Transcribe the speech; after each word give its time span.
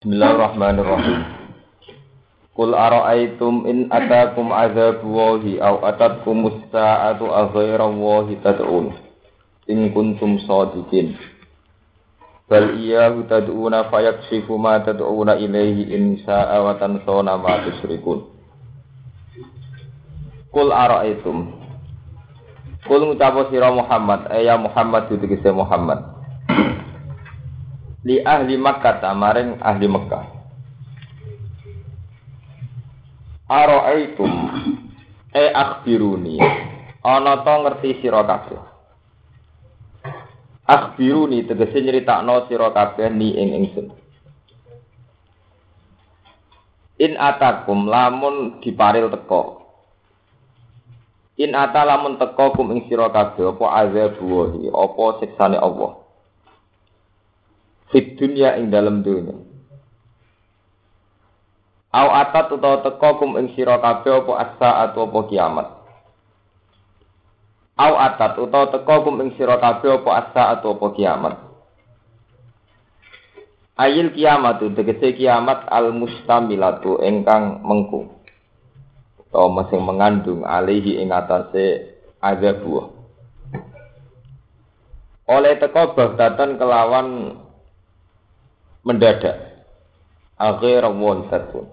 Bismillahirrahmanirrahim. 0.00 1.28
Qul 2.56 2.72
ara'aytum 2.72 3.68
in 3.68 3.92
atakum 3.92 4.48
adzabu 4.48 5.04
wahi 5.12 5.60
aw 5.60 5.76
atatkum 5.92 6.48
as-sa'atu 6.48 7.28
aghayra 7.28 7.84
wahi 7.84 8.40
tad'un 8.40 8.96
in 9.68 9.92
kuntum 9.92 10.40
shadiqin. 10.48 11.20
Bal 12.48 12.80
iyyahu 12.80 13.28
tad'una 13.28 13.92
fayakshifu 13.92 14.56
ma 14.56 14.80
tad'una 14.80 15.36
ilaihi 15.36 15.92
in 15.92 16.16
sa'a 16.24 16.64
wa 16.64 16.80
tansawna 16.80 17.36
ma 17.36 17.60
tusyrikun. 17.68 18.24
Qul 20.48 20.68
ara'aytum 20.72 21.60
Kul 22.88 23.04
ngucapo 23.04 23.52
sira 23.52 23.68
Muhammad, 23.68 24.32
eh 24.32 24.48
ya 24.48 24.56
Muhammad 24.56 25.12
ditegese 25.12 25.52
Muhammad. 25.52 26.09
Li 28.00 28.16
ahli 28.24 28.56
Makkah 28.56 29.12
maring 29.12 29.60
ahli 29.60 29.84
Mekah. 29.84 30.24
Ara'aitum 33.50 34.32
e 35.36 35.44
akhbiruni. 35.52 36.40
Ana 37.04 37.44
to 37.44 37.54
ngerti 37.60 38.00
sira 38.00 38.24
kabeh. 38.24 38.62
Akhbiruni 40.64 41.44
tegese 41.44 41.82
nyritakno 41.82 42.48
sira 42.48 42.72
kabeh 42.72 43.10
ni 43.12 43.36
ing 43.36 43.48
ingsun. 43.58 43.86
In 47.00 47.16
atakum 47.16 47.88
lamun 47.88 48.60
diparil 48.60 49.08
teko 49.08 49.60
In 51.40 51.56
ata 51.56 51.88
lamun 51.88 52.20
teko 52.20 52.52
kum 52.52 52.72
ing 52.72 52.84
sira 52.88 53.08
kabeh 53.12 53.56
apa 53.56 53.66
azab 53.80 54.20
wahi, 54.24 54.68
apa 54.72 55.04
siksane 55.20 55.56
Allah. 55.60 55.99
Fit 57.90 58.14
dunya 58.14 58.54
ing 58.54 58.70
dalam 58.70 59.02
dunya. 59.02 59.34
Au 61.90 62.08
atat 62.14 62.54
utawa 62.54 62.86
teko 62.86 63.18
kum 63.18 63.34
ing 63.34 63.50
sira 63.58 63.82
kabeh 63.82 64.22
apa 64.22 64.32
asa 64.38 64.70
atau 64.86 65.10
apa 65.10 65.20
kiamat. 65.26 65.68
Au 67.74 67.98
atat 67.98 68.38
utawa 68.38 68.70
teko 68.70 68.94
kum 69.10 69.18
ing 69.18 69.34
sira 69.34 69.58
kabeh 69.58 69.98
apa 69.98 70.10
asa 70.22 70.42
atau 70.54 70.78
apa 70.78 70.86
kiamat. 70.94 71.34
Ayil 73.74 74.14
kiamat 74.14 74.62
tegese 74.78 75.18
kiamat 75.18 75.66
al 75.66 75.90
mustamilatu 75.90 77.02
engkang 77.02 77.58
mengkung 77.66 78.22
atau 79.30 79.50
masing 79.50 79.82
mengandung 79.82 80.46
alihi 80.46 81.02
ing 81.02 81.10
atase 81.10 81.98
buah. 82.22 82.86
Oleh 85.26 85.58
teko 85.58 85.98
bagdatan 85.98 86.54
kelawan 86.54 87.38
mendadak. 88.84 89.36
Akhir 90.40 90.88
won 90.88 91.28
tatun. 91.28 91.68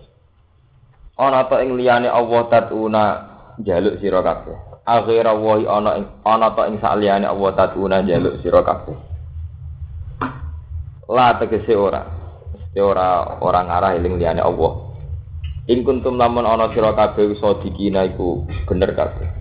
Ana 1.17 1.47
ta 1.47 1.63
ing 1.63 1.79
liyane 1.79 2.11
Allah 2.11 2.41
tatuna 2.51 3.03
jaluk 3.63 3.97
sira 4.03 4.19
kabeh. 4.21 4.83
Akhir 4.85 5.25
wa 5.25 5.55
ana 5.57 5.91
ing 5.97 6.05
ana 6.21 6.47
ta 6.53 6.67
ing 6.67 6.77
saliyane 6.77 7.25
Allah 7.25 7.51
tatuna 7.55 8.03
jaluk 8.03 8.43
sira 8.43 8.61
kabeh. 8.61 8.97
La 11.07 11.39
tegese 11.39 11.73
ora. 11.73 12.03
Mesti 12.53 12.79
ora 12.83 13.39
ora 13.39 13.59
ngarah 13.63 13.95
eling 13.95 14.19
liyane 14.19 14.43
Allah. 14.43 14.71
In 15.71 15.87
kuntum 15.87 16.19
lamun 16.19 16.43
ana 16.43 16.69
sira 16.75 16.91
kabeh 16.91 17.39
sadikina 17.39 18.03
iku 18.03 18.43
bener 18.67 18.91
kabeh. 18.91 19.36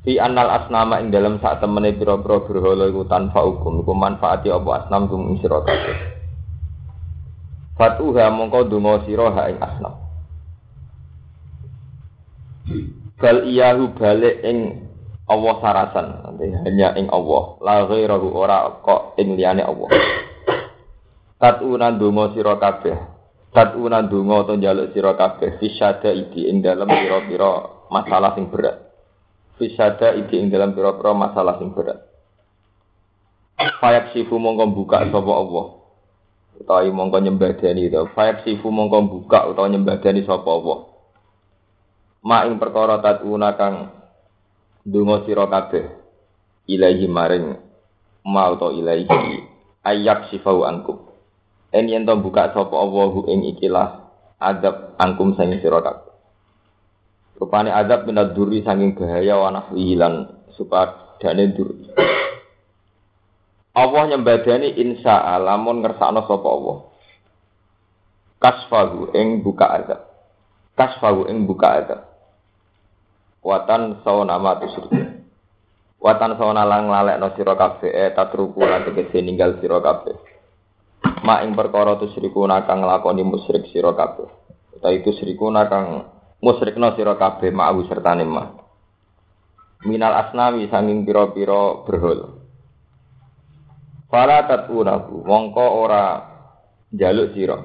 Fi 0.00 0.16
annal 0.16 0.48
asnama 0.48 0.96
ing 1.04 1.12
dalam 1.12 1.36
sak 1.44 1.60
temene 1.60 1.92
pira-pira 1.92 2.40
berhala 2.40 2.88
iku 2.88 3.04
tanpa 3.04 3.44
hukum 3.44 3.84
iku 3.84 3.92
manfaati 3.92 4.48
apa 4.48 4.84
asnam 4.84 5.12
kum 5.12 5.28
ing 5.28 5.36
sira 5.44 5.60
kabeh. 5.60 5.96
Fatuha 7.76 8.32
mongko 8.32 8.68
donga 8.68 9.04
sira 9.04 9.28
ha 9.28 9.42
ing 9.52 9.58
asnam. 9.60 9.94
Bal 13.20 13.44
iyahu 13.44 13.92
balik 13.92 14.40
ing 14.40 14.88
Allah 15.30 15.54
sarasan, 15.62 16.06
hanya 16.66 16.96
ing 16.98 17.06
Allah, 17.12 17.60
la 17.62 17.86
ghairahu 17.86 18.28
ora 18.34 18.66
kok 18.82 19.14
ing 19.20 19.36
liyane 19.36 19.62
Allah. 19.62 19.86
Tatuna 21.38 21.92
donga 21.94 22.32
sira 22.36 22.56
kabeh 22.56 23.20
Tatuna 23.50 24.06
dungo 24.06 24.46
to 24.46 24.54
njaluk 24.54 24.94
sira 24.94 25.18
kabeh 25.18 25.58
fisyada 25.58 26.14
iki 26.14 26.46
ing 26.46 26.62
dalam 26.62 26.86
pira-pira 26.86 27.66
masalah 27.90 28.38
sing 28.38 28.46
berat. 28.46 28.89
Fisyada 29.60 30.16
iki 30.16 30.40
ing 30.40 30.48
dalam 30.48 30.72
pira-pira 30.72 31.12
masalah 31.12 31.60
sing 31.60 31.76
berat. 31.76 32.00
Fayak 33.60 34.16
sifu 34.16 34.40
mongko 34.40 34.72
buka 34.72 35.04
sapa 35.12 35.32
Allah. 35.36 35.66
Utawi 36.56 36.88
mongko 36.88 37.20
nyembadani 37.20 37.92
to. 37.92 38.08
Fayak 38.16 38.40
sifu 38.48 38.72
mongko 38.72 39.04
buka 39.04 39.52
utawa 39.52 39.68
nyembadani 39.68 40.24
sapa 40.24 40.48
Allah. 40.48 40.88
Ma 42.24 42.48
ing 42.48 42.56
perkara 42.56 43.04
tatuna 43.04 43.52
kang 43.60 43.92
dungo 44.80 45.28
sira 45.28 45.44
kabeh 45.44 45.92
ilahi 46.64 47.04
maring 47.04 47.52
ma 48.24 48.48
utawa 48.48 48.72
ilahi 48.72 49.08
ayak 49.84 50.32
sifau 50.32 50.64
angkum 50.64 51.04
En 51.70 51.86
yen 51.86 52.08
to 52.08 52.16
buka 52.18 52.50
sapa 52.56 52.74
Allahu 52.74 53.28
ing 53.28 53.44
ikilah 53.56 54.08
adab 54.40 54.96
angkum 54.96 55.36
sing 55.36 55.52
sira 55.60 55.84
kabeh. 55.84 56.09
Rupane 57.40 57.72
adab 57.72 58.04
minad 58.04 58.36
duri 58.36 58.60
saking 58.60 58.92
bahaya 59.00 59.40
wa 59.40 59.48
nahwi 59.48 59.96
lan 59.96 60.28
supadane 60.52 61.56
duri. 61.56 61.88
Allah 63.72 64.02
nyembadani 64.12 64.76
insya 64.76 65.40
lamun 65.40 65.80
ngersakno 65.80 66.28
sapa 66.28 66.48
Allah. 66.52 66.78
Kasfahu 68.40 69.16
ing 69.16 69.40
buka 69.40 69.66
adab. 69.72 70.00
Kasfahu 70.76 71.32
ing 71.32 71.48
buka 71.48 71.68
adab. 71.80 72.00
Watan 73.40 74.04
sawana 74.04 74.36
nama 74.36 74.60
tusyrik. 74.60 74.92
Watan 75.96 76.36
sawana 76.36 76.68
lang 76.68 76.92
lalekno 76.92 77.32
sira 77.40 77.56
kabeh 77.56 77.88
eh 77.88 78.12
tatruku 78.12 78.60
lan 78.60 78.84
tegese 78.84 79.24
ninggal 79.24 79.56
sira 79.64 79.80
kabeh 79.80 80.30
ma 81.24 81.44
ing 81.44 81.56
perkara 81.56 81.96
tusyrikuna 82.00 82.64
kang 82.64 82.84
nglakoni 82.84 83.24
musyrik 83.24 83.68
sira 83.72 83.92
kabeh. 83.96 84.28
Utawa 84.76 84.92
itu 84.92 85.12
syrikuna 85.16 85.68
kang 85.68 86.08
musyrikna 86.40 86.96
sira 86.96 87.14
kabeh 87.16 87.52
ma'u 87.52 87.84
sertane 87.86 88.24
ma. 88.24 88.44
Minal 89.84 90.28
asnawi 90.28 90.68
sanging 90.68 91.08
pira-pira 91.08 91.84
berhala. 91.88 92.36
Fala 94.12 94.44
tatunahu 94.44 95.24
mongko 95.24 95.64
ora 95.80 96.04
jaluk 96.92 97.32
sira. 97.32 97.56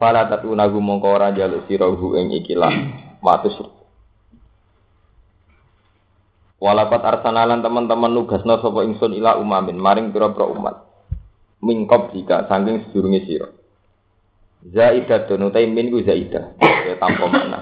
Fala 0.00 0.30
tatunahu 0.30 0.80
mongko 0.80 1.08
ora 1.12 1.34
jaluk 1.36 1.68
sira 1.68 1.90
hu 1.90 2.16
ing 2.16 2.32
ikilah 2.32 2.72
matus 3.20 3.58
Walapat 6.56 7.04
arsanalan 7.04 7.60
teman-teman 7.60 8.16
nugasna 8.16 8.56
sapa 8.64 8.80
ingsun 8.80 9.12
ila 9.20 9.36
umamin 9.36 9.76
maring 9.76 10.08
pira-pira 10.08 10.48
umat 10.48 10.88
mingkop 11.60 12.16
jika 12.16 12.48
saking 12.48 12.88
sedurunge 12.88 13.28
sira. 13.28 13.52
Zaidah 14.74 15.30
utai 15.30 15.70
min 15.70 15.94
ku 15.94 16.02
zaidah. 16.02 16.58
Ya 16.58 16.94
tanpa 16.98 17.30
makna. 17.30 17.58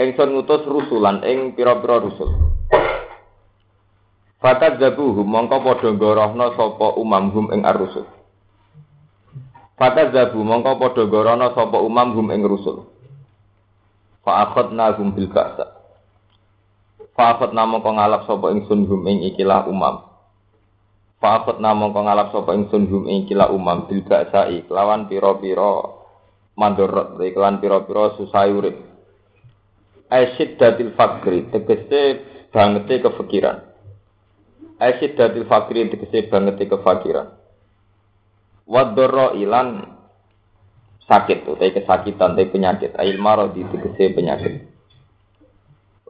Ingsun 0.00 0.32
ngutus 0.34 0.64
rusulan 0.66 1.22
ing 1.22 1.54
pira-pira 1.54 2.00
rusul. 2.00 2.56
Fatat 4.40 4.80
zabuhum 4.80 5.28
mongko 5.28 5.60
padha 5.60 5.92
gorohna 5.92 6.56
sapa 6.56 6.96
umamhum 6.96 7.52
ing 7.52 7.60
ar-rusul. 7.68 8.08
Fatat 9.76 10.16
zabu 10.16 10.40
mongko 10.40 10.80
padha 10.80 11.04
gorohna 11.04 11.52
sapa 11.52 11.76
umamhum 11.76 12.32
ing 12.32 12.48
rusul. 12.48 12.88
Fa 14.24 14.48
akhadna 14.48 14.96
hum 14.96 15.12
bil 15.12 15.28
ba'sa. 15.28 15.76
Fa 17.12 17.36
akhadna 17.36 17.68
mongko 17.68 18.00
ngalap 18.00 18.24
sapa 18.24 18.48
ingsun 18.56 18.88
hum 18.88 19.04
ing 19.04 19.28
ikilah 19.28 19.68
umam. 19.68 20.09
Fakut 21.20 21.60
namung 21.60 21.92
kong 21.92 22.08
ngalap 22.08 22.32
sapa 22.32 22.56
ingsun 22.56 22.88
hum 22.88 23.04
ing 23.04 23.28
kila 23.28 23.52
umam 23.52 23.84
bil 23.84 24.00
ba'sai 24.08 24.64
kelawan 24.64 25.04
pira-pira 25.04 26.00
mandorot 26.56 27.20
kelawan 27.20 27.60
pira-pira 27.60 28.16
susah 28.16 28.48
urip. 28.48 28.76
Asyid 30.08 30.56
datil 30.56 30.96
fakri 30.96 31.52
tegese 31.52 32.24
bangete 32.48 33.04
kefikiran. 33.04 33.62
Asyid 34.80 35.12
datil 35.14 35.44
fakri 35.44 35.92
tegese 35.92 36.24
bangete 36.32 36.64
kefakiran. 36.66 37.36
Wadoro 38.64 39.36
ilan 39.36 39.82
sakit 41.10 41.42
tuh, 41.42 41.58
tapi 41.58 41.74
kesakitan, 41.74 42.38
tapi 42.38 42.54
penyakit. 42.54 42.94
Ail 42.94 43.18
maro 43.18 43.50
di 43.50 43.66
tegese 43.66 44.14
penyakit. 44.14 44.62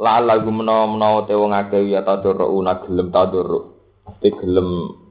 La 0.01 0.21
lagu 0.21 0.49
menawa 0.53 0.87
menawa 0.89 1.25
te 1.25 1.33
wong 1.33 1.57
akeh 1.57 1.89
ya 1.89 2.05
tadoro 2.05 2.53
una 2.53 2.79
gelem 2.85 3.09
tadoro. 3.09 3.61
Tapi 4.05 4.29
gelem 4.39 4.69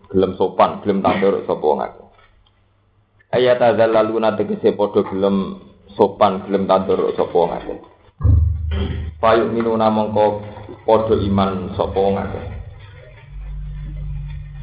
gelem 0.10 0.34
sopan, 0.36 0.82
gelem 0.82 1.06
tandur 1.06 1.46
sapa 1.46 1.64
wong 1.64 1.82
akeh. 1.86 2.08
Ayat 3.30 3.62
adzallaluna 3.62 4.34
tegese 4.34 4.74
padha 4.74 5.06
gelem 5.06 5.62
sopan, 5.94 6.46
gelem 6.50 6.66
tandur 6.66 7.14
sapa 7.14 7.34
wong 7.34 7.52
akeh. 7.54 7.78
Payu 9.22 9.54
minuna 9.54 9.94
mongko 9.94 10.42
padha 10.84 11.16
iman 11.18 11.78
sapa 11.78 11.98
wong 11.98 12.18
akeh. 12.18 12.46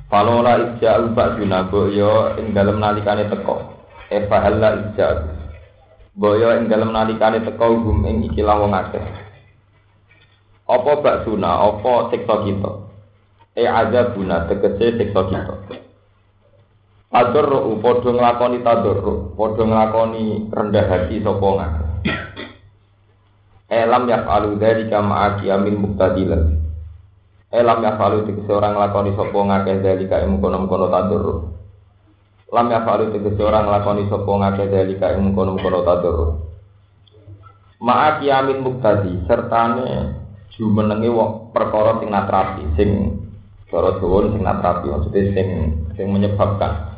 Falola 0.06 0.78
ija'u 0.78 1.10
ba'duna 1.18 1.66
yo 1.90 2.38
ing 2.38 2.54
dalem 2.54 2.78
nalikane 2.78 3.26
teko. 3.26 3.58
Eva 4.06 4.38
halla 4.38 4.78
ijab. 4.78 5.34
Boyo 6.14 6.54
ing 6.54 6.70
dalem 6.70 6.94
nalikane 6.94 7.42
teko 7.42 7.74
hum 7.74 8.06
ing 8.06 8.22
ikilah 8.30 8.54
wong 8.54 8.70
akeh. 8.70 9.02
Apa 10.66 10.98
bak 10.98 11.22
suna, 11.22 11.62
apa 11.62 12.10
kita? 12.10 12.85
E 13.56 13.64
azabuna 13.64 14.44
tegese 14.52 15.00
siksa 15.00 15.22
kita. 15.32 15.54
Tadurru 17.08 17.80
padha 17.80 18.12
nglakoni 18.12 18.60
tadurru, 18.60 19.32
padha 19.32 19.64
nglakoni 19.64 20.52
rendah 20.52 20.84
hati 20.84 21.24
sapa 21.24 21.48
ngakeh. 21.48 21.88
Elam 23.72 24.04
yaf'alu 24.04 24.60
dzalika 24.60 25.00
ma'a 25.00 25.40
qiyamin 25.40 25.80
muqtadilan. 25.80 26.60
Elam 27.48 27.80
yaf'alu 27.80 28.28
tegese 28.28 28.52
orang 28.52 28.76
nglakoni 28.76 29.16
sapa 29.16 29.38
ngakeh 29.40 29.80
dzalika 29.80 30.16
ing 30.28 30.36
kono-kono 30.44 30.92
tadurru. 30.92 31.34
Lam 32.52 32.66
yaf'alu 32.68 33.16
tegese 33.16 33.40
orang 33.40 33.64
nglakoni 33.72 34.04
sapa 34.12 34.30
ngakeh 34.36 34.66
dzalika 34.68 35.06
ing 35.16 35.32
kono-kono 35.32 35.80
tadurru. 35.80 36.26
Ma'a 37.80 38.20
qiyamin 38.20 38.60
muqtadi 38.60 39.24
sertane 39.24 40.12
jumenenge 40.52 41.08
wong 41.08 41.56
perkara 41.56 41.96
sing 41.96 42.12
natrapi, 42.12 42.62
sing 42.76 42.90
cara 43.66 43.98
Jawa 43.98 44.30
sing 44.30 44.42
natrapi 44.46 44.86
maksudnya 44.88 45.22
sing 45.34 45.48
sing 45.98 46.06
menyebabkan 46.12 46.96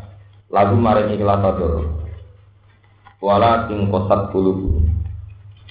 lagu 0.53 0.77
maring 0.77 1.17
ikhlas 1.17 1.41
tadurru. 1.41 1.85
Wala 3.19 3.67
ting 3.67 3.91
kosat 3.91 4.31
bulu 4.31 4.85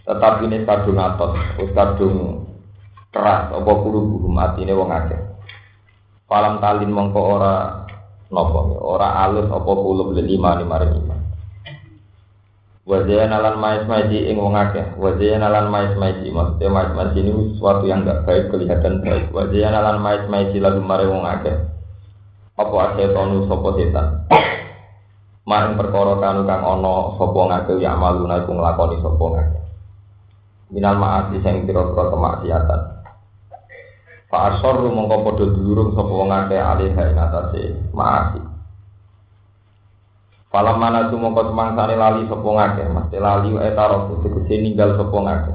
tetapi 0.08 0.48
ini 0.48 0.64
kadung 0.64 1.04
atos, 1.04 1.36
wis 1.60 1.68
kadung 1.76 2.48
keras, 3.12 3.52
apa 3.52 3.72
buhum 3.76 4.40
atine 4.40 4.72
wong 4.72 4.88
akeh. 4.88 5.20
Falam 6.32 6.64
talin 6.64 6.96
mongko 6.96 7.20
ora 7.20 7.84
nopo, 8.32 8.80
ora 8.80 9.28
alus 9.28 9.52
apa 9.52 9.68
kulo 9.68 10.16
beli 10.16 10.40
lima 10.40 10.56
lima 10.64 10.80
lima. 10.80 11.17
Wajah 12.88 13.28
nalan 13.28 13.60
mais 13.60 13.84
maiji 13.84 14.32
ing 14.32 14.40
wong 14.40 14.56
akeh. 14.56 14.96
Wajah 14.96 15.44
nalan 15.44 15.68
mais 15.68 15.92
maiji 16.00 16.32
maksudnya 16.32 16.72
mais 16.72 16.92
maiji 16.96 17.20
ini 17.20 17.52
sesuatu 17.52 17.84
yang 17.84 18.08
enggak 18.08 18.24
baik 18.24 18.48
kelihatan 18.48 19.04
baik. 19.04 19.28
Wajah 19.36 19.76
nalan 19.76 20.00
mais 20.00 20.24
maiji 20.32 20.64
lagu 20.64 20.80
mare 20.80 21.04
wong 21.04 21.28
akeh. 21.28 21.68
Apa 22.56 22.96
tonu 22.96 23.44
sopo 23.52 23.76
setan? 23.76 24.24
Maring 25.48 25.80
perkara 25.80 26.20
kanu 26.20 26.44
kang 26.44 26.60
ana 26.60 27.16
sapa 27.16 27.40
ngake 27.48 27.80
ya 27.80 27.96
maluna 27.96 28.44
iku 28.44 28.52
nglakoni 28.52 29.00
sapa 29.00 29.26
ngake 29.32 29.60
minal 30.76 31.00
maasi 31.00 31.40
sing 31.40 31.64
pira-pira 31.64 32.12
kemaksiatan 32.12 32.82
Pak 34.28 34.60
Asor 34.60 34.92
mongko 34.92 35.24
padha 35.24 35.46
durung 35.56 35.96
sapa 35.96 36.12
wong 36.12 36.36
akeh 36.36 36.60
alih 36.60 36.92
ing 36.92 37.16
atase 37.16 37.64
maasi 37.96 38.44
Falam 40.48 40.80
mana 40.80 41.12
tu 41.12 41.20
mongko 41.20 41.52
semangsane 41.52 41.96
lali 42.00 42.24
sapa 42.32 42.48
ngake 42.48 42.84
mesti 42.88 43.18
lali 43.20 43.52
etaro 43.60 44.16
tegese 44.24 44.56
ninggal 44.64 44.96
sapa 44.96 45.18
ngake 45.20 45.54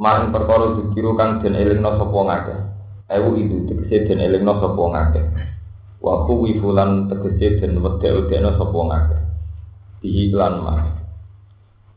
Main 0.00 0.32
perkara 0.32 0.80
dikiru 0.80 1.18
kang 1.18 1.42
den 1.42 1.58
elingno 1.58 1.98
sapa 1.98 2.18
ngake 2.24 2.54
Ewu 3.10 3.30
itu 3.36 3.56
tegese 3.66 4.06
den 4.06 4.22
elingno 4.22 4.54
sapa 4.62 4.82
ngake 4.86 5.20
Wa 5.98 6.24
kuwi 6.30 6.62
fulan 6.62 7.10
tegese 7.10 7.58
den 7.58 7.82
wedhe-wedheno 7.82 8.54
sapa 8.54 8.80
ngake 8.86 9.18
Diiklan 10.00 10.54
mah 10.62 11.00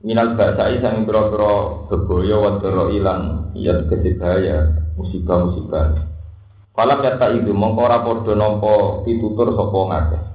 minal 0.03 0.35
basai 0.35 0.83
sang 0.83 1.07
biro-biro 1.07 1.87
beboyo 1.87 2.43
wadoro 2.43 2.91
ilang 2.91 3.55
iya 3.55 3.79
tegesi 3.87 4.19
bahaya 4.19 4.67
musibah-musibah. 4.99 6.11
Falam 6.75 6.99
yata 6.99 7.31
itu 7.39 7.55
mengkora 7.55 8.03
podo 8.03 8.35
nompo 8.35 9.05
pitutur 9.07 9.55
sopo 9.55 9.87
ngake. 9.87 10.32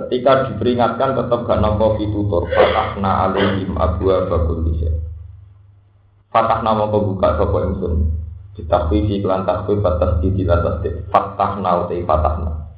Ketika 0.00 0.48
diperingatkan 0.48 1.12
tetap 1.12 1.44
gak 1.44 1.60
nompo 1.60 2.00
pitutur. 2.00 2.48
Fatahna 2.48 3.28
alaihim 3.28 3.76
abu 3.76 4.08
abakul 4.08 4.64
disya. 4.64 4.96
Fatahna 6.32 6.72
mongko 6.72 7.12
buka 7.12 7.36
sopo 7.36 7.60
insun. 7.68 8.16
Ditakwifi 8.56 9.20
kelan 9.20 9.44
takwi 9.44 9.76
batas 9.84 10.24
di 10.24 10.32
dilatas 10.32 10.80
Fatahna 11.12 11.84
utai 11.84 12.00
fatahna. 12.08 12.72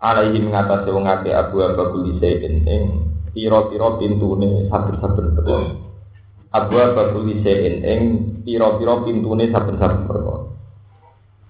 Alaihim 0.00 0.48
ngatasi 0.48 0.88
wongake 0.88 1.36
abu 1.36 1.60
abakul 1.60 2.08
disya 2.08 2.40
ing 2.40 3.04
piro-piro 3.36 4.00
pintune 4.00 4.64
saben-saben 4.72 5.36
perkara. 5.36 5.76
Abwa 6.56 6.96
batul 6.96 7.28
lisein 7.28 7.84
ing 7.84 8.00
piro-piro 8.48 9.04
pintune 9.04 9.52
saben-saben 9.52 10.08
perkara. 10.08 10.48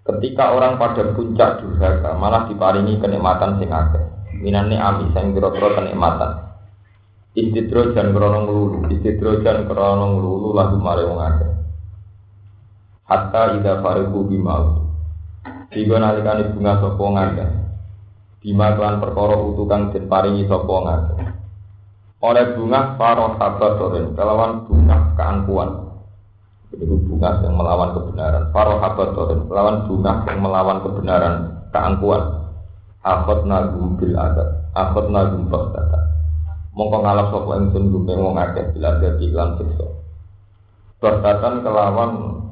Ketika 0.03 0.51
orang 0.51 0.83
pada 0.83 1.15
puncak 1.15 1.63
durhaka 1.63 2.11
malah 2.19 2.51
diparingi 2.51 2.99
kenikmatan 2.99 3.63
sing 3.63 3.71
akeh. 3.71 4.16
Minane 4.41 4.77
ami 4.77 5.13
sing 5.13 5.33
piro-piro 5.33 5.73
kenikmatan. 5.77 6.45
Istidrojan 7.37 8.17
krono 8.17 8.39
nglulu, 8.49 8.79
istidrojan 8.97 9.69
krono 9.69 10.17
nglulu 10.17 10.49
lagu 10.57 10.77
mare 10.81 11.05
wong 11.05 11.21
akeh. 11.21 11.51
Hatta 13.07 13.61
ida 13.61 13.85
fariku 13.85 14.25
bimau. 14.25 14.89
Tiga 15.69 15.97
nalikane 16.01 16.57
bunga 16.57 16.81
sapa 16.81 17.05
ngakeh. 17.05 17.49
Bima 18.41 18.73
kelan 18.79 19.03
perkara 19.03 19.37
utu 19.37 19.67
kang 19.69 19.93
den 19.93 20.09
paringi 20.09 20.49
sapa 20.49 20.75
ngakeh 20.85 21.37
oleh 22.27 22.57
bunga 22.57 22.97
paroh 22.97 23.37
habatorin 23.37 24.17
kelawan 24.17 24.65
bunga 24.65 25.13
keangkuhan 25.21 25.71
itu 26.73 26.97
bunga 27.07 27.45
yang 27.45 27.55
melawan 27.61 27.93
kebenaran 27.93 28.45
paroh 28.57 28.81
habatorin 28.81 29.45
kelawan 29.47 29.85
bunga 29.85 30.25
yang 30.25 30.39
melawan 30.41 30.81
kebenaran 30.81 31.35
keangkuhan 31.77 32.46
akot 33.07 33.47
nagum 33.47 33.95
bil 33.95 34.19
adat 34.19 34.67
akot 34.75 35.07
nagum 35.15 35.47
bakdata 35.47 36.03
mongko 36.75 37.07
ngalap 37.07 37.27
sopo 37.31 37.55
engsun 37.55 37.95
gumpe 37.95 38.19
wong 38.19 38.35
akeh 38.35 38.75
bil 38.75 38.83
adat 38.83 39.15
di 39.23 39.31
lan 39.31 39.55
bakdatan 40.99 41.63
kelawan 41.63 42.43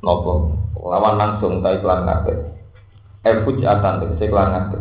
nopo 0.00 0.56
lawan 0.80 1.20
langsung 1.20 1.60
ta 1.60 1.76
iklan 1.76 2.08
kabeh. 2.08 2.38
Efuj 3.20 3.60
atan 3.60 4.00
tek 4.00 4.16
se 4.16 4.26
kabeh. 4.32 4.48
Ngake 4.48 4.78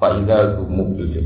faida 0.00 0.56
gumuk 0.56 0.96
dulu 0.96 1.20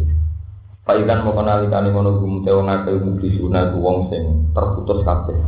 faidan 0.84 1.22
mongko 1.22 1.42
nalikani 1.46 1.88
ngono 1.94 2.18
gumpe 2.18 2.50
wong 2.50 2.66
akeh 2.66 2.98
gumpe 2.98 3.30
suna 3.38 3.70
wong 3.78 4.10
sing 4.10 4.50
terputus 4.50 5.06
kabeh. 5.06 5.38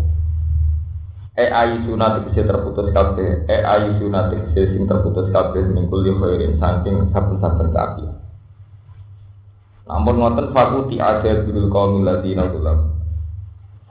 E 1.36 1.44
ayi 1.52 1.84
sunah 1.84 2.16
tegese 2.20 2.48
terputus 2.48 2.88
kabeh. 2.96 3.44
E 3.44 3.56
ayi 3.60 4.00
sunah 4.00 4.32
tegese 4.32 4.72
sing 4.72 4.88
terputus 4.88 5.28
kabeh 5.30 5.68
mingkul 5.68 6.00
li 6.00 6.12
khairin 6.16 6.56
saking 6.56 7.12
saben-saben 7.12 7.68
kaki. 7.76 8.06
Namun 9.86 10.16
ngoten 10.16 10.50
fakuti 10.56 10.96
ada 10.96 11.44
bil 11.44 11.68
qaumil 11.68 12.08
ladina 12.08 12.48
ulam. 12.48 12.96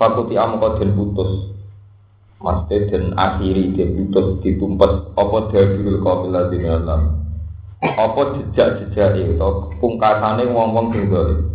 Fakuti 0.02 0.36
amko 0.36 0.82
den 0.82 0.98
putus. 0.98 1.54
Maksudnya 2.42 2.90
den 2.90 3.04
akhiri 3.14 3.78
den 3.78 3.90
putus 3.94 4.42
ditumpes 4.42 5.14
apa 5.14 5.38
dabilul 5.54 6.02
qaumil 6.02 6.34
ladina 6.34 6.82
ulam 6.82 7.26
apa 7.94 8.22
jejak-jejak 8.34 9.14
itu 9.22 9.50
pungkasane 9.78 10.50
wong-wong 10.50 10.90
sing 10.96 11.06
dolim 11.12 11.54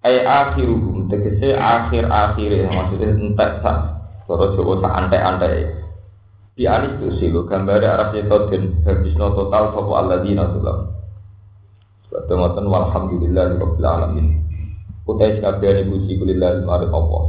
ai 0.00 0.24
akhiruhum 0.24 1.12
tegese 1.12 1.52
akhir-akhir 1.52 2.72
maksudnya 2.72 3.08
entek 3.12 3.50
sak 3.60 3.99
cara 4.30 4.54
Jawa 4.54 4.74
sak 4.78 4.92
antek-antek. 4.94 5.54
Di 6.54 6.64
anis 6.70 6.94
itu 7.02 7.08
sih 7.18 7.28
lo 7.34 7.48
gambar 7.50 7.82
arah 7.82 8.14
itu 8.14 8.36
dan 8.52 8.62
habisno 8.86 9.32
total 9.34 9.72
sopo 9.72 9.96
alladzina 9.96 10.44
sulam 10.52 10.92
Sebab 12.06 12.26
ngoten 12.26 12.66
walhamdulillah 12.70 13.58
rabbil 13.58 13.86
alamin. 13.86 14.26
Utai 15.06 15.38
sekabian 15.38 15.88
ibu 15.88 16.06
sikulillah 16.06 16.62
maring 16.62 16.92
Allah. 16.94 17.22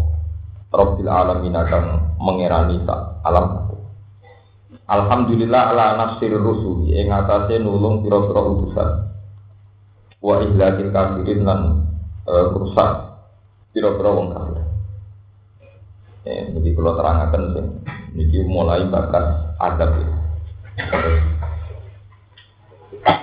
Rabbil 0.70 1.10
alamin 1.10 1.53
akan 1.58 1.84
mengerani 2.22 2.77
alam. 3.25 3.72
Alhamdulillah 4.91 5.62
ala 5.74 5.86
nasir 5.96 6.36
rusul 6.36 6.91
ing 6.91 7.10
atase 7.10 7.58
nulung 7.58 8.03
pira-pira 8.03 8.41
utusan. 8.43 8.89
Wa 10.20 10.43
ihlakil 10.43 10.91
kafirin 10.91 11.48
lan 11.48 11.88
e, 12.27 12.34
rusak 12.51 12.91
pira-pira 13.72 14.10
wong 14.12 14.27
kafir. 14.36 14.61
Eh, 16.22 16.54
jadi 16.54 16.70
kalau 16.78 16.94
terangkan 16.94 17.44
sih, 17.58 17.66
ini 18.13 18.40
mulai 18.46 18.86
bakas 18.86 19.58
adab 19.58 19.90
ya. 19.98 20.08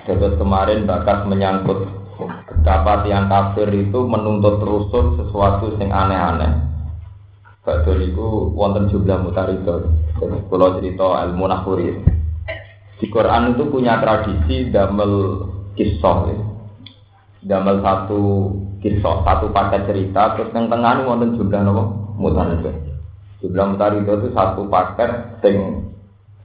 Terus 0.09 0.35
kemarin 0.41 0.89
bakas 0.89 1.29
menyangkut 1.29 1.87
betapa 2.19 3.07
tiang 3.07 3.31
kafir 3.31 3.71
itu 3.71 4.01
menuntut 4.03 4.59
rusul 4.59 5.15
sesuatu 5.21 5.79
yang 5.79 5.95
aneh-aneh 5.95 6.69
Badul 7.69 8.01
itu 8.01 8.27
wonten 8.57 8.89
jumlah 8.89 9.29
mutarito. 9.29 9.93
Kalau 10.17 10.81
cerita 10.81 11.29
ilmu 11.29 11.45
nahuri. 11.53 12.01
Di 12.97 13.07
Quran 13.13 13.53
itu 13.53 13.69
punya 13.69 14.01
tradisi 14.01 14.73
damel 14.73 15.45
kisah. 15.77 16.33
Ya. 16.33 16.37
Damel 17.45 17.85
satu 17.85 18.57
kisah, 18.81 19.21
satu 19.21 19.53
paket 19.53 19.85
cerita, 19.85 20.33
terus 20.35 20.49
yang 20.57 20.73
tengah 20.73 20.97
ini 20.97 21.03
wonten 21.05 21.37
jumlah 21.37 21.61
nopo 21.61 21.83
mutarito. 22.17 22.88
Jumlah 23.39 23.67
mutarito 23.75 24.19
itu 24.19 24.29
satu 24.35 24.67
paket 24.67 25.39
sing 25.39 25.87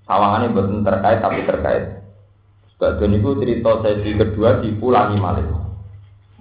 sawangannya 0.06 0.54
betul 0.54 0.86
terkait 0.86 1.20
tapi 1.26 1.42
terkait. 1.42 1.84
Badul 2.78 3.16
itu 3.16 3.30
cerita 3.40 3.72
sesi 3.80 4.12
kedua 4.14 4.60
dipulangi 4.60 5.18
malah. 5.18 5.64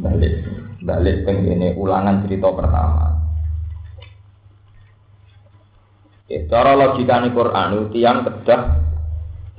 balik 0.02 0.42
balik 0.82 1.22
ini 1.30 1.78
ulangan 1.78 2.26
cerita 2.26 2.50
pertama. 2.50 3.12
Ya, 6.26 6.42
cara 6.48 6.74
logika 6.74 7.22
nih 7.22 7.30
Quran 7.30 7.92
itu 7.92 8.02
yang 8.02 8.24
kedah 8.26 8.82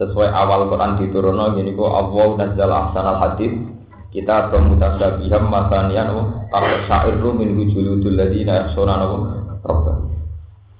sesuai 0.02 0.30
awal 0.34 0.68
Quran 0.68 0.98
diturunno 1.00 1.54
gini 1.56 1.78
kok 1.78 1.86
Allah 1.86 2.28
nazzal 2.34 2.72
ahsanal 2.74 3.18
hadis 3.22 3.54
kita 4.10 4.50
bermutasabiham 4.50 5.54
masanian 5.54 6.10
apa 6.50 6.86
syairu 6.90 7.34
min 7.38 7.56
wujuludul 7.58 8.18
ladina 8.18 8.66
yaksuna 8.66 9.00
apa 9.00 10.13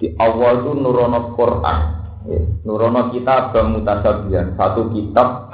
di 0.04 0.12
awal 0.20 0.68
itu 0.68 0.72
nurono 0.76 1.32
Quran. 1.40 1.80
Ya, 2.28 2.44
nurono 2.68 3.08
kitab 3.16 3.56
bermutasabihan 3.56 4.60
satu 4.60 4.92
kitab 4.92 5.48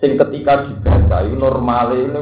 sing 0.00 0.16
ketika 0.16 0.64
dibaca 0.64 1.20
itu 1.20 1.36
normal 1.36 1.92
ini 1.92 2.20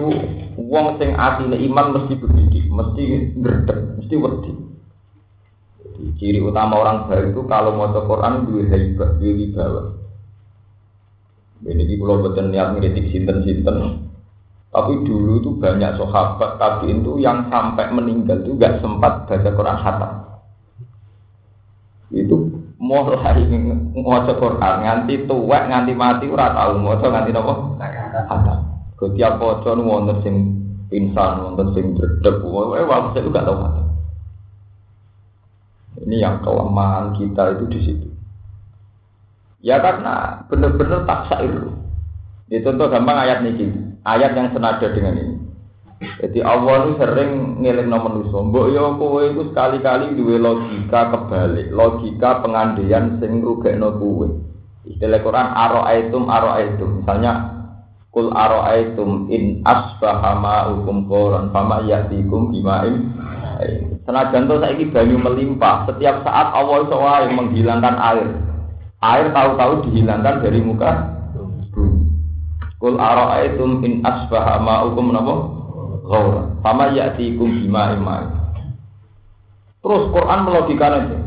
uang 0.59 0.99
sing 0.99 1.15
atine 1.15 1.55
iman 1.71 1.87
mesti 1.95 2.19
begitu 2.19 2.67
mesti 2.67 3.03
ngerdek 3.39 3.79
mesti 4.03 4.15
wedi. 4.19 4.53
Ciri 6.19 6.43
utama 6.43 6.83
orang 6.83 7.07
baik 7.07 7.31
itu 7.31 7.47
kalau 7.47 7.79
mau 7.79 7.95
Quran 7.95 8.51
dua 8.51 8.67
hebat 8.67 9.23
dua 9.23 9.31
wibawa. 9.31 9.83
Ini 11.63 11.85
di 11.87 11.95
pulau 11.95 12.27
betul 12.27 12.51
niat 12.51 12.75
ngeritik 12.75 13.15
sinten 13.15 13.47
sinten 13.47 14.09
tapi 14.71 15.03
dulu 15.03 15.43
itu 15.43 15.51
banyak 15.59 15.99
sahabat 15.99 16.57
tapi 16.57 16.95
itu 16.95 17.19
yang 17.19 17.51
sampai 17.51 17.91
meninggal 17.91 18.39
itu 18.47 18.55
gak 18.55 18.79
sempat 18.79 19.27
baca 19.27 19.51
Quran 19.51 19.79
khatam 19.83 20.30
itu 22.11 22.37
mulai 22.83 23.47
maca 23.95 24.33
Quran 24.35 24.77
nganti 24.83 25.15
tuwek 25.31 25.63
nganti 25.71 25.93
mati 25.95 26.27
ora 26.27 26.51
tau 26.55 26.75
maca 26.79 27.07
nganti 27.07 27.31
napa 27.31 27.53
khatam 28.27 28.59
setiap 28.99 29.39
maca 29.39 29.71
nu 29.79 29.83
wonten 29.87 30.17
sing 30.27 30.35
pingsan 30.91 31.43
wonten 31.47 31.71
sing 31.73 31.95
dredeg 31.95 32.43
wae 32.43 32.83
waktu 32.83 33.23
itu 33.23 33.31
gak 33.31 33.47
tau 33.47 33.57
khatam 33.63 33.91
ini 35.99 36.23
yang 36.23 36.39
kelemahan 36.41 37.13
kita 37.19 37.59
itu 37.59 37.65
di 37.67 37.81
situ. 37.83 38.09
Ya 39.61 39.83
karena 39.83 40.47
benar-benar 40.49 41.05
tak 41.05 41.29
syair. 41.29 41.69
Itu 42.49 42.65
contoh 42.65 42.89
gampang 42.89 43.19
ayat 43.21 43.45
ini. 43.45 43.69
Ayat 44.07 44.33
yang 44.33 44.49
senada 44.55 44.87
dengan 44.89 45.21
ini. 45.21 45.37
Jadi 46.01 46.41
Allah 46.41 46.89
itu 46.89 46.93
sering 46.97 47.61
nomor 47.61 48.25
manusia. 48.25 48.41
Mbok 48.41 48.67
yo 48.73 48.97
kowe 48.97 49.21
itu 49.21 49.53
sekali-kali 49.53 50.17
duwe 50.17 50.41
logika 50.41 51.13
kebalik, 51.13 51.69
logika 51.77 52.41
pengandaian 52.41 53.21
sing 53.21 53.45
rugekno 53.45 54.01
kowe. 54.01 54.25
Istilah 54.89 55.21
Quran 55.21 55.49
aro'aitum 55.53 56.25
aro'aitum. 56.25 57.05
Misalnya 57.05 57.53
kul 58.17 58.33
aro'aitum 58.33 59.29
in 59.29 59.61
asbaha 59.61 60.41
ma'ukum 60.41 61.05
qoran 61.05 61.53
fama 61.53 61.85
yatikum 61.85 62.49
bima'im 62.49 63.13
Senajan 64.09 64.49
to 64.49 64.57
saiki 64.57 64.89
banyu 64.89 65.21
melimpah, 65.21 65.85
setiap 65.85 66.25
saat 66.25 66.49
Allah 66.57 66.81
iso 66.81 66.97
menghilangkan 67.37 67.97
air. 68.01 68.29
Air 69.05 69.37
tahu-tahu 69.37 69.85
dihilangkan 69.85 70.41
dari 70.41 70.65
muka 70.65 71.13
bumi. 71.77 72.09
Kul 72.81 72.97
ara'aitum 72.97 73.85
in 73.85 74.01
asbaha 74.01 74.57
ma'ukum 74.65 75.13
napa? 75.13 75.60
Ghaura. 76.11 76.43
Fama 76.59 76.91
ya'tikum 76.91 77.63
bima 77.63 77.95
imai. 77.95 78.27
Terus 79.79 80.11
Quran 80.11 80.41
melogikakan 80.43 81.07
itu. 81.07 81.19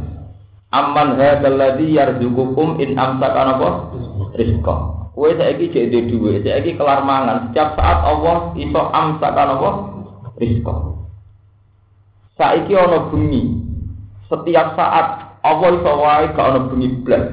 Amman 0.74 1.16
hadzal 1.16 1.56
ladzi 1.56 1.96
yarzuqukum 1.96 2.84
in 2.84 3.00
amsaka 3.00 3.42
napa? 3.48 3.70
Rizqa. 4.36 4.76
Kowe 5.14 5.30
saiki 5.38 5.70
jek 5.70 6.10
duwe, 6.10 6.42
saiki 6.44 6.76
kelar 6.76 7.06
mangan. 7.06 7.50
Setiap 7.50 7.78
saat 7.80 8.00
Allah 8.04 8.52
iso 8.60 8.82
amsaka 8.92 9.42
napa? 9.48 9.70
Rizqa. 10.36 10.74
Saiki 12.36 12.74
ana 12.76 13.08
bengi. 13.08 13.64
Setiap 14.28 14.76
saat 14.76 15.08
Allah 15.48 15.70
iso 15.80 15.92
wae 15.96 16.26
gak 16.36 16.44
ana 16.44 16.60
bengi 16.68 16.90
blas. 17.08 17.26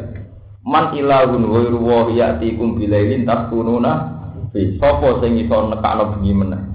Man 0.63 0.95
ilahun 0.95 1.51
ghairu 1.51 1.81
wa 1.83 2.07
ya'tikum 2.13 2.79
bilailin 2.79 3.27
taskununa 3.27 4.21
sapa 4.53 5.09
sing 5.25 5.41
iso 5.41 5.57
nekakno 5.73 6.15
bengi 6.15 6.33
meneh. 6.37 6.70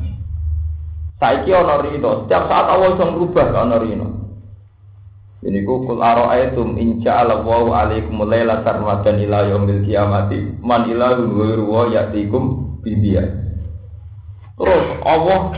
Saiki 1.15 1.51
ana 1.55 1.79
rino, 1.79 2.25
setiap 2.25 2.51
saat 2.51 2.65
Allah 2.67 2.95
iso 2.95 3.05
ngrubah 3.07 3.47
ana 3.55 3.77
rino. 3.79 4.07
Ini 5.45 5.61
ku 5.61 5.85
kul 5.85 6.01
ara'aitum 6.01 6.73
in 6.81 7.05
ja'ala 7.05 7.45
wa 7.45 7.69
alaikum 7.69 8.25
laila 8.25 8.65
sarmadan 8.65 9.21
ila 9.21 9.45
yaumil 9.45 9.85
qiyamati 9.85 10.57
man 10.57 10.89
ilahun 10.89 11.37
ghairu 11.37 11.63
wa 11.69 11.85
ya'tikum 11.85 12.43
bibiya. 12.81 13.21
Terus 14.57 14.85
Allah 15.05 15.53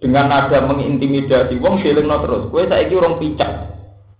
dengan 0.00 0.32
nada 0.32 0.58
mengintimidasi 0.64 1.60
wong 1.60 1.84
dilengno 1.84 2.24
terus. 2.24 2.42
Kowe 2.48 2.64
saiki 2.64 2.94
urung 2.96 3.20
picek. 3.20 3.50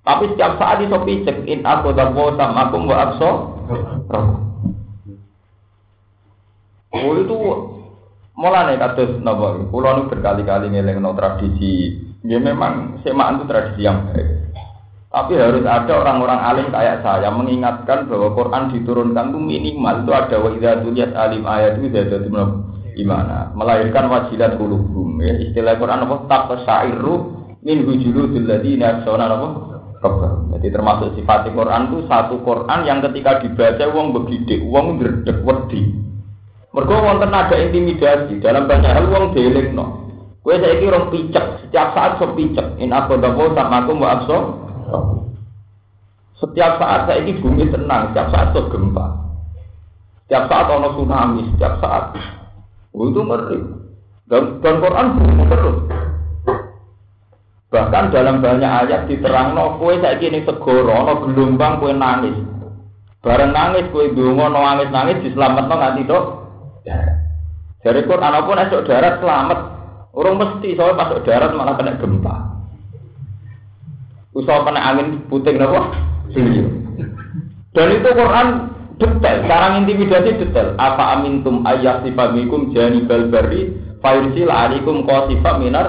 Tapi 0.05 0.25
setiap 0.35 0.61
saat 0.61 0.85
iso 0.85 1.01
picek. 1.01 1.47
In 1.49 1.65
aku 1.65 1.97
dawo 1.97 2.37
sama 2.37 2.69
aku 2.69 2.77
wa 2.85 2.97
akso 3.09 3.31
Oh 6.89 7.13
itu 7.21 7.37
mulane 8.39 8.79
kados 8.79 9.19
napa 9.19 9.59
kula 9.67 9.99
nu 9.99 10.03
berkali-kali 10.07 10.71
ngelingno 10.71 11.11
tradisi. 11.19 12.07
Ya 12.23 12.39
memang 12.39 13.03
semaan 13.03 13.43
itu 13.43 13.51
tradisi 13.51 13.83
yang 13.83 14.11
baik. 14.11 14.55
Tapi 15.09 15.41
harus 15.41 15.65
ada 15.65 16.05
orang-orang 16.05 16.41
alim 16.45 16.67
kayak 16.69 17.01
saya 17.01 17.33
mengingatkan 17.33 18.07
bahwa 18.07 18.37
Quran 18.37 18.71
diturunkan 18.77 19.33
itu 19.33 19.39
minimal 19.41 20.05
itu 20.05 20.13
ada 20.13 20.37
wa 20.37 20.51
idza 20.53 20.85
alim 21.17 21.43
ayat 21.49 21.81
itu 21.81 21.89
jadi 21.91 22.29
gimana? 22.95 23.51
Melahirkan 23.57 24.11
wajilat 24.11 24.61
kulubum 24.61 25.19
ya 25.25 25.35
istilah 25.39 25.81
Quran 25.81 26.05
apa? 26.05 26.17
Tak 26.29 26.63
syairu 26.63 27.15
min 27.65 27.83
hujuludil 27.83 28.47
ladina 28.47 29.03
sona 29.03 29.27
apa 29.99 30.29
jadi 30.55 30.79
termasuk 30.79 31.19
sifat 31.19 31.51
Quran 31.51 31.91
itu 31.91 32.07
satu 32.07 32.39
Quran 32.47 32.87
yang 32.87 33.03
ketika 33.03 33.43
dibaca 33.43 33.85
wong 33.91 34.15
begide 34.15 34.63
wong 34.63 34.99
ngredeg 34.99 35.43
wedi 35.43 35.91
mergo 36.75 36.97
wonten 37.01 37.33
ada 37.33 37.57
intimidasi 37.57 38.41
dalam 38.45 38.69
banyak 38.69 38.93
hal 38.93 39.07
wong 39.09 39.33
no 39.73 39.87
kowe 40.45 40.55
saiki 40.57 40.89
rong 40.89 41.09
picek 41.13 41.65
setiap 41.65 41.93
saat 41.93 42.17
so 42.21 42.33
picek 42.33 42.77
in 42.81 42.93
aku 42.93 43.17
dapo 43.21 43.53
sama 43.57 43.85
aku 43.85 43.93
abso 44.05 44.39
setiap 46.39 46.79
saat 46.79 47.09
saya 47.09 47.25
ini 47.25 47.41
bumi 47.41 47.69
tenang 47.69 48.13
setiap 48.13 48.29
saat 48.31 48.49
so 48.53 48.69
gempa 48.69 49.07
setiap 50.25 50.45
saat 50.49 50.67
ono 50.69 50.89
tsunami 50.93 51.43
setiap 51.57 51.81
saat 51.81 52.17
Oh, 52.99 53.07
itu 53.07 53.21
ngeri. 53.23 53.61
Dan, 54.29 54.59
dan 54.59 54.75
Quran 54.83 55.07
bukan 55.17 55.49
terus. 55.49 55.79
Bahkan 57.69 58.05
dalam 58.11 58.41
banyak 58.41 58.67
ayat 58.67 59.07
diterang 59.07 59.53
no 59.53 59.77
kue 59.77 60.01
saya 60.01 60.17
kini 60.17 60.41
segoro 60.43 61.05
no 61.05 61.21
gelombang 61.21 61.79
kue 61.85 61.93
nangis. 61.93 62.37
Bareng 63.21 63.53
nangis 63.53 63.93
kue 63.93 64.11
dungo 64.17 64.49
no 64.49 64.59
nangis 64.65 64.89
nangis 64.89 65.21
diselamat 65.21 65.69
dok. 66.85 67.09
Dari 67.79 68.01
Quran 68.05 68.35
apa 68.35 68.47
pun 68.47 68.59
esok 68.59 68.85
darat 68.91 69.15
selamat. 69.23 69.59
Orang 70.19 70.35
mesti 70.41 70.75
soalnya 70.75 70.99
masuk 71.07 71.23
darat 71.23 71.55
malah 71.55 71.75
kena 71.79 71.95
gempa. 72.01 72.35
Usaha 74.35 74.67
kena 74.67 74.81
angin 74.83 75.23
puting 75.31 75.57
nopo. 75.57 75.95
Dan 77.73 77.89
itu 77.95 78.09
Quran 78.11 78.47
detail, 78.99 79.37
sekarang 79.47 79.73
intimidasi 79.87 80.31
detail. 80.43 80.75
Apa 80.75 81.19
amintum 81.19 81.63
ayat 81.63 82.03
sifamikum 82.03 82.75
jani 82.75 83.07
balbari 83.07 83.71
fairsil 84.03 84.51
alikum 84.51 85.07
kosifa 85.07 85.59
minar 85.63 85.87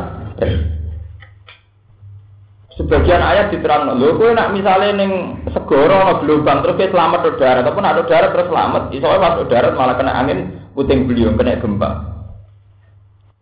Sebagian 2.80 3.20
ayat 3.20 3.52
diterang, 3.52 3.92
lho 4.00 4.16
kowe 4.16 4.32
nak 4.32 4.56
misalnya 4.56 5.04
neng 5.04 5.44
segoro 5.52 6.00
no 6.00 6.24
gelombang 6.24 6.64
terus 6.64 6.80
kita 6.80 6.96
selamat 6.96 7.20
ke 7.28 7.32
darat, 7.36 7.68
ataupun 7.68 7.84
ada 7.84 8.08
darat 8.08 8.32
terus 8.32 8.48
selamat, 8.48 8.82
isowe 8.96 9.18
masuk 9.20 9.52
darat 9.52 9.76
malah 9.76 10.00
kena 10.00 10.16
angin 10.16 10.40
puting 10.72 11.04
beliung 11.04 11.36
kena 11.36 11.60
gempa. 11.60 12.08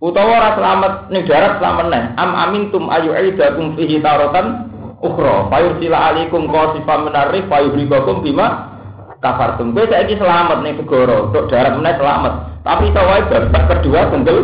Utawa 0.01 0.41
ora 0.41 0.49
selamat 0.57 0.93
ning 1.13 1.29
darat 1.29 1.61
selamat 1.61 1.85
neh. 1.85 2.03
Am 2.17 2.33
amintum 2.33 2.89
ayu 2.89 3.13
aidakum 3.13 3.77
fihi 3.77 4.01
tarotan 4.01 4.73
ukhra. 5.05 5.53
Fayursila 5.53 5.97
alikum 6.17 6.49
qasifam 6.49 7.05
minarrih 7.05 7.45
fayuhlikakum 7.45 8.25
bima 8.25 8.73
kafar 9.21 9.61
tum. 9.61 9.69
Kowe 9.69 9.85
saiki 9.85 10.17
selamat 10.17 10.65
nih 10.65 10.81
segoro, 10.81 11.29
untuk 11.29 11.45
darat 11.53 11.77
meneh 11.77 11.93
selamat. 11.93 12.33
Tapi 12.65 12.89
iso 12.89 13.01
wae 13.05 13.21
kedua 13.53 14.01
tenggel 14.09 14.37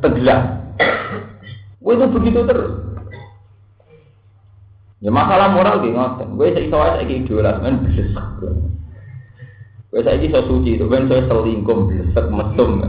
tenggelam. 0.00 0.40
Kowe 1.84 1.92
itu 1.92 2.06
begitu 2.16 2.40
terus. 2.48 2.89
Ya 5.00 5.08
masalah 5.08 5.56
moral 5.56 5.80
di 5.80 5.96
ngoten. 5.96 6.36
Kowe 6.36 6.48
iso 6.52 6.76
wae 6.76 7.00
saiki 7.00 7.24
idola 7.24 7.56
men 7.64 7.80
blesek. 7.80 8.20
Kowe 9.88 10.00
saiki 10.04 10.28
iso 10.28 10.44
suci, 10.44 10.76
to 10.76 10.84
ben 10.92 11.08
saya 11.08 11.24
selingkuh 11.24 11.88
blesek 11.88 12.26
mesum. 12.28 12.84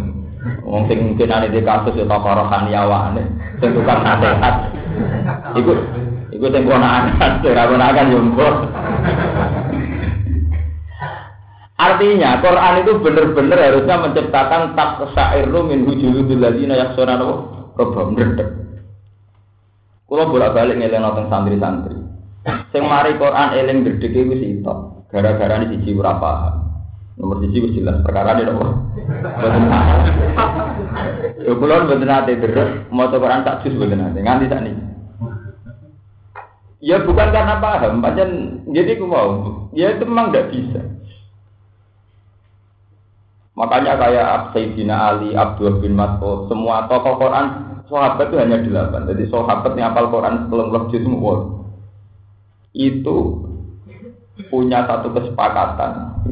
Wong 0.68 0.90
mungkin 0.90 1.30
ane 1.32 1.54
di 1.54 1.62
kasus 1.64 1.96
ya 1.96 2.04
tokorohan 2.04 2.68
yawane, 2.68 3.24
sing 3.62 3.78
tukang 3.78 4.02
nasihat. 4.04 4.74
Iku 5.56 5.72
iku 6.34 6.46
sing 6.50 6.66
kono 6.66 6.84
akan, 6.84 7.32
ora 7.46 7.64
kono 7.70 7.86
akan 7.86 8.12
yo 8.12 8.20
Artinya 11.82 12.38
Quran 12.46 12.74
itu 12.86 12.92
benar-benar 13.02 13.58
harusnya 13.58 13.96
menciptakan 14.06 14.78
tak 14.78 15.02
syairlu 15.18 15.66
min 15.66 15.86
hujuludul 15.90 16.38
ladina 16.38 16.78
yaksona 16.78 17.18
apa? 17.18 17.34
Robam 17.74 18.14
ndredeg. 18.14 18.50
Kula 20.06 20.30
bolak-balik 20.30 20.78
ngeling 20.78 21.02
nonton 21.02 21.26
santri-santri. 21.32 22.01
Sing 22.42 22.84
mari 22.90 23.22
Quran 23.22 23.54
eling 23.54 23.78
ndredeg 23.86 24.18
iku 24.18 24.34
sitok. 24.34 24.78
Gara-gara 25.14 25.62
ini 25.62 25.78
siji 25.78 25.94
ora. 25.94 26.18
Nomor 27.20 27.38
siji 27.46 27.62
wis 27.62 27.76
jelas 27.78 28.02
perkara 28.02 28.34
ini 28.40 28.50
apa? 28.50 28.66
Boten 29.38 29.64
Ya 31.42 31.54
kula 31.58 31.86
mboten 31.86 32.08
nate 32.08 32.38
deres 32.42 32.90
maca 32.90 33.18
Quran 33.22 33.46
tak 33.46 33.62
jus 33.62 33.78
mboten 33.78 34.02
nate 34.02 34.20
nganti 34.26 34.50
sak 34.50 34.62
niki. 34.66 34.84
Ya 36.82 36.98
bukan 37.06 37.30
karena 37.30 37.62
paham, 37.62 38.02
pancen 38.02 38.30
jadi 38.74 38.98
ku 38.98 39.06
mau. 39.06 39.70
Ya 39.78 39.94
itu 39.94 40.02
memang 40.02 40.34
tidak 40.34 40.50
bisa. 40.50 40.82
Makanya 43.54 44.02
kayak 44.02 44.58
Sayyidina 44.58 44.96
Ali, 44.98 45.38
Abdul 45.38 45.78
bin 45.78 45.94
Mas'ud, 45.94 46.50
semua 46.50 46.90
tokoh 46.90 47.22
Quran 47.22 47.78
sahabat 47.86 48.34
itu 48.34 48.42
hanya 48.42 48.58
delapan. 48.66 49.06
Jadi 49.14 49.30
sahabat 49.30 49.78
yang 49.78 49.94
apal 49.94 50.10
Quran 50.10 50.50
setelah 50.50 50.90
juz 50.90 51.02
semua 51.06 51.61
itu 52.72 53.18
punya 54.48 54.88
satu 54.88 55.12
kesepakatan 55.12 55.92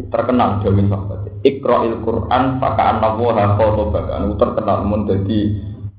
terkenal 0.10 0.64
jamin 0.64 0.88
sahabat. 0.88 1.30
Iqra'il 1.46 2.04
Quran 2.04 2.44
faka 2.58 2.84
annallaha 2.96 3.56
khotobakan. 3.60 4.36
Terkenal 4.40 4.80
mun 4.88 5.08
jadi 5.08 5.40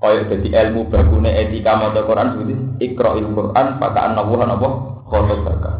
kaya 0.01 0.25
jadi 0.33 0.49
ilmu 0.49 0.89
bagune 0.89 1.29
etika 1.29 1.77
maca 1.77 2.01
Quran 2.03 2.29
seperti 2.35 2.55
Iqra'il 2.91 3.29
Quran 3.37 3.67
faka 3.79 4.01
annallaha 4.11 4.45
napa 4.49 4.69
khotobakan. 5.07 5.77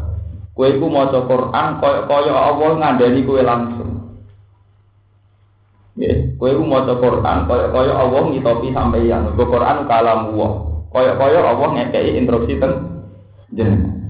Kowe 0.51 0.67
iku 0.67 0.87
maca 0.87 1.19
Quran 1.25 1.67
kaya 1.81 1.99
kaya 2.05 2.33
Allah 2.33 2.69
ngandani 2.77 3.21
kowe 3.25 3.41
langsung. 3.41 3.91
Ya, 5.99 6.15
kowe 6.39 6.51
ku 6.53 6.63
maca 6.63 6.93
Quran 6.95 7.37
kaya-kaya 7.49 7.93
Allah 7.93 8.21
ngitopi. 8.31 8.67
Mergo 8.71 9.43
Quran 9.45 9.77
kalam 9.89 10.19
Allah. 10.33 10.51
Kaya-kaya 10.91 11.39
Allah 11.39 11.67
ngekeki 11.71 12.19
instruksi 12.19 12.59
teng 12.59 12.73
jenengan. 13.55 14.00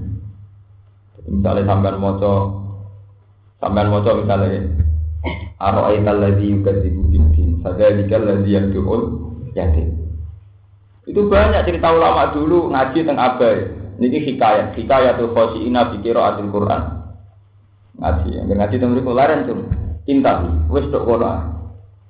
Misalnya 1.32 1.64
sampean 1.64 1.96
maca 1.96 2.32
sampean 3.56 3.88
maca 3.88 4.10
misalnya 4.20 4.68
Ara'aital 5.62 6.18
ladzi 6.18 6.50
yukadzibu 6.50 7.06
bid-din, 7.06 7.62
fadzalika 7.62 8.18
ladzi 8.18 8.58
yad'ul 8.58 9.02
yatim. 9.54 9.94
Itu 11.06 11.30
banyak 11.30 11.62
cerita 11.62 11.94
ulama 11.94 12.34
dulu 12.34 12.74
ngaji 12.74 13.06
teng 13.06 13.18
abai. 13.18 13.70
Niki 14.02 14.18
hikayat, 14.18 14.74
hikayatul 14.74 15.30
khosiina 15.30 15.94
bi 15.94 16.02
qiraatil 16.02 16.50
Quran. 16.50 16.82
Ngaji, 18.02 18.28
yang 18.34 18.50
ngaji 18.50 18.74
teng 18.82 18.90
mriku 18.90 19.14
laren 19.14 19.46
tuh. 19.46 19.62
Intahi, 20.10 20.50
wis 20.66 20.90
tok 20.90 21.06
kono. 21.06 21.30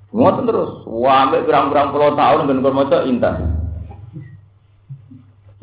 Ngoten 0.09 0.49
terus, 0.49 0.85
ambek 0.89 1.45
berang-berang 1.45 1.93
puluh 1.93 2.17
tahun 2.17 2.49
kok 2.49 2.73
maca 2.73 2.97
intan. 3.05 3.62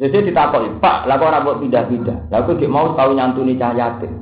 Jadi 0.00 0.32
ditakoki, 0.32 0.80
Pak, 0.80 1.04
lah 1.04 1.20
kok 1.20 1.28
mbok 1.28 1.60
pindah-pindah. 1.60 2.32
Lah 2.32 2.40
aku 2.40 2.56
mau 2.72 2.96
tahu 2.96 3.12
nyantuni 3.12 3.60
cah 3.60 3.76
yatim. 3.76 4.16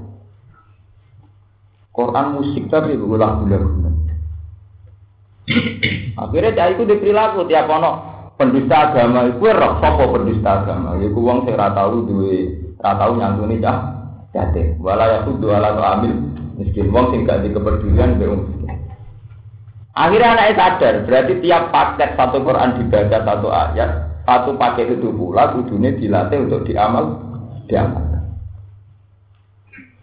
Quran 1.94 2.34
musik 2.34 2.66
tapi 2.66 2.98
lagu-lagu. 2.98 3.46
Akhirnya 6.18 6.50
cah 6.58 6.66
itu 6.74 6.82
diperilaku 6.82 7.46
tiap 7.46 7.70
ono 7.70 7.90
pendusta 8.34 8.90
agama 8.90 9.30
itu 9.30 9.38
roh 9.38 9.78
sapa 9.78 10.02
pendusta 10.10 10.66
agama. 10.66 10.98
Iku 10.98 11.18
wong 11.22 11.46
sing 11.46 11.54
ora 11.54 11.70
tau 11.70 12.02
duwe 12.02 12.58
nyantuni 12.82 13.62
cah 13.62 13.78
yatim. 14.34 14.82
Wala 14.82 15.22
yakudu 15.22 15.46
ala 15.54 15.78
amil 15.78 16.10
miskin 16.58 16.90
wong 16.90 17.14
sing 17.14 17.22
gak 17.22 17.46
dikepedulian 17.46 18.18
mbek 18.18 18.34
Akhirnya 19.98 20.38
anaknya 20.38 20.54
sadar, 20.54 20.94
berarti 21.10 21.42
tiap 21.42 21.74
paket 21.74 22.14
satu 22.14 22.38
Quran 22.46 22.78
dibaca 22.78 23.18
satu 23.18 23.50
ayat, 23.50 24.07
satu 24.28 24.60
paket 24.60 25.00
itu 25.00 25.08
pula 25.08 25.56
kudunya 25.56 25.96
dilatih 25.96 26.44
untuk 26.44 26.68
diamal, 26.68 27.16
diamal. 27.64 28.04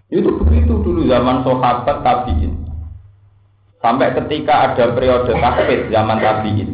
Itu 0.09 0.33
begitu 0.41 0.81
dulu 0.81 1.05
zaman 1.05 1.45
sahabat 1.45 2.01
tabiin. 2.01 2.57
Sampai 3.85 4.17
ketika 4.17 4.73
ada 4.73 4.97
periode 4.97 5.29
takfir 5.29 5.93
zaman 5.93 6.17
tabiin. 6.17 6.73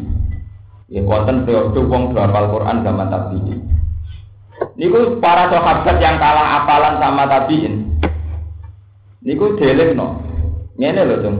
Ya 0.87 1.03
konten 1.03 1.43
periode 1.43 1.75
wong 1.91 2.15
berapal 2.15 2.55
Quran 2.55 2.87
zaman 2.87 3.11
tabiin. 3.11 3.59
Niku 4.79 5.19
para 5.19 5.51
sahabat 5.51 5.99
yang 5.99 6.23
kalah 6.23 6.63
apalan 6.63 7.03
sama 7.03 7.27
tabiin. 7.27 7.99
Niku 9.27 9.59
delek 9.59 9.91
no. 9.91 10.23
Ngene 10.79 11.03
loh 11.03 11.19
dong. 11.19 11.37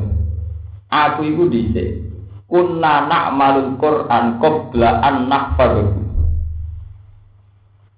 Aku 0.92 1.24
iku 1.24 1.48
dhisik. 1.48 2.11
Kunna 2.52 3.08
na'malul 3.08 3.80
Qur'an 3.80 4.44
qabla 4.44 5.00
an 5.00 5.32
nahfadhu. 5.32 5.88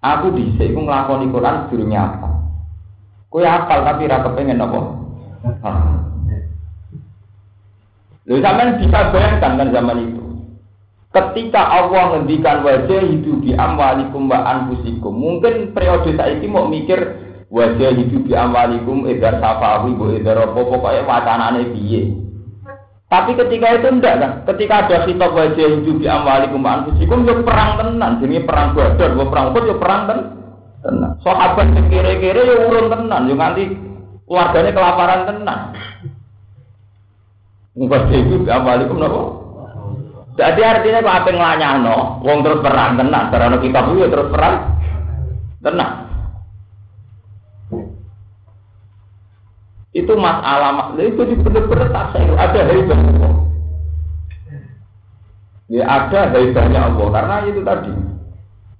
Aku 0.04 0.30
dhisik 0.38 0.70
iku 0.70 0.86
nglakoni 0.86 1.34
Quran 1.34 1.66
sedurunge 1.66 1.98
apa. 1.98 2.30
Kowe 3.34 3.42
hafal 3.42 3.82
tapi 3.82 4.06
ra 4.06 4.22
kepengen 4.22 4.62
apa? 4.62 4.80
Lho 8.30 8.38
sampean 8.46 8.78
bisa 8.78 9.10
bayangkan 9.10 9.58
kan 9.58 9.74
zaman 9.74 9.98
itu. 10.06 10.22
Ketika 11.13 11.62
Allah 11.62 12.04
ngendikan 12.13 12.62
wajah 12.62 13.02
hidup 13.10 13.42
di 13.42 13.58
amwalikum 13.58 14.30
wa 14.30 14.38
anfusikum, 14.54 15.13
mungkin 15.13 15.74
periode 15.74 16.13
saiki 16.13 16.46
mau 16.46 16.70
mikir 16.70 17.00
wajah 17.50 17.89
hidup 17.94 18.22
di 18.26 18.34
amwalikum 18.38 19.10
edar 19.10 19.38
safawi 19.42 19.98
bu 19.98 20.13
edar 20.13 20.46
apa 20.46 20.58
pokoknya 20.62 21.06
wacanane 21.10 21.74
piye. 21.74 22.18
Tapi 23.13 23.38
ketika 23.38 23.78
itu 23.78 23.93
enggak 23.93 24.15
kan, 24.17 24.32
ketika 24.49 24.89
ada 24.89 25.06
kitab 25.06 25.38
wajah 25.38 25.69
hidup 25.69 26.02
di 26.02 26.10
amwalikum 26.10 26.65
anfusikum 26.65 27.30
yo 27.30 27.45
perang 27.45 27.78
tenan, 27.78 28.17
jadi 28.17 28.41
perang 28.41 28.73
badar, 28.73 29.13
yo 29.13 29.30
perang 29.30 29.54
pun 29.54 29.69
yo 29.69 29.78
perang 29.78 30.02
ten 30.10 30.19
tenan. 30.82 31.13
Sahabat 31.21 31.78
kira-kira 31.93 32.41
yo 32.41 32.73
urun 32.73 32.89
tenan, 32.89 33.30
yo 33.30 33.38
nganti 33.38 33.69
keluarganya 34.26 34.73
kelaparan 34.73 35.21
tenan. 35.30 35.60
Wajah 37.78 38.17
hidup 38.17 38.41
di 38.45 38.49
amwalikum 38.49 38.97
nopo? 38.97 39.21
Jadi 40.34 40.62
artinya 40.65 41.06
apa 41.06 41.30
ngelanyano, 41.30 42.17
wong 42.26 42.41
terus 42.41 42.65
perang 42.65 42.97
tenan, 42.97 43.30
karena 43.30 43.62
kitab 43.62 43.93
itu 43.93 44.10
terus 44.10 44.34
perang 44.34 44.56
tenan. 45.62 46.03
Itu 49.93 50.13
masalah 50.17 50.97
itu 50.97 51.21
benar-benar 51.45 52.10
saya 52.10 52.34
ada 52.34 52.62
hebat. 52.65 52.97
Ya 55.69 55.86
ada 55.86 56.34
hebatnya 56.34 56.89
Allah 56.89 57.08
karena 57.13 57.36
itu 57.45 57.62
tadi. 57.62 57.93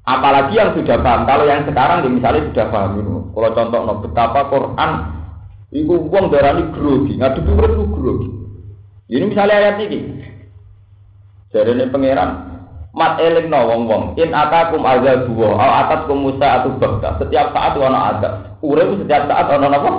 Apalagi 0.04 0.58
yang 0.58 0.76
sudah 0.76 1.00
paham. 1.00 1.24
Kalau 1.30 1.46
yang 1.48 1.64
sekarang 1.64 2.04
misalnya 2.12 2.50
sudah 2.52 2.66
paham 2.74 2.92
itu. 3.00 3.16
Kalau 3.34 3.50
contoh 3.56 3.80
no, 3.88 3.94
betapa 4.04 4.40
Quran 4.52 4.92
itu 5.74 5.94
uang 5.96 6.26
darah 6.30 6.54
ini 6.54 6.70
grogi, 6.70 7.14
ngadu 7.18 7.40
dulu 7.42 7.66
itu 7.66 7.86
grogi. 7.88 8.30
Ini 9.10 9.26
misalnya 9.30 9.58
ayat 9.58 9.78
ini. 9.86 10.00
Jadi 11.54 11.72
ini 11.78 11.84
pangeran. 11.94 12.30
Mat 12.94 13.18
eling 13.22 13.50
no 13.50 13.60
wong 13.70 13.82
wong. 13.86 14.04
In 14.18 14.34
atakum 14.34 14.82
azab. 14.86 15.30
Al 15.34 15.72
atas 15.86 16.06
kumusa 16.10 16.62
atau 16.62 16.74
bakta. 16.78 17.22
Setiap 17.22 17.54
saat 17.54 17.74
ono 17.78 18.00
azab. 18.02 18.34
Urip 18.66 19.02
setiap 19.02 19.30
saat 19.30 19.50
ono 19.50 19.66
apa? 19.70 19.92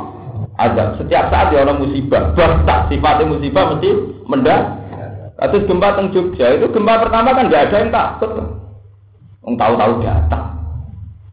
Azab. 0.59 0.99
Setiap 1.03 1.31
saat 1.31 1.51
ya 1.51 1.67
orang 1.67 1.83
musibah. 1.83 2.35
Bahkan 2.35 2.91
sifatnya 2.91 3.31
musibah 3.31 3.75
mesti 3.75 3.91
mendak. 4.31 4.63
Terus 5.35 5.67
gempa 5.67 5.99
teng 5.99 6.15
Jogja 6.15 6.47
itu 6.55 6.67
gempa 6.71 7.03
pertama 7.03 7.35
kan 7.35 7.51
nggak 7.51 7.71
ada 7.71 7.77
yang 7.83 7.91
takut. 7.91 8.31
Yang 9.45 9.55
tahu-tahu 9.59 9.93
datang. 10.01 10.47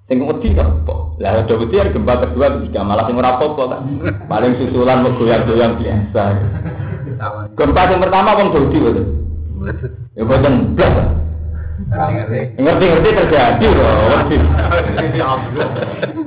Sing 0.09 0.17
wedi 0.25 0.49
kok. 0.57 0.99
Lah 1.21 1.31
ada 1.37 1.53
wedi 1.53 1.75
gempa 1.77 2.13
kedua 2.25 2.47
ketiga 2.59 2.81
malah 2.81 3.05
sing 3.05 3.15
ora 3.15 3.37
apa 3.37 3.45
kan. 3.53 3.81
Paling 4.25 4.53
susulan 4.57 5.05
goyang-goyang 5.05 5.77
biasa. 5.77 6.23
Gempa 7.53 7.81
yang 7.93 8.01
pertama 8.01 8.37
wong 8.37 8.49
Saudi 8.51 8.77
betul. 8.81 9.05
Ya 10.17 10.25
boten 10.25 10.73
blas. 10.73 10.97
Ngerti-ngerti 12.61 13.09
terjadi 13.17 13.67
loh. 13.73 14.21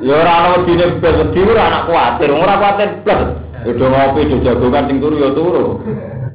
Ya 0.03 0.13
ora 0.21 0.33
ana 0.35 0.49
wedine 0.59 0.99
blas 0.99 1.15
wedi 1.23 1.41
ora 1.47 1.63
anak 1.71 1.83
kuatir, 1.89 2.31
ora. 2.35 2.55
Ya 3.65 3.73
do 3.73 3.87
ngopi 3.89 4.29
do 4.29 4.37
jagongan 4.45 4.89
sing 4.91 4.99
turu 5.01 5.17
ya 5.17 5.31
turu. 5.33 5.81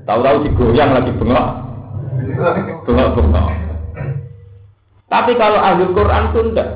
Tahu-tahu 0.10 0.42
digoyang 0.50 0.98
lagi 0.98 1.14
bengok. 1.14 1.48
Bengok-bengok. 2.88 3.48
Tapi 5.10 5.32
kalau 5.38 5.60
ahli 5.62 5.86
Quran 5.94 6.30
itu 6.30 6.40
enggak. 6.50 6.70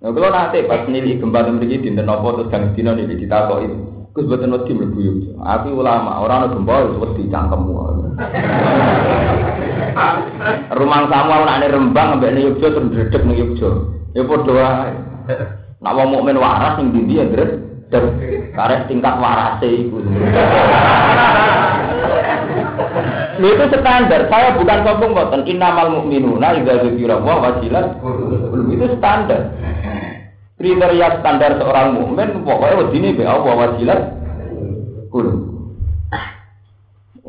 Nah, 0.00 0.10
kalau 0.16 0.30
nanti 0.32 0.64
pas 0.64 0.88
nilai 0.88 1.20
gempa 1.20 1.44
begini 1.44 1.84
dinten 1.84 2.08
nopo 2.08 2.32
terus 2.32 2.48
gang 2.48 2.72
dino 2.72 2.96
nilai 2.96 3.20
ditakoi. 3.20 3.68
Gus 4.10 4.26
buatan 4.26 4.56
wedi 4.56 4.72
mlebu 4.74 4.98
yo. 4.98 5.12
Aku 5.38 5.78
ulama, 5.78 6.18
ora 6.24 6.42
ana 6.42 6.46
gempa 6.50 6.90
wis 6.90 6.98
wedi 6.98 7.30
cangkemmu. 7.30 7.74
Rumah 10.70 11.00
samu 11.10 11.32
ana 11.44 11.66
Rembang 11.66 12.18
ambek 12.18 12.32
ning 12.34 12.42
Yogyakarta 12.50 12.78
terus 12.78 12.90
dredeg 12.92 13.22
ning 13.26 13.36
Yogyakarta. 13.38 14.00
Ya 14.14 14.22
wae. 14.26 14.92
Nak 15.80 15.94
wong 15.96 16.08
mukmin 16.12 16.36
waras 16.36 16.76
ning 16.76 16.92
ndi 16.92 17.16
ya, 17.16 17.24
Dres? 17.30 17.70
Karena 18.54 18.86
tingkat 18.86 19.14
warase 19.18 19.66
itu. 19.66 19.98
Itu 23.40 23.64
standar. 23.72 24.20
Saya 24.30 24.54
bukan 24.54 24.78
sombong 24.86 25.12
boten. 25.16 25.42
Innamal 25.48 25.88
mu'minuna 25.98 26.54
idza 26.54 26.86
dzikra 26.86 27.18
wa 27.18 27.42
wajilat. 27.42 27.98
Itu 28.70 28.86
standar. 29.00 29.50
Kriteria 30.60 31.24
standar 31.24 31.56
seorang 31.56 31.96
mukmin 31.96 32.44
pokoknya 32.44 32.78
wedine 32.84 33.16
be 33.16 33.24
Allah 33.24 33.54
wajilat. 33.56 34.00
Kulo. 35.10 35.59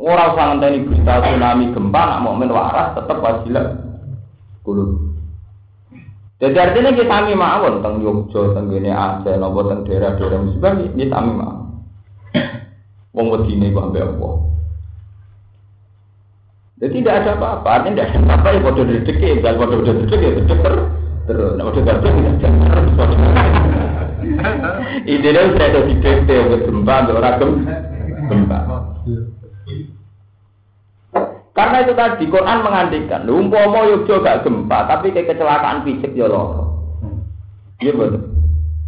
Orang 0.02 0.34
usah 0.34 0.44
ngenteni 0.50 0.82
berita 0.82 1.22
tsunami 1.22 1.70
gempa 1.70 2.02
nak 2.02 2.20
mukmin 2.26 2.50
waras 2.50 2.90
tetap 2.98 3.22
wajilat. 3.22 3.78
Kulo. 4.66 5.14
Jadi 6.42 6.58
artinya 6.58 6.90
kita 6.90 7.06
sami 7.06 7.38
mawon 7.38 7.86
teng 7.86 8.02
Yogyo, 8.02 8.50
teng 8.50 8.66
gene 8.66 8.90
Aceh, 8.90 9.38
nopo 9.38 9.62
teng 9.70 9.86
daerah-daerah 9.86 10.42
musibah 10.42 10.74
ini 10.74 11.06
sami 11.06 11.32
mawon. 11.38 11.86
Wong 13.14 13.26
wedine 13.30 13.70
kok 13.70 13.86
ambek 13.94 14.02
apa? 14.02 14.28
Jadi 16.82 16.98
tidak 16.98 17.16
ada 17.22 17.30
apa-apa, 17.38 17.68
artinya 17.70 17.94
tidak 17.94 18.06
ada 18.10 18.18
apa-apa 18.26 18.48
ya 18.50 18.58
bodoh 18.58 18.84
dedek 18.90 19.22
dan 19.38 19.54
bodoh 19.54 19.80
dedek 19.86 20.18
ya 20.18 20.30
dedek 20.34 20.58
ter 20.66 20.74
terus, 21.30 21.52
nah 21.54 21.62
bodoh 21.62 21.82
dedek 21.86 22.10
tidak 22.10 22.34
jangan 22.42 22.86
Ini 25.06 25.18
dia 25.22 25.46
sudah 25.46 25.66
ada 25.70 25.80
di 25.86 25.94
DP, 26.02 26.28
gempa, 26.66 26.96
orang 27.06 27.38
gempa. 28.26 28.58
Karena 31.52 31.84
itu 31.84 31.92
tadi 31.92 32.24
Quran 32.32 32.64
mengandikan, 32.64 33.28
umpama 33.28 33.84
Yogyo 33.84 34.24
gak 34.24 34.40
gempa, 34.40 34.88
tapi 34.88 35.12
kayak 35.12 35.36
kecelakaan 35.36 35.84
fisik 35.84 36.16
ya 36.16 36.24
loh. 36.24 36.72
Iya 37.84 37.92
betul. 37.92 38.24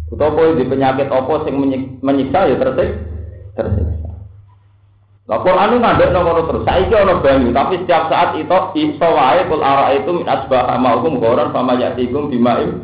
Utawa 0.09 0.57
di 0.57 0.65
penyakit 0.65 1.09
apa 1.13 1.33
sing 1.45 1.61
menyiksa 2.01 2.49
ya 2.49 2.57
tersik, 2.57 2.89
tersiksa. 3.53 4.09
Lah 5.29 5.41
Quran 5.45 5.73
itu 5.73 5.77
ngadek 5.81 6.09
nomor 6.09 6.41
terus. 6.45 6.65
Saiki 6.65 6.93
ana 6.93 7.21
banyu, 7.21 7.53
tapi 7.53 7.81
setiap 7.85 8.09
saat 8.09 8.37
itu 8.37 8.57
iso 8.81 9.07
wae 9.13 9.45
kul 9.45 9.61
itu 9.61 10.11
min 10.13 10.25
asbah 10.25 10.77
ma'ukum 10.77 11.21
ghoran 11.21 11.53
fama 11.53 11.77
yatikum 11.77 12.33
bimaim. 12.33 12.81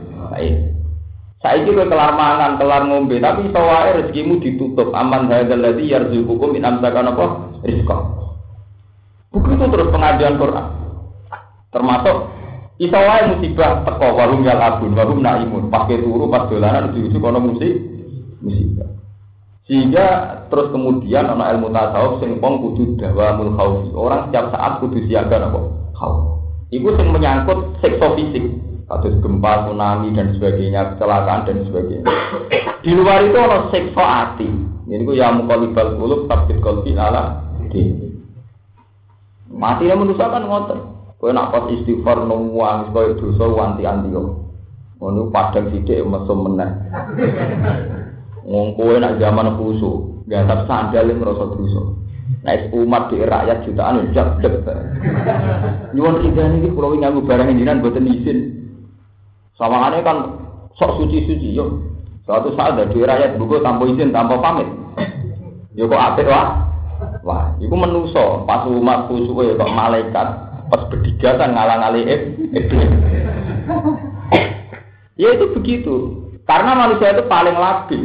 Saiki 1.41 1.74
kowe 1.74 1.86
kelar 1.89 2.13
mangan, 2.13 2.62
kelar 2.62 2.86
ngombe, 2.86 3.17
tapi 3.17 3.50
iso 3.50 3.62
wae 3.62 3.98
rezekimu 3.98 4.38
ditutup. 4.46 4.94
Aman 4.94 5.26
hadzal 5.30 5.58
ladzi 5.58 5.89
yarzuqukum 5.89 6.54
min 6.54 6.65
amsakan 6.65 7.17
apa? 7.17 7.26
Rizqa. 7.65 8.20
Begitu 9.32 9.63
terus 9.72 9.88
pengajian 9.96 10.36
Quran. 10.36 10.67
Termasuk 11.72 12.17
iso 12.84 13.00
wae 13.00 13.24
musibah 13.32 13.88
teko 13.88 14.08
warung 14.20 14.44
yal 14.44 14.60
abun, 14.60 14.91
warung 14.91 15.24
naimun, 15.24 15.72
pakai 15.72 16.04
turu 16.04 16.28
pas 16.28 16.52
dolanan 16.52 16.91
ujug 16.91 17.15
kono 17.15 17.39
musik 17.39 17.80
musibah. 18.44 18.91
Sehingga 19.72 20.08
terus 20.52 20.67
kemudian 20.76 21.32
ana 21.32 21.56
ilmu 21.56 21.72
tasawuf 21.72 22.20
sing 22.20 22.44
pong 22.44 22.60
kudu 22.60 23.00
dawamul 23.00 23.56
khaufi. 23.56 23.89
Orang 23.96 24.28
setiap 24.28 24.52
saat 24.52 24.84
kudu 24.84 25.00
siaga 25.08 25.48
apa? 25.48 25.60
Khauf. 25.96 26.44
Iku 26.76 26.91
sing 27.00 27.08
menyangkut 27.15 27.80
sekso 27.80 28.12
fisik, 28.20 28.44
kasus 28.91 29.15
gempa, 29.24 29.63
tsunami 29.63 30.12
dan 30.12 30.36
sebagainya, 30.36 30.96
kecelakaan 30.96 31.48
dan 31.48 31.63
sebagainya. 31.72 32.12
Di 32.84 32.91
luar 32.91 33.24
itu 33.24 33.39
ada 33.39 33.72
sekso 33.72 34.04
hati. 34.04 34.50
Ini 34.91 35.08
ku 35.08 35.15
ya 35.15 35.32
mukalibal 35.32 35.96
kulub 35.96 36.28
tabit 36.28 36.60
kolbi 36.60 36.91
ala 37.00 37.39
dini. 37.72 38.11
Mati 39.52 39.92
yang 39.92 40.00
manusia 40.02 40.32
kan 40.32 40.48
ngotot. 40.48 40.80
Kowe 41.22 41.30
nak 41.30 41.54
pas 41.54 41.70
istighfar 41.70 42.26
nuwang 42.26 42.90
kowe 42.90 43.14
dosa 43.14 43.46
wanti-anti 43.46 44.10
yo. 44.10 44.50
Ngono 44.98 45.30
padang 45.30 45.70
sithik 45.70 46.02
mesum 46.02 46.50
meneh. 46.50 46.72
Wong 48.42 48.74
kowe 48.74 48.98
nak 48.98 49.22
zaman 49.22 49.54
khusu, 49.60 50.26
gasap 50.26 50.66
sandal 50.66 51.06
yang 51.06 51.22
merasa 51.22 51.46
dosa. 51.54 51.82
Nek 52.42 52.74
umat 52.74 53.14
di 53.14 53.22
rakyat 53.22 53.68
jutaan 53.70 54.10
jak 54.18 54.42
dek. 54.42 54.66
Nyuwun 55.94 56.26
idan 56.26 56.58
iki 56.58 56.74
kula 56.74 56.98
nganggo 56.98 57.22
barang 57.28 57.54
jenengan 57.54 57.84
boten 57.86 58.08
izin. 58.08 58.40
Sawangane 59.60 60.02
kan 60.02 60.18
sok 60.74 61.06
suci-suci 61.06 61.54
yo. 61.54 61.86
Suatu 62.26 62.56
saat 62.58 62.82
dari 62.82 62.98
rakyat 62.98 63.38
buku 63.38 63.62
tanpa 63.62 63.84
izin, 63.94 64.10
tanpa 64.10 64.42
pamit. 64.42 64.70
Yo 65.78 65.86
kok 65.86 66.02
apik 66.02 66.26
wah. 66.26 66.70
Wah, 67.22 67.54
itu 67.62 67.74
menuso 67.74 68.46
pas 68.50 68.66
umat 68.66 69.10
khusyuk 69.10 69.42
ya 69.46 69.54
kok 69.58 69.74
malaikat 69.74 70.28
pas 70.72 70.82
berdigatan 70.88 71.54
ngalang-ali 71.54 72.02
iblis. 72.56 72.92
ya 75.22 75.28
itu 75.36 75.46
begitu. 75.54 75.96
Karena 76.48 76.74
manusia 76.74 77.14
itu 77.14 77.24
paling 77.30 77.56
labil. 77.56 78.04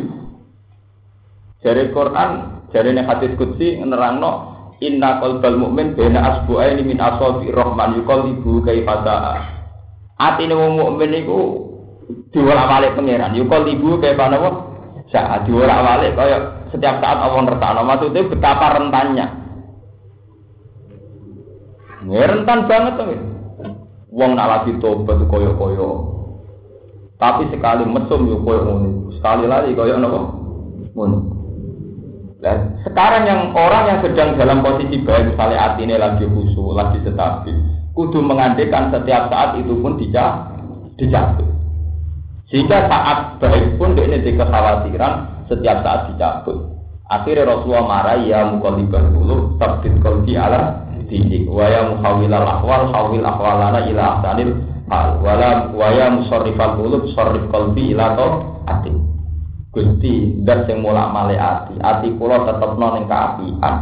Dari 1.65 1.91
Quran, 1.91 2.63
dari 2.71 2.95
hadis 2.95 3.35
kutsi 3.35 3.81
nerangno 3.83 4.55
Inna 4.77 5.25
qalbal 5.25 5.57
mu'min 5.57 5.97
bena 5.97 6.21
asbu'aini 6.21 6.85
min 6.85 7.01
asabi 7.01 7.49
rahman 7.49 7.97
yuqallibu 7.97 8.61
kaifa 8.61 9.01
Atine 10.17 10.53
wong 10.53 10.81
mukmin 10.81 11.25
iku 11.25 11.41
diwolak-walik 12.33 12.97
pangeran. 12.97 13.37
Yuqallibu 13.37 14.01
kaifa 14.01 14.33
napa? 14.33 14.51
Saat 15.13 15.49
diwolak-walik 15.49 16.13
kaya 16.17 16.56
setiap 16.71 17.03
saat 17.03 17.19
Allah 17.23 17.41
ngertakno. 17.47 17.81
Maksudnya 17.87 18.31
betapa 18.31 18.67
rentannya. 18.79 19.27
Ya, 22.07 22.25
rentan 22.31 22.71
banget 22.71 22.93
tuh. 23.01 23.19
Wong 24.15 24.33
nak 24.39 24.49
lagi 24.49 24.79
tobat 24.79 25.21
koyo-koyo. 25.27 26.17
Tapi 27.17 27.49
sekali 27.53 27.85
mesum 27.85 28.29
yo 28.29 28.41
koyo 28.45 28.61
ngono. 28.65 28.89
Sekali 29.19 29.45
lagi 29.49 29.77
koyo 29.77 29.99
napa? 29.99 30.21
Ngono. 30.95 31.19
Dan 32.41 32.79
sekarang 32.85 33.25
yang 33.25 33.41
orang 33.57 33.85
yang 33.89 33.99
sedang 34.05 34.37
dalam 34.37 34.61
posisi 34.61 35.01
baik, 35.03 35.35
misalnya 35.35 35.73
ini 35.81 35.97
lagi 35.97 36.29
khusyuk, 36.29 36.77
lagi 36.77 37.01
stabil, 37.01 37.57
kudu 37.97 38.21
mengandekan 38.21 38.93
setiap 38.93 39.33
saat 39.33 39.57
itu 39.57 39.73
pun 39.81 39.97
dijatuh. 39.97 41.49
Sehingga 42.47 42.87
saat 42.87 43.41
baik 43.43 43.81
pun 43.81 43.99
dia 43.99 44.07
ini 44.07 44.37
kekhawatiran 44.37 45.36
setiap 45.47 45.83
saat 45.83 46.13
dicabut. 46.13 46.77
Akhirnya 47.07 47.47
Rasulullah 47.47 47.87
marah 47.87 48.19
ya 48.27 48.51
mukalibal 48.51 49.15
dulu 49.15 49.55
tabdid 49.63 50.03
kalbi 50.03 50.35
ala 50.35 50.91
didik 51.07 51.47
wa 51.47 51.71
ya 51.71 51.87
muhawilal 51.87 52.43
akwal 52.43 52.91
hawil 52.91 53.23
akwalana 53.23 53.87
ila 53.87 54.03
ahsanil 54.19 54.59
hal. 54.91 55.23
Wala 55.23 55.71
wa 55.71 55.89
ya 55.95 56.11
musarrifal 56.11 56.75
qulub 56.75 57.07
sarrif 57.15 57.47
kalbi 57.55 57.95
ila 57.95 58.19
ati 58.67 58.91
Gusti 59.71 60.41
dat 60.43 60.67
sing 60.67 60.83
mulak 60.83 61.13
male 61.15 61.39
ati. 61.39 61.79
Ati 61.79 62.09
kula 62.19 62.43
tetepno 62.43 62.87
ning 62.97 63.05
kaapian 63.07 63.75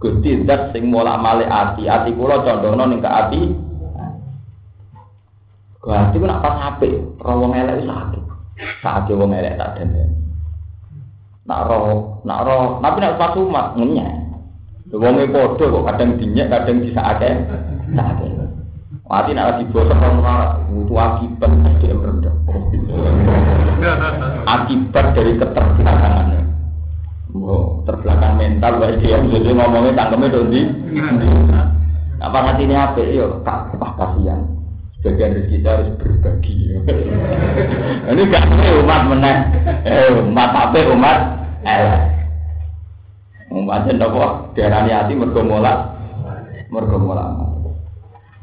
Gusti 0.00 0.42
dat 0.42 0.74
sing 0.74 0.90
mulak 0.90 1.22
male 1.22 1.46
ati. 1.46 1.86
Ati 1.86 2.10
kula 2.18 2.42
condongno 2.42 2.84
ning 2.90 2.98
kaapi 2.98 3.40
Gusti 5.80 6.16
ku 6.18 6.26
nak 6.28 6.44
pas 6.44 6.56
apik 6.74 6.92
ora 7.24 7.32
wong 7.40 7.56
elek 7.56 7.88
sakit 7.88 8.22
sakit 8.84 9.16
wong 9.16 9.32
elek 9.32 9.56
tak 9.56 9.80
dendeni 9.80 10.29
nak 11.50 11.66
roh, 11.66 12.22
nak 12.22 12.46
roh, 12.46 12.78
tapi 12.78 13.02
nak 13.02 13.18
pas 13.18 13.34
umat 13.34 13.74
ngunyah. 13.74 14.12
Wonge 14.94 15.26
padha 15.34 15.64
kok 15.66 15.86
kadang 15.90 16.10
dinyak, 16.18 16.46
kadang 16.46 16.78
disakake. 16.86 17.30
Sakake. 17.90 18.26
Mati 19.10 19.34
nak 19.34 19.58
lagi 19.58 19.66
bosok 19.74 19.98
ora 19.98 20.54
butuh 20.70 20.98
akibat 21.02 21.50
dia 21.82 21.90
rendah. 21.98 22.30
Akibat 24.46 25.06
dari 25.18 25.34
keterbelakangannya. 25.34 26.40
Oh, 27.34 27.82
terbelakang 27.86 28.38
mental 28.38 28.78
baik 28.78 29.02
dia 29.02 29.18
jadi 29.18 29.50
ngomongnya 29.50 29.98
tangkemnya 29.98 30.30
dondi. 30.30 30.62
Apa 32.22 32.38
hati 32.54 32.70
ini 32.70 32.74
apa? 32.78 33.02
Yo, 33.02 33.42
apa 33.42 33.98
kasihan. 33.98 34.46
Sebagian 35.02 35.32
dari 35.34 35.58
kita 35.58 35.68
harus 35.74 35.90
berbagi. 35.98 36.54
ini 38.14 38.22
gak 38.30 38.46
umat 38.84 39.02
meneh. 39.10 39.38
Eh, 39.88 40.22
umat 40.22 40.50
apa 40.54 40.78
umat? 40.92 41.39
Elek. 41.64 42.02
Umpamanya 43.50 43.92
nopo 43.98 44.54
diarani 44.54 44.94
hati 44.94 45.12
mergo 45.18 45.42
mola 45.42 45.90
mergo 46.70 46.98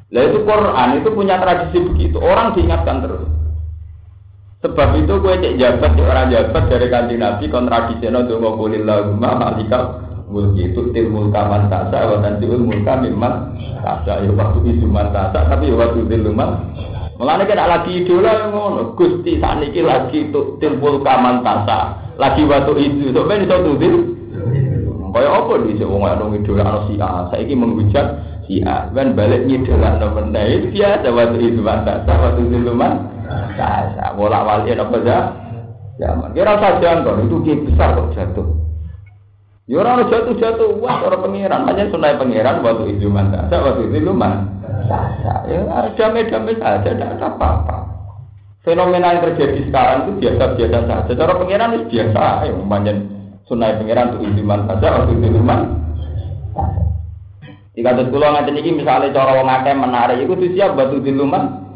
itu 0.07 0.39
Quran 0.47 0.89
itu 1.03 1.09
punya 1.11 1.35
tradisi 1.35 1.77
begitu. 1.83 2.17
Orang 2.19 2.55
diingatkan 2.55 3.03
terus. 3.03 3.27
Sebab 4.63 4.89
itu 4.97 5.13
gue 5.21 5.35
cek 5.37 5.57
jabat 5.59 5.91
di 5.93 6.01
orang 6.01 6.33
jabat 6.33 6.63
dari 6.71 6.87
kanji 6.89 7.15
Nabi 7.19 7.45
kontradisinya 7.45 8.25
dongo 8.25 8.57
kulillahumma 8.57 9.37
malikal 9.37 10.01
mulki 10.27 10.73
itu 10.73 10.91
til 10.91 11.13
mulka 11.13 11.45
man 11.45 11.69
tasa 11.71 12.09
wa 12.09 12.17
tanziul 12.19 12.65
mulka 12.65 12.99
mimman 12.99 13.53
tasa 13.79 14.25
ya 14.25 14.31
waktu 14.33 14.59
itu 14.75 14.89
man 14.89 15.13
tasa 15.13 15.45
tapi 15.45 15.71
ya 15.71 15.77
waktu 15.77 16.09
til 16.09 16.33
man 16.33 16.73
Mulane 17.17 17.43
kena 17.49 17.65
lagi 17.65 18.05
idola 18.05 18.53
ngono. 18.53 18.93
Gusti 18.93 19.41
sakniki 19.41 19.81
lagi 19.81 20.29
itu 20.29 20.61
til 20.61 20.77
mulka 20.77 21.17
man 21.17 21.41
tasa 21.41 21.97
lagi 22.21 22.45
waktu 22.45 22.73
itu. 22.77 23.13
Sampai 23.13 23.43
iso 23.43 23.57
tudil 23.61 23.95
kaya 25.11 25.33
apa 25.33 25.53
di 25.65 25.81
wong 25.81 26.05
ana 26.05 26.23
ngidol 26.29 26.61
ana 26.61 26.85
si 26.85 26.93
A? 27.01 27.25
Saiki 27.33 27.57
menghujat 27.57 28.07
si 28.45 28.61
A. 28.61 28.85
Kan 28.93 29.17
balik 29.17 29.49
meneh. 29.49 30.45
Itu 30.61 30.67
biasa 30.77 31.07
waktu 31.09 31.37
itu 31.41 31.59
mantap 31.65 32.05
waktu 32.05 32.41
itu 32.53 32.71
man 32.71 33.09
saya 33.57 34.13
bolak 34.13 34.45
balik 34.45 34.77
apa 34.77 34.97
ya 35.01 35.19
zaman. 35.97 36.29
Kira 36.33 36.61
usah 36.61 36.77
jangkau, 36.79 37.25
itu 37.25 37.35
kiai 37.43 37.61
besar 37.65 37.97
kok 37.97 38.13
jatuh. 38.13 38.47
Ya 39.67 39.83
orang 39.83 40.07
jatuh-jatuh, 40.07 40.79
wah 40.79 41.03
orang 41.03 41.27
pangeran, 41.27 41.67
makanya 41.67 41.91
sunai 41.91 42.15
pangeran 42.15 42.63
waktu 42.63 42.95
itu 42.95 43.11
mantap, 43.11 43.51
waktu 43.51 43.91
itu 43.91 43.99
lumayan. 43.99 44.47
Ya 44.87 45.87
damai-damai 45.99 46.55
saja, 46.55 46.87
tidak 46.87 47.19
ada 47.19 47.27
apa-apa. 47.35 47.77
Fenomena 48.63 49.15
yang 49.15 49.23
terjadi 49.31 49.67
sekarang 49.67 49.99
itu 50.03 50.11
biasa-biasa 50.23 50.79
saja. 50.87 51.11
Cara 51.15 51.33
pangeran 51.39 51.75
itu 51.75 51.85
biasa, 51.95 52.23
ya 52.47 52.51
umpamanya 52.51 52.93
sunai 53.47 53.79
pangeran 53.79 54.19
itu 54.19 54.43
iman 54.43 54.67
saja, 54.67 54.87
waktu 54.91 55.11
itu 55.15 55.27
lumayan. 55.31 55.69
Jika 57.77 57.93
terus 57.93 58.09
pulau 58.09 58.33
ngaji 58.33 58.51
ini 58.57 58.81
misalnya 58.81 59.13
cara 59.13 59.37
wong 59.37 59.47
akeh 59.47 59.75
menarik, 59.77 60.19
itu 60.19 60.33
siap 60.57 60.75
batu 60.75 60.99
di 60.99 61.11
lumayan. 61.15 61.67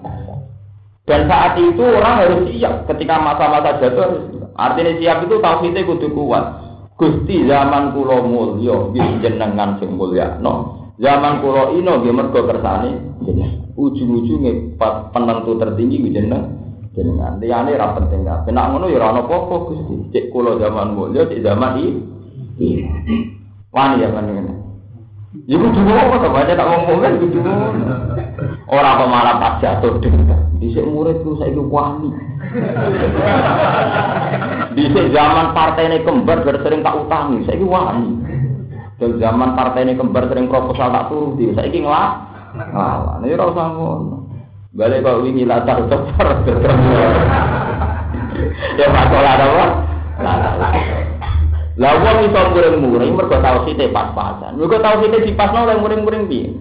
Dan 1.06 1.28
saat 1.28 1.60
itu 1.60 1.84
orang 1.84 2.16
harus 2.24 2.40
siap 2.56 2.88
ketika 2.92 3.16
masa-masa 3.20 3.78
jatuh. 3.84 4.32
Artinya 4.56 4.94
siap 5.00 5.18
itu 5.28 5.36
tauhidnya 5.40 5.88
kudu 5.88 6.08
kuat. 6.12 6.46
Gusti 7.00 7.48
zaman 7.50 7.98
kula 7.98 8.22
mulya 8.22 8.94
nggih 8.94 9.26
jenengan 9.26 9.80
sing 9.82 9.96
mulyakno. 9.98 10.81
Zaman 11.02 11.42
kula 11.42 11.74
ino 11.74 11.98
nggih 11.98 12.14
mergo 12.14 12.46
kersane. 12.46 13.18
Ujung-ujunge 13.74 14.78
penentu 15.10 15.58
tertinggi 15.58 16.14
jenengan. 16.14 16.62
Jenengan 16.94 17.42
liyane 17.42 17.74
ra 17.74 17.98
penting 17.98 18.22
kabeh. 18.22 18.54
Nek 18.54 18.66
ngono 18.70 18.86
ya 18.86 19.02
ora 19.02 19.18
ana 19.18 19.22
apa-apa 19.26 19.56
Gusti. 19.66 19.96
Cek 20.14 20.30
kula 20.30 20.62
zaman 20.62 20.94
mulya 20.94 21.26
cek 21.26 21.42
zaman 21.42 21.82
iki. 21.82 21.92
Wani 23.74 24.04
ya 24.06 24.14
panjenengan. 24.14 24.62
Ya 25.50 25.58
kudu 25.58 25.82
apa 25.90 26.16
to 26.22 26.28
baca 26.30 26.54
tak 26.54 26.68
ngomong 26.70 26.98
kan 27.02 27.14
kudu 27.18 27.40
Ora 28.70 28.90
apa 28.94 29.06
malah 29.10 29.36
pas 29.42 29.58
jatuh 29.58 29.98
dhewe. 29.98 30.38
Dhisik 30.62 30.86
muridku 30.86 31.34
saiki 31.42 31.58
wani. 31.58 32.14
Di 34.78 34.86
zaman 35.10 35.58
ini 35.58 35.98
kembar 36.06 36.46
bersering 36.46 36.86
tak 36.86 36.94
utangi, 37.02 37.42
ini 37.50 37.66
wani. 37.66 38.31
Di 39.02 39.18
zaman 39.18 39.58
partai 39.58 39.82
ini 39.90 39.98
kembar 39.98 40.30
sering 40.30 40.46
proposal 40.46 40.94
tak 40.94 41.10
turuti, 41.10 41.50
saya 41.58 41.66
ini 41.74 41.82
ngelak. 41.82 42.12
Ngalah, 42.54 43.18
ini 43.26 43.34
rasa 43.34 43.64
ngono. 43.74 44.30
Balik 44.78 45.02
kok 45.02 45.26
wingi 45.26 45.44
latar 45.44 45.84
cepar 45.90 46.46
Ya 48.78 48.88
masalah 48.94 49.34
apa? 49.42 49.66
Lah 51.82 51.94
wong 51.98 52.18
iso 52.30 52.42
muring-muring 52.54 53.18
mergo 53.18 53.42
tau 53.42 53.66
sithik 53.66 53.90
pas-pasan. 53.90 54.62
Mergo 54.62 54.78
tau 54.78 55.02
sithik 55.02 55.34
dipasno 55.34 55.66
oleh 55.66 55.82
muring-muring 55.82 56.30
piye? 56.30 56.54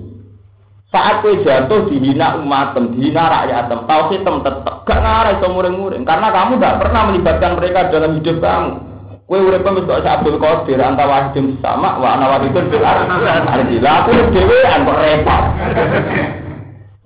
Saat 0.91 1.23
kue 1.23 1.45
jatuh 1.45 1.87
dihina 1.87 2.41
umatem, 2.41 2.97
dihina 2.97 3.31
rakyatem, 3.31 3.87
tahu 3.87 4.03
hitam 4.11 4.43
tetap 4.43 4.83
gak 4.89 4.99
ngarah 4.99 5.39
itu 5.39 5.47
muring-muring. 5.47 6.03
Karena 6.09 6.35
kamu 6.35 6.59
gak 6.59 6.79
pernah 6.83 7.03
melibatkan 7.13 7.53
mereka 7.61 7.93
dalam 7.95 8.17
hidup 8.17 8.43
kamu. 8.43 8.90
Kue 9.31 9.39
urip 9.39 9.63
wis 9.63 9.87
kok 9.87 10.03
Abdul 10.03 10.43
Qadir 10.43 10.83
antara 10.83 11.07
wahidin 11.07 11.55
sama 11.63 12.03
wa 12.03 12.19
ana 12.19 12.35
wahidun 12.35 12.67
bil 12.67 12.83
Alhamdulillah 12.83 14.03
aku 14.03 14.11
dhewean 14.35 14.83
kok 14.83 14.99
repot. 14.99 15.45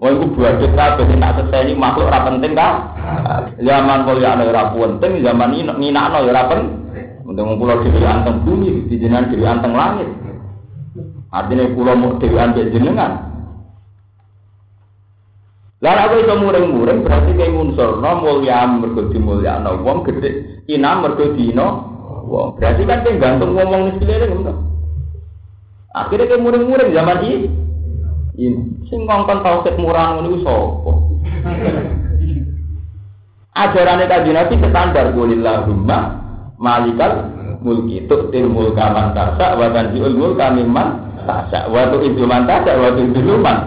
Wah 0.01 0.09
iku 0.09 0.25
buat 0.33 0.57
kabeh 0.57 0.73
tak 1.21 1.33
seseni 1.37 1.77
makhluk 1.77 2.09
ora 2.09 2.25
penting 2.25 2.57
kan? 2.57 2.81
Zaman 3.61 4.09
kaya 4.09 4.41
ana 4.41 4.43
ora 4.49 4.73
penting, 4.73 5.21
zaman 5.21 5.53
ini 5.53 5.69
nginakno 5.69 6.25
ya 6.25 6.33
ora 6.33 6.43
penting. 6.49 6.73
Untung 7.29 7.61
kula 7.61 7.85
dhewe 7.85 8.01
anteng 8.09 8.41
bumi, 8.41 8.89
di 8.89 8.97
jenengan 8.97 9.29
dhewe 9.29 9.45
anteng 9.45 9.77
langit. 9.77 10.09
Artinya 11.29 11.77
kula 11.77 11.93
mau 11.93 12.17
dhewe 12.17 12.41
ambek 12.41 12.73
jenengan. 12.73 13.21
Lah 15.85 16.09
aku 16.09 16.25
iso 16.25 16.41
muring-muring 16.41 17.05
berarti 17.05 17.37
kayak 17.37 17.53
ngunsurno 17.53 18.11
mulya 18.25 18.65
mergo 18.65 19.13
dimulyakno 19.13 19.85
wong 19.85 20.09
gede 20.09 20.65
ina 20.73 20.97
mergo 20.97 21.37
dino 21.37 21.94
wong. 22.27 22.59
Berarti 22.59 22.83
kan 22.89 23.05
kayak 23.05 23.21
gantung 23.21 23.55
ngomong 23.55 23.81
nih 23.89 23.93
sekeliling 24.01 24.31
ngono. 24.35 24.53
Akhirnya 25.95 26.27
kayak 26.27 26.43
muring-muring 26.43 26.91
zaman 26.91 27.19
ini. 27.23 27.49
Ini 28.35 28.59
sing 28.91 29.07
ngongkon 29.07 29.47
tauhid 29.47 29.79
murah 29.79 30.19
ngono 30.19 30.29
iku 30.35 30.39
sapa? 30.43 30.93
Ajarannya 33.63 34.11
kaji 34.11 34.31
Nabi 34.35 34.55
standar 34.59 35.15
Qulillahumma 35.15 35.99
malikal 36.59 37.31
mulki 37.63 38.11
tu'til 38.11 38.51
mulka 38.51 38.91
man 38.91 39.15
tasa 39.15 39.55
wa 39.55 39.71
tanzi'ul 39.71 40.19
mulka 40.19 40.51
mimman 40.51 40.99
tasa 41.23 41.71
wa 41.71 41.87
tu'idzu 41.95 42.27
man 42.27 42.51
tasa 42.51 42.75
wa 42.75 42.91
tu'idzu 42.93 43.39
man 43.39 43.59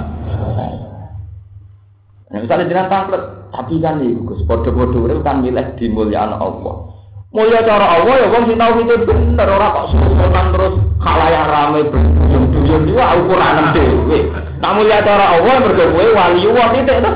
Nah, 2.28 2.44
misalnya 2.44 2.68
dengan 2.68 2.92
tangklet, 2.92 3.24
tapi 3.56 3.80
kan 3.80 4.04
nih, 4.04 4.12
Gus, 4.28 4.44
itu 4.44 5.20
kan 5.24 5.40
milih 5.40 5.80
di 5.80 5.88
mulia 5.88 6.28
Allah. 6.28 6.97
Mulia 7.38 7.62
cara 7.62 7.86
Allah 8.02 8.18
ya, 8.18 8.34
wong 8.34 8.50
sing 8.50 8.58
tahu 8.58 8.82
itu 8.82 8.98
bener 9.06 9.46
orang 9.46 9.70
kok 9.70 9.88
susunan 9.94 10.46
terus 10.58 10.74
yang 11.06 11.46
ramai 11.46 11.86
berduyun-duyun 11.86 12.82
juga 12.90 13.14
ukuran 13.14 13.78
dhewe. 13.78 14.20
Nah 14.58 14.74
mulia 14.74 15.06
cara 15.06 15.38
Allah 15.38 15.54
mergo 15.62 15.86
kowe 15.86 16.06
wali 16.18 16.42
Allah 16.50 16.68
titik 16.74 16.98
to. 16.98 17.12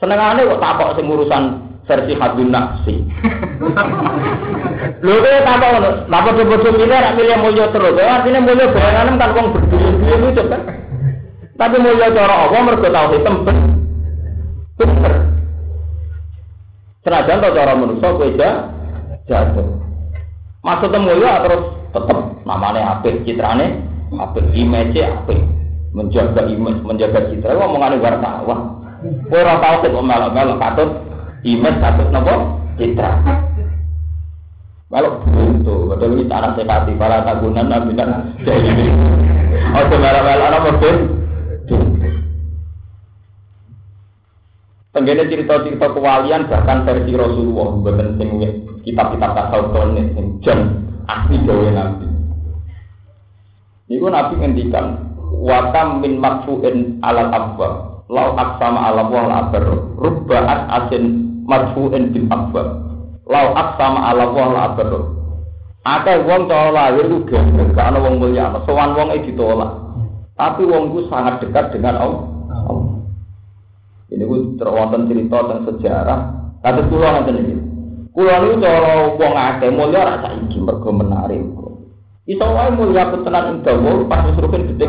Senengane 0.00 0.48
kok 0.48 0.62
takok 0.64 0.96
sing 0.96 1.04
urusan 1.04 1.42
versi 1.84 2.16
hadun 2.16 2.48
nafsi. 2.48 2.96
Lho 5.04 5.14
kowe 5.20 5.38
takok 5.44 5.68
ngono, 5.76 5.90
napa 6.08 6.30
bodoh 6.32 6.72
milih 6.80 6.96
rak 6.96 7.12
milih 7.12 7.36
mulya 7.44 7.68
terus. 7.76 8.00
Artinya 8.00 8.40
mulya 8.40 8.72
bayangan 8.72 9.20
kan 9.20 9.30
wong 9.36 9.46
berduyun-duyun 9.52 10.32
itu 10.32 10.42
kan. 10.48 10.62
Tapi 11.60 11.76
mulia 11.76 12.08
cara 12.08 12.48
Allah 12.48 12.60
mergo 12.64 12.88
tauhid 12.88 13.20
temben. 13.20 13.56
Bener. 14.80 15.25
Senajan 17.06 17.38
to 17.38 17.54
cara 17.54 17.78
manusa 17.78 18.18
kowe 18.18 18.26
jatuh. 19.30 19.66
Maksudnya 20.66 20.98
mulia 20.98 21.38
terus 21.46 21.62
tetap 21.94 22.18
namanya 22.42 22.98
apik, 22.98 23.22
citrane 23.22 23.78
apik, 24.10 24.42
image 24.58 24.98
apik. 24.98 25.38
Menjaga 25.94 26.50
image, 26.50 26.82
menjaga 26.82 27.30
citra, 27.30 27.54
ngomongane 27.54 28.02
wartawan. 28.02 28.74
Kowe 29.30 29.38
ora 29.38 29.54
tau 29.62 29.86
kok 29.86 30.02
melok-melok 30.02 30.58
katut 30.58 30.90
image 31.46 31.78
katut 31.78 32.10
napa? 32.10 32.34
Citra. 32.74 33.22
Kalau 34.90 35.22
buntu, 35.22 35.94
betul 35.94 36.10
ini 36.18 36.26
cara 36.26 36.58
sekati 36.58 36.90
para 36.98 37.22
tagunan 37.22 37.70
nabi 37.70 37.94
kan 37.94 38.34
jadi. 38.42 38.86
Oh, 39.78 39.84
melok-melok 39.94 40.58
apa 40.58 40.70
Tenggene 44.96 45.28
cerita-cerita 45.28 45.92
kewalian 45.92 46.48
bahkan 46.48 46.88
versi 46.88 47.12
Rasulullah 47.12 47.68
bukan 47.84 48.16
sing 48.16 48.30
kitab-kitab 48.80 49.36
tasawuf 49.36 49.92
sing 49.92 50.40
jan 50.40 50.60
asli 51.04 51.36
gawe 51.44 51.68
Nabi. 51.68 52.08
Niku 53.92 54.08
Nabi 54.08 54.40
ngendikan 54.40 55.04
wakam 55.44 56.00
min 56.00 56.16
marfu'in 56.16 56.96
alal 57.04 57.28
abba 57.28 57.68
lau 58.08 58.40
aksama 58.40 58.88
ala 58.88 59.04
wal 59.12 59.28
abar 59.28 59.68
rubbaat 60.00 60.64
asin 60.80 61.28
marfu'in 61.44 62.16
bil 62.16 62.32
abba 62.32 62.62
lau 63.28 63.46
aksama 63.52 64.00
ala 64.00 64.32
wal 64.32 64.56
abar 64.56 65.12
Akeh 65.86 66.18
wong 66.24 66.50
cara 66.50 66.72
lahir 66.74 67.06
ku 67.06 67.30
gak 67.30 67.78
ana 67.78 68.02
wong 68.02 68.18
mulya, 68.18 68.58
sowan 68.66 68.96
wong 68.98 69.14
e 69.14 69.22
ditolak. 69.22 69.70
Tapi 70.34 70.66
wong 70.66 70.90
sangat 71.06 71.38
dekat 71.38 71.78
dengan 71.78 71.94
Allah. 72.00 72.35
Ini 74.06 74.22
gue 74.22 74.54
terwonten 74.54 75.10
cerita 75.10 75.42
tentang 75.42 75.66
sejarah. 75.66 76.18
Kata 76.62 76.82
kulo 76.86 77.06
nanti 77.10 77.30
ini. 77.34 77.54
Kulo 78.14 78.30
ini 78.30 78.62
cara 78.62 79.12
wong 79.18 79.34
akeh 79.34 79.70
mulia 79.74 80.06
rasa 80.06 80.34
iki 80.46 80.62
mergo 80.62 80.90
menarik. 80.94 81.42
Mulia 82.26 83.10
petenan 83.10 83.50
ing 83.50 83.56
dawa 83.66 84.06
pas 84.06 84.26
wis 84.30 84.38
rugen 84.38 84.70
gedhe 84.70 84.86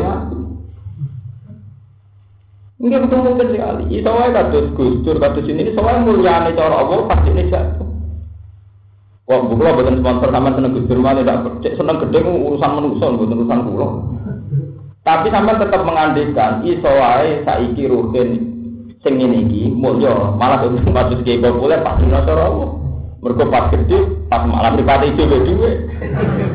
betul 2.78 3.26
mungkin 3.26 3.50
sekali. 3.50 3.84
Iso 3.90 4.10
wae 4.14 4.30
kados 4.30 4.70
Gus 4.78 5.02
Dur 5.02 5.18
kados 5.18 5.50
ini 5.50 5.66
iso 5.66 5.82
wae 5.82 5.98
mulyane 5.98 6.54
cara 6.54 6.78
Allah 6.78 7.10
pasti 7.10 7.34
ini 7.34 7.50
jatuh. 7.50 7.90
Wah, 9.28 9.44
bukulah 9.44 9.76
bukan 9.76 10.00
sponsor 10.00 10.30
sama 10.32 10.54
seneng 10.54 10.72
Gus 10.78 10.86
Dur 10.86 11.02
malah 11.02 11.26
tidak 11.26 11.74
seneng 11.74 11.98
gede 12.06 12.22
urusan 12.22 12.70
manusia, 12.78 13.12
bukan 13.12 13.34
urusan 13.34 13.60
kulo. 13.66 13.88
Tapi 15.02 15.26
sampai 15.28 15.58
tetap 15.58 15.82
mengandikan 15.82 16.62
iso 16.62 16.86
wae 16.86 17.42
saiki 17.42 17.90
rugen 17.90 18.47
sing 19.02 19.14
ngene 19.18 19.46
iki 19.46 19.70
mulya, 19.70 20.34
malah 20.34 20.66
itu 20.66 20.90
maksud 20.96 21.22
ki 21.22 21.38
populer 21.38 21.78
pasti 21.86 22.04
nasara 22.06 22.50
Allah. 22.50 22.70
Mergo 23.18 23.50
pas 23.50 23.66
gede, 23.74 23.98
pas 24.30 24.46
malah 24.46 24.78
pribadi 24.78 25.10
dhewe 25.18 25.42
dhewe. 25.42 25.90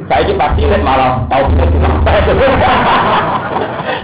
Saiki 0.07 0.31
pasti 0.39 0.63
lek 0.63 0.79
malah 0.79 1.27
tau 1.27 1.43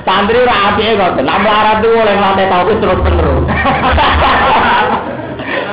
Santri 0.07 0.43
ra 0.43 0.75
apike 0.75 0.99
kok, 0.99 1.23
nambah 1.23 1.53
arah 1.55 1.79
tuh 1.79 1.95
oleh 1.95 2.19
lantai 2.19 2.51
tau 2.51 2.67
terus 2.67 2.99
terus. 2.99 3.47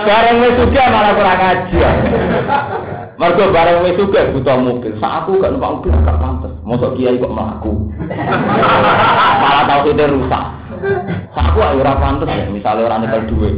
Bareng 0.07 0.39
wis 0.39 0.55
juga 0.55 0.87
malah 0.87 1.19
kurang 1.19 1.43
ajar. 1.43 1.95
Mergo 3.19 3.51
bareng 3.51 3.83
wis 3.83 3.99
juga 3.99 4.31
butuh 4.31 4.55
mobil. 4.63 4.95
Sak 5.03 5.27
aku 5.27 5.43
gak 5.43 5.51
numpak 5.51 5.83
mobil 5.83 5.91
gak 6.07 6.23
pantes. 6.23 6.55
Mosok 6.63 6.95
kiai 6.95 7.19
kok 7.19 7.35
mlaku. 7.35 7.91
Malah 9.43 9.67
tau 9.67 9.83
sithik 9.83 10.07
rusak. 10.07 10.45
Sak 11.33 11.45
aku 11.53 11.59
ayo 11.61 11.81
ora 11.83 11.95
pantes 12.01 12.29
ya, 12.29 12.49
misale 12.49 12.85
ora 12.85 13.01
nyekel 13.01 13.29
dhuwit. 13.29 13.55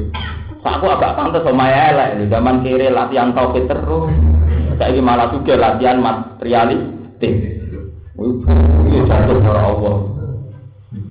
Aku 0.69 0.85
agak 0.85 1.17
pantas 1.17 1.43
sama 1.49 1.71
elek, 1.73 2.29
zaman 2.29 2.61
kiri 2.61 2.93
latihan 2.93 3.33
tauhid 3.33 3.65
terus. 3.67 4.13
Saya 4.77 5.01
malah 5.01 5.33
juga 5.33 5.57
latihan 5.57 5.99
materialistik. 5.99 7.35
Ini 8.19 8.99
jatuh 9.09 9.39
para 9.43 9.63
Allah. 9.65 9.97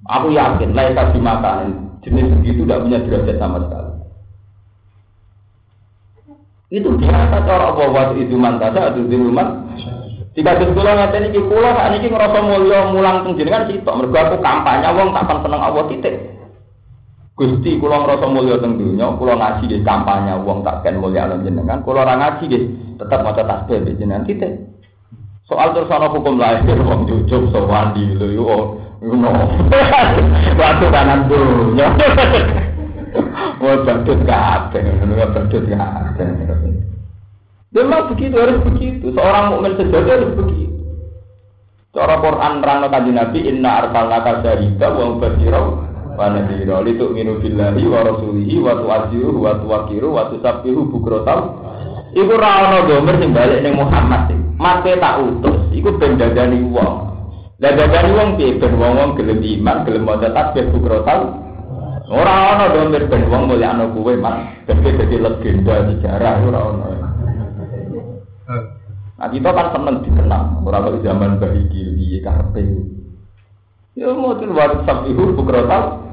Aku 0.07 0.27
yakin, 0.31 0.71
lain 0.71 0.95
kasih 0.95 1.19
makan 1.19 1.87
jenis 2.05 2.31
begitu 2.39 2.63
tidak 2.63 2.81
punya 2.87 2.99
derajat 3.03 3.37
sama 3.41 3.57
sekali. 3.67 3.91
Itu 6.67 6.89
biasa 6.99 7.35
cara 7.47 7.71
waktu 7.75 8.27
itu 8.27 8.35
mantasa 8.35 8.91
atau 8.91 9.03
rumah. 9.03 9.67
Jika 10.37 10.53
kula 10.53 10.93
ngaten 10.93 11.33
iki 11.33 11.41
kula 11.49 11.73
saat 11.73 11.97
ini 11.97 12.13
ngerasa 12.13 12.45
mulia 12.45 12.93
mulang 12.93 13.25
teng 13.25 13.41
jenengan 13.41 13.65
sitok 13.65 13.97
mergo 13.97 14.21
aku 14.21 14.37
kampanye 14.37 14.85
wong 14.93 15.09
tak 15.09 15.41
seneng 15.41 15.57
Allah 15.65 15.89
titik. 15.89 16.13
Gusti 17.33 17.81
kula 17.81 18.05
ngerasa 18.05 18.25
mulia 18.29 18.61
teng 18.61 18.77
dunya, 18.77 19.17
kula 19.17 19.33
ngaji 19.33 19.65
di 19.65 19.81
kampanye 19.81 20.37
wong 20.45 20.61
tak 20.61 20.85
ken 20.85 21.01
mulia 21.01 21.25
jenengan, 21.41 21.81
kula 21.81 22.05
ora 22.05 22.21
ngaji 22.21 22.43
nggih 22.53 22.63
tetep 23.01 23.19
maca 23.25 23.41
tasbih 23.49 23.81
di 23.81 23.97
jenengan 23.97 24.29
titik. 24.29 24.61
Soal 25.49 25.73
terus 25.73 25.89
ana 25.89 26.05
hukum 26.05 26.37
lahir 26.37 26.85
wong 26.85 27.09
jujuk 27.09 27.49
sowan 27.49 27.97
di 27.97 28.05
lho 28.13 28.27
yo 28.37 28.77
ngono. 29.01 29.33
Waktu 30.61 30.85
kanan 30.93 31.25
dunya. 31.25 31.87
Wah, 33.57 33.73
badut 33.81 34.21
kabeh, 34.21 34.85
ngono 35.01 35.13
badut 35.33 35.65
kabeh. 35.65 36.96
Memang 37.77 38.09
begitu 38.09 38.35
harus 38.41 38.57
begitu. 38.65 39.13
Seorang 39.13 39.53
mukmin 39.53 39.77
sejati 39.77 40.09
harus 40.09 40.33
begitu. 40.33 40.73
Cara 41.93 42.17
Quran 42.17 42.65
rano 42.65 42.89
kanji 42.89 43.13
Nabi 43.13 43.39
inna 43.45 43.85
arsalnaka 43.85 44.41
syahida 44.41 44.89
wa 44.89 45.13
mubashira 45.13 45.61
wa 46.17 46.25
nadhira 46.33 46.81
li 46.81 46.97
tu'minu 46.97 47.37
billahi 47.37 47.83
wa 47.85 47.99
rasulihi 48.01 48.55
wa 48.57 48.81
tu'azziruhu 48.81 49.39
wa 49.45 49.61
tuwaqiru 49.61 50.09
wa 50.09 50.25
tusabbihu 50.33 50.89
bukratan. 50.89 51.41
Iku 52.17 52.33
ra 52.33 52.65
ono 52.65 52.77
gomer 52.89 53.21
sing 53.21 53.29
balik 53.29 53.61
ning 53.61 53.77
Muhammad 53.77 54.25
sing. 54.25 54.41
Mate 54.57 54.97
tak 54.97 55.21
utus, 55.21 55.69
iku 55.69 56.01
ben 56.01 56.17
dadani 56.17 56.65
wong. 56.65 57.13
Lah 57.61 57.71
dadani 57.77 58.09
wong 58.09 58.29
piye 58.41 58.57
ben 58.57 58.73
wong-wong 58.73 59.13
gelem 59.21 59.37
iman, 59.37 59.85
gelem 59.85 60.01
maca 60.01 60.33
tasbih 60.33 60.65
bukratan. 60.73 61.45
Ora 62.09 62.57
ana 62.57 62.73
domir 62.73 63.05
ben 63.05 63.29
wong 63.29 63.53
mulyakno 63.53 63.93
kuwe 63.93 64.17
mas, 64.17 64.65
dadi 64.65 64.97
dadi 64.97 65.17
legenda 65.21 65.85
sejarah 65.93 66.41
ora 66.41 66.61
ana. 66.73 67.06
Nah 69.17 69.27
kita 69.33 69.49
kan 69.49 69.73
seneng 69.73 70.05
dikenang, 70.05 70.61
ora 70.61 70.77
kok 70.77 71.01
zaman 71.01 71.41
bayi 71.41 71.65
piye 71.73 72.21
karepe. 72.21 72.61
Ya 73.97 74.13
mau 74.13 74.37
tuh 74.37 74.53
WhatsApp 74.53 75.09
ibu 75.09 75.33
bukrotal. 75.33 76.05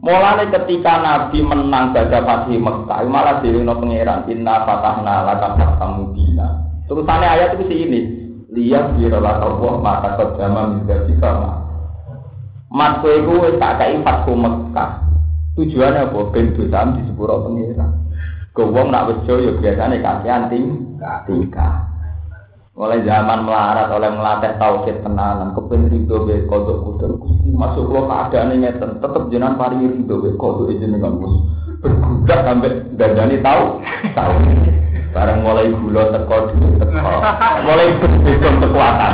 Mulane 0.00 0.48
ketika 0.48 0.96
Nabi 0.96 1.44
menang 1.44 1.92
baca 1.92 2.24
Fatih 2.24 2.56
Mekah, 2.56 3.04
malah 3.04 3.44
diwino 3.44 3.76
pangeran 3.76 4.24
inna 4.32 4.64
fatahna 4.64 5.28
laka 5.28 5.60
fatah 5.60 5.90
mubina. 5.92 6.48
Terusannya 6.88 7.28
ayat 7.28 7.60
itu 7.60 7.68
ini, 7.68 8.00
lihat 8.48 8.96
birolah 8.96 9.44
Allah 9.44 9.72
maka 9.76 10.16
kejama 10.16 10.80
menjadi 10.80 11.12
sama. 11.20 11.68
Mas 12.72 13.04
iku 13.04 13.44
wis 13.44 13.60
tak 13.60 13.76
kai 13.76 14.00
fatku 14.00 14.32
Mekah. 14.32 15.04
Tujuannya 15.60 16.08
apa? 16.08 16.18
Ben 16.32 16.56
dosa 16.56 16.96
di 16.96 17.04
sepuro 17.04 17.44
pengira. 17.44 17.84
Gowong 18.56 18.88
nak 18.88 19.04
wejo 19.12 19.36
ya 19.36 19.52
biasane 19.60 20.00
ting 20.48 20.96
tingkah. 21.28 21.89
Mulai 22.80 23.04
zaman 23.04 23.44
melarat 23.44 23.92
oleh 23.92 24.08
melatih 24.08 24.56
tauhid 24.56 25.04
tenanan, 25.04 25.52
kepen 25.52 25.92
rido 25.92 26.24
be 26.24 26.48
kodok 26.48 26.80
kudur 26.80 27.12
masuk 27.52 27.92
lo 27.92 28.08
keadaan 28.08 28.56
ngeten, 28.56 29.04
tetep 29.04 29.28
jenengan 29.28 29.60
pari 29.60 29.84
rido 29.84 30.16
be 30.24 30.32
kodok 30.40 30.72
jenengan 30.80 31.12
mus 31.20 31.44
bergudak 31.84 32.40
sampai 32.40 32.80
dandani 32.96 33.36
tahu 33.44 33.84
tahu. 34.16 34.32
Barang 35.12 35.44
mulai 35.44 35.68
gula 35.68 36.08
teko 36.08 36.56
teko, 36.56 37.14
mulai 37.68 37.92
berbeda 38.00 38.48
kekuatan. 38.64 39.12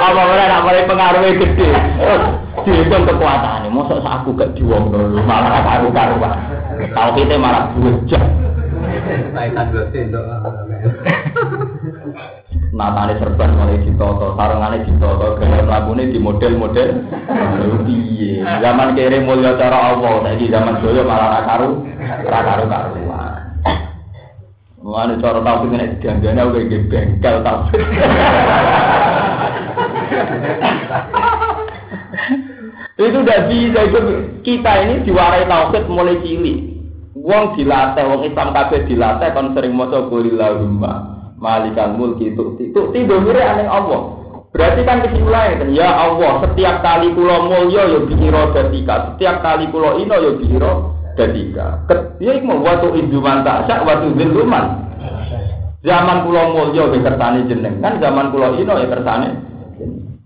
apa 0.00 0.20
ora 0.24 0.44
nak 0.48 0.64
mulai 0.64 0.88
pengaruhnya 0.88 1.36
gede? 1.36 1.68
Dihitung 2.64 3.04
kekuatannya. 3.04 3.68
Masa 3.68 4.00
aku 4.00 4.32
gak 4.40 4.56
diwong 4.56 4.88
dulu 4.88 5.20
malah 5.28 5.60
karu 5.60 5.92
karuan 5.92 6.32
tau 6.96 7.12
kita 7.12 7.36
malah 7.36 7.68
kaitan 9.34 9.66
berarti 9.72 9.98
Natane 12.70 13.18
serban 13.18 13.58
mulai 13.58 13.82
ditoto, 13.82 14.38
sarungane 14.38 14.86
ditoto, 14.86 15.36
gaya 15.42 15.66
mlakune 15.66 16.06
di 16.06 16.22
model-model. 16.22 16.88
Piye? 17.82 18.46
Zaman 18.46 18.94
kere 18.94 19.26
mulya 19.26 19.58
cara 19.58 19.90
Allah, 19.90 20.22
saiki 20.22 20.46
zaman 20.54 20.78
doyo 20.78 21.02
malah 21.02 21.28
ra 21.34 21.40
karu, 21.50 21.82
ra 22.30 22.40
karu 22.46 22.64
karuan. 22.70 23.58
Mulane 24.80 25.18
cara 25.18 25.42
tau 25.42 25.66
nek 25.66 25.98
dianggane 25.98 26.40
aku 26.40 26.62
iki 26.62 26.78
bengkel 26.86 27.42
tau. 27.42 27.68
itu 33.00 33.16
udah 33.16 33.40
bisa 33.48 33.80
itu 33.88 34.00
kita 34.44 34.72
ini 34.84 34.94
diwarai 35.08 35.48
tauhid 35.48 35.88
mulai 35.88 36.20
cilik 36.20 36.69
wong 37.24 37.56
dilatih 37.56 38.04
wong 38.08 38.20
Islam 38.26 38.48
kabeh 38.52 38.84
dilatih 38.88 39.28
kon 39.32 39.52
sering 39.56 39.72
maca 39.76 40.08
qulillahumma 40.08 40.92
malikal 41.40 41.96
mulki 41.96 42.32
itu 42.32 42.56
itu 42.60 42.80
tidur 42.92 43.36
aneh 43.36 43.64
Allah. 43.64 44.20
Berarti 44.50 44.82
kan 44.82 44.98
kesimpulannya 45.06 45.62
kan 45.62 45.70
ya 45.70 45.88
Allah 45.88 46.42
setiap 46.42 46.82
kali 46.82 47.14
kula 47.14 47.46
mulya 47.46 47.86
ya 47.86 47.98
biro 48.02 48.42
dadika 48.50 48.94
setiap 49.14 49.46
kali 49.46 49.70
kula 49.70 49.94
ino 50.02 50.16
ya 50.18 50.32
biro 50.42 50.72
dadika 51.14 51.86
ya 52.18 52.34
iku 52.34 52.58
waktu 52.58 52.98
induman 52.98 53.46
tak 53.46 53.70
waktu 53.86 54.10
ziluman 54.18 54.90
zaman 55.86 56.26
kula 56.26 56.50
mulya 56.50 56.82
ya 56.82 56.98
kersane 56.98 57.46
jenengan 57.46 58.02
zaman 58.02 58.34
kula 58.34 58.58
ino 58.58 58.74
ya 58.74 58.90
kersane 58.90 59.50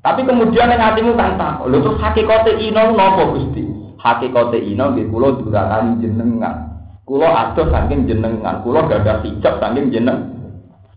tapi 0.04 0.20
kemudian 0.28 0.68
yang 0.68 0.84
hatimu 0.84 1.16
kan 1.16 1.40
tak, 1.40 1.64
lho 1.64 1.80
terus 1.80 1.96
hakikate 1.96 2.60
ino 2.60 2.92
nopo 2.92 3.40
Gusti? 3.40 3.64
Hakikate 3.96 4.60
ino 4.60 4.92
nggih 4.92 5.08
kula 5.08 5.40
durakani 5.40 5.96
jenengan. 6.04 6.73
Kula 7.04 7.28
adoh 7.28 7.68
saking 7.68 8.08
jenengan, 8.08 8.64
kula 8.64 8.88
gadah 8.88 9.20
hijab 9.20 9.60
saking 9.60 9.92
jeneng. 9.92 10.24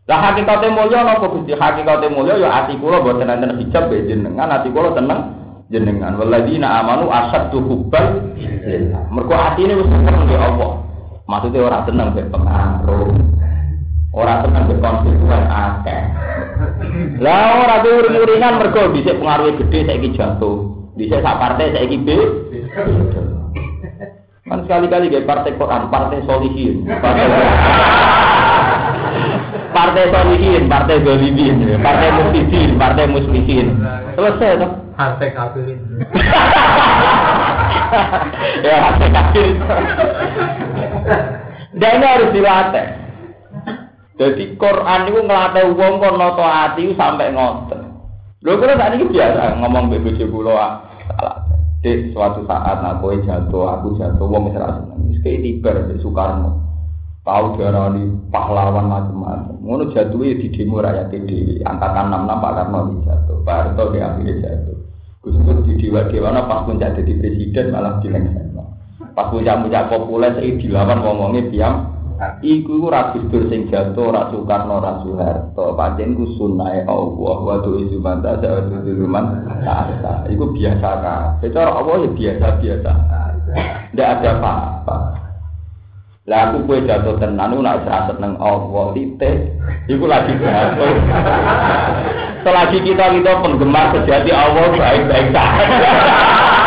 Lah 0.07 0.31
hakikate 0.31 0.71
mulya 0.71 1.03
napa 1.03 1.27
Gusti? 1.27 1.51
Hakikate 1.51 2.07
mulya 2.07 2.39
ya 2.39 2.63
ati 2.63 2.79
kula 2.79 3.03
boten 3.03 3.27
enten 3.27 3.59
hijab 3.59 3.91
be 3.91 4.07
jenengan, 4.07 4.47
ati 4.47 4.71
kula 4.71 4.95
tenang 4.95 5.35
jenengan. 5.67 6.15
Waladina 6.15 6.79
amanu 6.79 7.11
asaddu 7.11 7.59
hubban 7.59 8.39
lillah. 8.39 9.03
Mergo 9.11 9.35
atine 9.35 9.75
wis 9.75 9.87
seneng 9.91 10.31
ya 10.31 10.47
Allah. 10.47 10.71
Maksudnya 11.27 11.67
orang 11.67 11.83
tenang 11.83 12.09
berpengaruh. 12.15 13.11
Orang 14.15 14.39
tenang 14.47 14.63
berkonstituen 14.71 15.43
akeh. 15.43 16.03
Lah 17.19 17.67
ora 17.67 17.77
uring-uringan 17.83 18.63
mergo 18.63 18.95
dhisik 18.95 19.19
pengaruhe 19.19 19.59
gede 19.59 19.91
saiki 19.91 20.15
jatuh. 20.15 20.71
Dhisik 20.95 21.19
sak 21.19 21.35
partai 21.35 21.75
saiki 21.75 21.99
B. 21.99 22.07
Kan 24.47 24.63
sekali-kali 24.63 25.11
gak 25.11 25.27
partai 25.27 25.59
Quran, 25.59 25.91
partai 25.91 26.23
solihin, 26.23 26.87
partai 26.87 27.27
partai 29.77 30.05
solihin, 30.09 30.71
partai 30.71 31.03
zolimin, 31.03 31.55
partai 31.83 32.09
muslimin, 32.15 32.69
partai 32.79 33.05
muslimin. 33.11 33.67
Selesai 34.15 34.63
toh? 34.63 34.71
Partai 34.97 35.29
kafirin. 35.35 35.79
ya 38.65 38.75
partai 38.87 39.09
kafirin. 39.11 39.57
Dan 41.77 42.01
ini 42.01 42.05
harus 42.07 42.33
dilatih. 42.33 42.87
Jadi 44.17 44.57
Quran 44.57 45.13
itu 45.13 45.19
ngelatih 45.21 45.77
wong 45.77 46.01
kon 46.01 46.17
noto 46.17 46.41
hati 46.41 46.89
sampai 46.97 47.29
ngoten. 47.35 47.85
Lho 48.41 48.57
kira 48.57 48.73
saat 48.73 48.97
ini 48.97 49.05
biasa 49.05 49.61
ngomong 49.61 49.93
BBC 49.93 50.25
pulau 50.25 50.57
salah. 50.57 51.46
Di 51.87 52.11
suatu 52.11 52.43
saat 52.43 52.83
aku 52.83 53.23
jatuh, 53.23 53.63
aku 53.79 53.95
jatuh, 53.95 54.27
wong 54.27 54.51
mesra 54.51 54.75
seneng. 54.75 55.07
Kayak 55.23 55.39
tiber 55.39 55.75
di 55.87 55.95
Soekarno. 56.03 56.51
Tahu 57.23 57.55
diarani 57.55 58.27
pahlawan 58.27 58.91
macam-macam. 58.91 59.55
Ngono 59.63 59.95
jatuh 59.95 60.19
ya 60.19 60.35
di 60.35 60.51
demo 60.51 60.83
rakyat 60.83 61.15
di 61.15 61.63
angkatan 61.63 62.11
66 62.11 62.43
Pak 62.43 62.51
Karno 62.59 62.79
jatuh. 63.07 63.37
Pak 63.47 63.55
Harto 63.55 63.83
di 63.95 63.99
akhirnya 64.03 64.33
jatuh. 64.35 64.77
Gus 65.23 65.35
Dur 65.39 65.57
di 65.63 65.73
dewa 65.79 66.11
dewana 66.11 66.43
pas 66.43 66.67
pun 66.67 66.75
jadi 66.75 67.03
presiden 67.07 67.71
malah 67.71 68.03
dilengsen. 68.03 68.51
Pas 69.15 69.31
puncak-puncak 69.31 69.87
populer 69.87 70.31
saya 70.35 70.59
dilawan 70.59 70.99
ngomongnya 70.99 71.41
diam 71.51 71.73
Iku 72.41 72.89
ora 72.89 73.13
Gus 73.13 73.45
sing 73.49 73.69
jatuh 73.69 74.09
ora 74.09 74.29
Soekarno 74.33 74.81
ora 74.81 75.01
Soeharto. 75.05 75.77
Pancen 75.77 76.17
ku 76.17 76.25
sunnahe 76.37 76.81
Allah 76.89 77.37
wa 77.37 77.55
tu 77.61 77.77
izuman 77.77 78.25
ta 78.25 78.37
sa 78.41 78.61
man 79.05 79.45
ta. 79.61 80.25
Iku 80.25 80.49
biasa 80.49 80.89
kan. 81.01 81.37
Secara 81.41 81.77
Allah 81.77 82.05
ya 82.05 82.09
biasa-biasa. 82.13 82.91
Ndak 83.93 84.09
ada 84.17 84.29
apa-apa. 84.41 84.97
Lah 86.27 86.51
aku 86.51 86.67
kue 86.67 86.83
jatuh 86.83 87.15
tenan 87.23 87.55
nak 87.55 87.87
serasa 87.87 88.11
seneng 88.11 88.35
Allah 88.43 88.91
titik. 88.91 89.55
Iku 89.87 90.03
lagi 90.09 90.35
jatuh. 90.35 90.91
Selagi 92.43 92.79
kita 92.83 93.15
kita 93.15 93.31
penggemar 93.39 93.95
sejati 93.95 94.31
Allah 94.35 94.67
baik-baik 94.75 95.31
saja. 95.31 96.66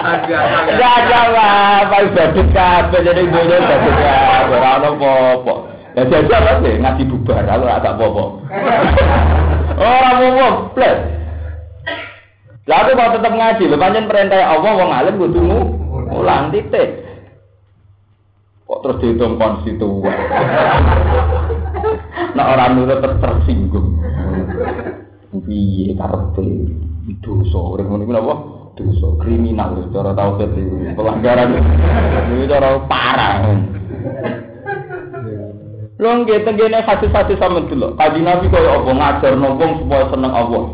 Enggak 0.00 0.94
ada 1.04 1.18
apa 1.84 1.96
badut 2.16 2.48
kabeh 2.56 3.00
jadi 3.04 3.22
dunia 3.28 3.58
badut 3.60 3.96
kabeh 4.00 4.56
ora 4.56 4.70
ono 4.80 4.88
apa-apa. 4.96 5.54
Ya 5.98 6.02
jajal 6.06 6.42
aja 6.46 6.70
ngaji 6.80 7.02
bubar 7.10 7.44
aku 7.44 7.64
ora 7.66 7.84
tak 7.84 7.94
apa-apa. 7.98 8.24
Ora 9.80 10.08
apa-apa, 10.12 10.48
plus. 10.76 10.98
Lah 12.68 12.78
aku 12.84 12.92
mau 12.92 13.10
tetap 13.16 13.32
ngaji, 13.32 13.64
lho 13.64 13.76
pancen 13.80 14.04
perintah 14.04 14.44
Allah 14.44 14.72
wong 14.76 14.90
alim 14.92 15.14
kudu 15.16 15.40
mulang 16.10 16.52
titik. 16.52 17.00
Kok 18.68 18.80
terus 18.84 19.00
dihitung 19.02 19.40
konstituen. 19.40 20.14
Nah 22.36 22.54
orang 22.54 22.78
nurut 22.78 23.02
tersinggung. 23.02 23.98
Piye 25.30 25.96
karepe 25.96 26.46
dosa 27.22 27.58
urip 27.58 27.86
ngene 27.90 28.04
iki 28.06 28.12
napa? 28.14 28.59
Dosa 28.80 29.08
kriminal 29.20 29.76
wis 29.76 29.88
cara 29.92 30.16
tau 30.16 30.40
pelanggaran. 30.96 31.60
Ini 32.32 32.44
cara 32.48 32.80
parah. 32.88 33.44
Lho 36.00 36.10
nggih 36.24 36.48
tengene 36.48 36.80
hadis-hadis 36.80 37.36
sampeyan 37.36 37.68
dulu. 37.68 37.92
Kaji 38.00 38.20
Nabi 38.24 38.48
kaya 38.48 38.80
apa 38.80 38.90
ngajar 38.90 39.32
wong 39.36 39.84
supaya 39.84 40.04
seneng 40.08 40.32
Allah. 40.32 40.64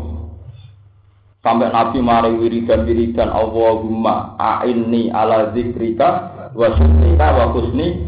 Sampai 1.43 1.67
Nabi 1.67 1.99
mari 1.99 2.31
wiridan-wiridan 2.39 3.27
Allahumma 3.31 4.39
a'inni 4.39 5.11
ala 5.11 5.51
zikrika 5.51 6.31
wa 6.55 6.71
syukrika 6.79 7.27
wa 7.35 7.45
husni 7.55 8.03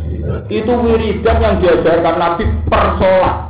itu 0.47 0.73
wiridan 0.79 1.37
yang 1.43 1.55
diajarkan 1.59 2.15
Nabi 2.19 2.43
per 2.67 2.85
sholat 2.99 3.48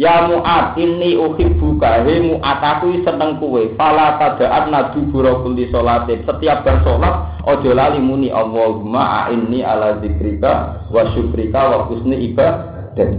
Ya 0.00 0.24
Mu'ad 0.24 0.80
ini 0.80 1.20
uhibbuka. 1.20 2.00
Hei 2.08 2.24
Mu'ad 2.24 2.60
aku 2.64 3.04
seneng 3.04 3.36
kue 3.36 3.76
Fala 3.76 4.16
tada'at 4.16 4.72
nadu 4.72 5.04
burokuli 5.12 5.68
sholatin. 5.68 6.24
Setiap 6.24 6.64
bersolat 6.64 7.44
Ojo 7.44 7.76
lali 7.76 8.00
muni 8.00 8.32
Allahumma 8.32 9.26
a'inni 9.26 9.60
ala 9.60 10.00
zikrika 10.00 10.86
Wa 10.88 11.12
syukrika 11.12 11.60
wa 11.68 11.78
kusni 11.92 12.32
ibadah. 12.32 13.10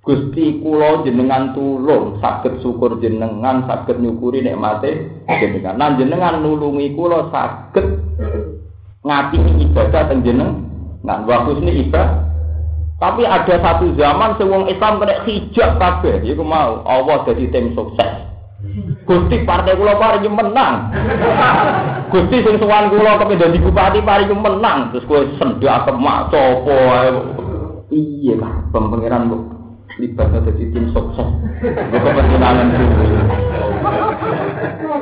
Gusti 0.00 0.60
kula 0.64 1.04
jenengan 1.04 1.52
tulung 1.52 2.16
saged 2.24 2.64
syukur 2.64 2.96
jenengan 3.04 3.68
saged 3.68 4.00
nyukuri 4.00 4.40
nikmate 4.44 5.12
jenengan. 5.28 5.76
Lan 5.80 5.96
jenengan 5.96 6.44
nulungi 6.44 6.92
kula 6.92 7.32
saged 7.32 8.04
ngati 9.00 9.38
ibadah 9.64 10.02
teng 10.12 10.20
jenengan. 10.28 11.24
Wa 11.24 11.48
kusni 11.48 11.88
ibadah 11.88 12.29
Tapi 13.00 13.24
ada 13.24 13.54
satu 13.64 13.96
zaman 13.96 14.36
sewong 14.36 14.68
Islam 14.68 15.00
kena 15.00 15.24
hijab 15.24 15.80
kabeh, 15.80 16.20
iku 16.20 16.44
mau 16.44 16.84
Allah 16.84 17.24
jadi 17.24 17.48
tim 17.48 17.72
sukses. 17.72 18.28
Gusti 19.08 19.40
partai 19.48 19.72
kula 19.72 19.96
paring 19.96 20.28
menang. 20.28 20.92
Gusti 22.12 22.44
sing 22.44 22.60
sowan 22.60 22.92
kula 22.92 23.16
kepen 23.16 23.40
dadi 23.40 23.56
bupati 23.56 24.04
paring 24.04 24.36
menang, 24.36 24.92
terus 24.92 25.08
kowe 25.08 25.24
sendak 25.40 25.88
kemak 25.88 26.28
sapa 26.28 26.76
ae. 26.76 27.10
Iya 27.90 28.36
lah, 28.36 28.68
pangeran 28.68 29.32
kok 29.32 29.42
libat 29.96 30.36
dadi 30.36 30.68
tim 30.68 30.92
sukses. 30.92 31.28
Kok 31.64 32.00
kepentingan 32.04 32.68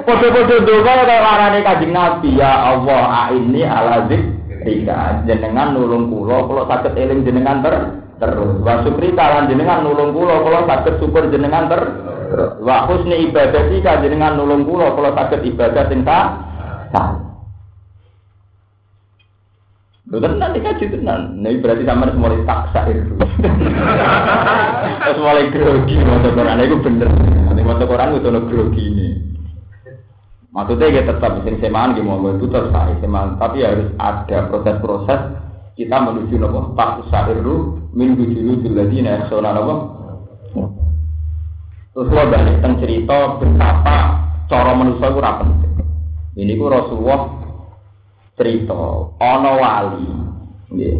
Podo-podo 0.06 0.56
doga 0.64 0.92
kaya 1.04 1.18
larane 1.20 1.60
Kanjeng 1.66 1.92
Nabi 1.92 2.38
ya 2.38 2.72
Allah 2.72 3.34
ini 3.34 3.60
ala 3.66 4.06
zik 4.08 4.22
Rika 4.58 5.22
jenengan 5.24 5.74
nulung 5.74 6.10
kula 6.10 6.46
kula 6.50 6.62
saged 6.66 6.98
eling 6.98 7.22
jenengan 7.22 7.62
ter 7.62 7.76
terus 8.18 8.58
wa 8.66 8.82
syukri 8.82 9.14
kalan 9.14 9.46
jenengan 9.46 9.86
nulung 9.86 10.10
kula 10.10 10.42
kula 10.42 10.66
saged 10.66 10.98
syukur 10.98 11.30
jenengan 11.30 11.70
ter 11.70 11.82
terus 12.28 12.52
wa 12.58 12.90
husni 12.90 13.30
ibadah 13.30 13.70
sika 13.70 14.02
jenengan 14.02 14.34
nulung 14.34 14.66
kula 14.66 14.98
kula 14.98 15.14
saged 15.14 15.46
ibadah 15.46 15.84
sing 15.86 16.02
sah 16.02 16.48
Lho 20.08 20.24
tenan 20.24 20.56
iki 20.56 20.64
kaji 20.64 20.84
tenan. 20.88 21.36
Berarti 21.44 21.84
sampean 21.84 22.16
mulai 22.16 22.40
taksa 22.48 22.88
itu. 22.88 23.12
Terus 25.04 25.18
mulai 25.20 25.52
grogi 25.52 26.00
maca 26.00 26.32
Quran 26.32 26.64
itu 26.64 26.76
bener. 26.80 27.08
Nek 27.52 27.60
maca 27.68 27.84
Quran 27.84 28.16
itu 28.16 28.28
ono 28.32 28.40
grogi 28.48 28.82
ini. 28.88 29.08
Maksudnya 30.58 30.90
ya 30.90 31.02
tetap 31.06 31.38
sing 31.46 31.62
semaan 31.62 31.94
di 31.94 32.02
mau 32.02 32.18
itu 32.18 32.50
terus 32.50 32.74
semaan, 32.74 33.38
tapi 33.38 33.62
harus 33.62 33.94
ada 33.94 34.50
proses-proses 34.50 35.38
kita 35.78 36.02
menuju 36.02 36.34
nopo 36.34 36.74
tak 36.74 37.06
usairu 37.06 37.78
minggu 37.94 38.26
dulu 38.26 38.66
nih 38.66 39.30
soalnya 39.30 39.54
nopo. 39.54 39.74
Terus 41.94 42.10
lo 42.10 42.22
balik 42.26 42.58
tentang 42.58 42.74
cerita 42.82 43.38
betapa 43.38 43.98
cara 44.50 44.74
manusia 44.74 45.06
itu 45.06 45.20
rapi. 45.22 45.46
Ini 46.34 46.58
ku 46.58 46.66
Rasulullah 46.66 47.22
cerita 48.34 48.74
ono 49.14 49.52
wali, 49.62 50.06
nggih. 50.74 50.96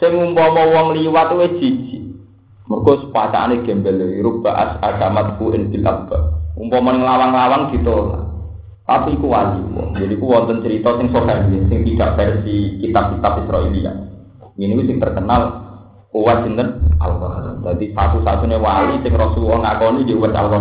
Sing 0.00 0.12
umpama 0.16 0.72
wong 0.72 0.96
liwat 0.96 1.36
wis 1.36 1.52
jijik. 1.60 2.00
Mergo 2.64 2.96
sepatane 2.96 3.60
gembel 3.68 4.24
ruba 4.24 4.56
as 4.56 4.72
agamat 4.80 5.36
ku 5.36 5.52
in 5.52 5.68
bil 5.68 5.84
Umpama 6.56 6.96
nglawang-lawang 6.96 7.76
ditolak. 7.76 8.33
Tapi 8.84 9.16
iku 9.16 9.32
wali. 9.32 9.64
Jadi 9.96 10.14
ku 10.20 10.28
wonten 10.28 10.60
cerita 10.60 10.92
sing 11.00 11.08
sahih 11.08 11.64
sing 11.72 11.80
tidak 11.88 12.20
versi 12.20 12.76
kitab-kitab 12.84 13.48
Israelia. 13.48 13.92
Ini 14.60 14.84
sing 14.84 15.00
terkenal 15.00 15.64
kuat 16.12 16.44
sinten 16.44 16.84
Allah. 17.00 17.56
Jadi 17.64 17.96
satu-satunya 17.96 18.60
wali 18.60 19.00
sing 19.00 19.16
Rasulullah 19.16 19.72
ngakoni 19.72 20.04
di 20.04 20.12
Uwais 20.12 20.36
al 20.36 20.52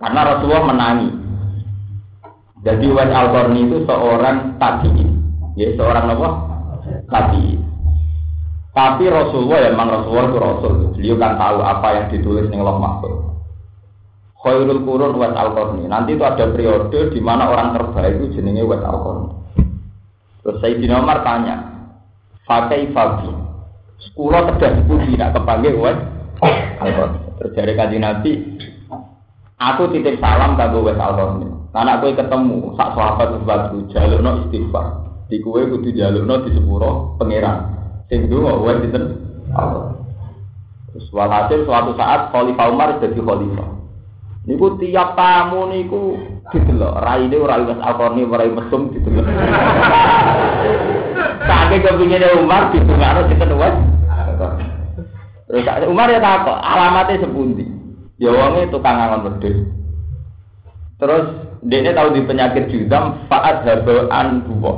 Karena 0.00 0.20
Rasulullah 0.24 0.64
menangi. 0.72 1.08
Jadi 2.64 2.84
Uwais 2.88 3.12
al 3.12 3.28
itu 3.52 3.76
seorang 3.84 4.56
tabi'i. 4.56 5.06
Ya, 5.60 5.76
seorang 5.76 6.16
apa? 6.16 6.28
Tabi'i. 7.12 7.60
Tapi 8.72 9.04
Rasulullah 9.08 9.58
ya 9.64 9.68
memang 9.72 9.88
Rasulullah 10.00 10.26
itu 10.28 10.38
Rasul. 10.40 10.72
Beliau 10.96 11.16
kan 11.16 11.36
tahu 11.36 11.58
apa 11.60 11.88
yang 11.96 12.06
ditulis 12.12 12.48
ning 12.48 12.60
Allah. 12.60 13.35
Khairul 14.46 14.86
Qurun 14.86 15.18
Wes 15.18 15.34
al 15.34 15.50
-Qurni. 15.58 15.90
Nanti 15.90 16.14
itu 16.14 16.22
ada 16.22 16.46
periode 16.54 17.10
di 17.10 17.18
mana 17.18 17.50
orang 17.50 17.74
terbaik 17.74 18.22
itu 18.22 18.38
jenenge 18.38 18.62
Wes 18.62 18.78
al 18.86 19.02
-Qurni. 19.02 19.28
Terus 20.46 20.62
Sayyidina 20.62 21.02
Umar 21.02 21.26
tanya, 21.26 21.66
Fakai 22.46 22.94
Fabi, 22.94 23.26
sekolah 24.06 24.54
terjadi 24.54 24.86
putih 24.86 25.18
tidak 25.18 25.34
kepanggil 25.34 25.74
Wes 25.82 25.98
al 26.78 26.90
-Qurni. 26.94 27.18
Terjadi 27.42 27.72
kaji 27.74 27.98
Nabi, 27.98 28.32
aku 29.58 29.82
titip 29.90 30.22
salam 30.22 30.54
kanggo 30.54 30.86
Wes 30.86 30.94
al 31.02 31.18
-Qurni. 31.18 31.50
Karena 31.74 31.98
aku 31.98 32.14
ketemu 32.14 32.72
sak 32.78 32.94
sahabat 32.94 33.28
sebatu 33.34 33.76
jalukno 33.90 34.30
istighfar. 34.46 34.86
Di 35.26 35.42
kue 35.42 35.66
kudu 35.66 35.90
jalukno 35.90 36.46
di 36.46 36.54
sepuro 36.54 37.18
pangeran. 37.18 37.74
Sing 38.06 38.30
dungo 38.30 38.62
Wes 38.62 38.78
dinten 38.78 39.26
Terus 40.94 41.12
walhasil 41.12 41.66
suatu 41.66 41.92
saat 41.98 42.32
Khalifah 42.32 42.66
Umar 42.72 42.96
jadi 43.02 43.20
khalifah. 43.20 43.75
Niku 44.46 44.78
tiap 44.78 45.18
tamu 45.18 45.74
niku 45.74 46.14
didelok, 46.54 47.02
raine 47.02 47.34
ora 47.34 47.66
wis 47.66 47.82
alkoni 47.82 48.22
ora 48.22 48.46
mesum 48.46 48.94
didelok. 48.94 49.26
Saking 51.46 51.82
kepingine 51.82 52.26
Umar 52.38 52.70
ditungakno 52.70 53.26
sinten 53.26 53.58
wae. 53.58 53.74
Terus 55.46 55.66
Umar 55.90 56.10
ya 56.10 56.22
takok, 56.22 56.58
alamatnya 56.58 57.22
sepundi? 57.22 57.66
Ya 58.18 58.34
wonge 58.34 58.70
tukang 58.70 58.98
angon 58.98 59.30
wedhus. 59.30 59.58
Terus 60.96 61.24
dia 61.66 61.92
tahu 61.92 62.16
di 62.16 62.24
penyakit 62.24 62.72
judam 62.72 63.26
faat 63.28 63.66
habaan 63.66 64.46
dua. 64.46 64.72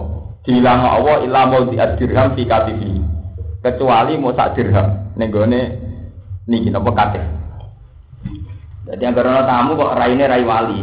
Dihilang 0.48 0.80
Allah 0.80 1.28
ilah 1.28 1.44
mau 1.44 1.62
diadirham 1.68 2.32
fi 2.32 2.48
katifi. 2.48 2.96
Kecuali 3.60 4.16
mau 4.16 4.32
sak 4.32 4.56
dirham. 4.56 5.12
Nenggone 5.14 5.60
niki 6.48 6.72
napa 6.72 6.90
katih. 6.96 7.24
Jadi 8.88 9.04
yang 9.04 9.12
karena 9.12 9.44
tamu 9.44 9.76
kok 9.76 10.00
raine 10.00 10.24
rai 10.24 10.48
wali. 10.48 10.80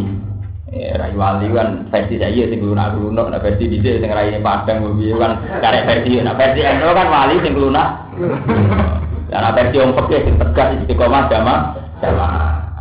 Eh, 0.70 0.94
rai 0.94 1.18
wali 1.18 1.50
kan 1.50 1.90
versi 1.90 2.22
saya 2.22 2.46
sing 2.46 2.62
lunak 2.62 2.94
lunak, 2.94 3.34
nah 3.34 3.42
versi 3.42 3.66
di 3.66 3.82
sini 3.82 4.06
raine 4.06 4.46
padang 4.46 4.94
gue 4.94 5.14
kan 5.18 5.42
cari 5.58 5.82
versi, 5.90 6.22
nah 6.22 6.38
versi 6.38 6.62
itu 6.62 6.86
kan 6.86 7.08
wali 7.10 7.36
sing 7.42 7.54
lunak. 7.58 7.90
Nah 9.34 9.52
versi 9.58 9.82
yang 9.82 9.98
pakai 9.98 10.22
sing 10.22 10.36
tegas 10.38 10.70
istiqomah 10.82 11.26
jama 11.34 11.74
jama. 11.98 12.30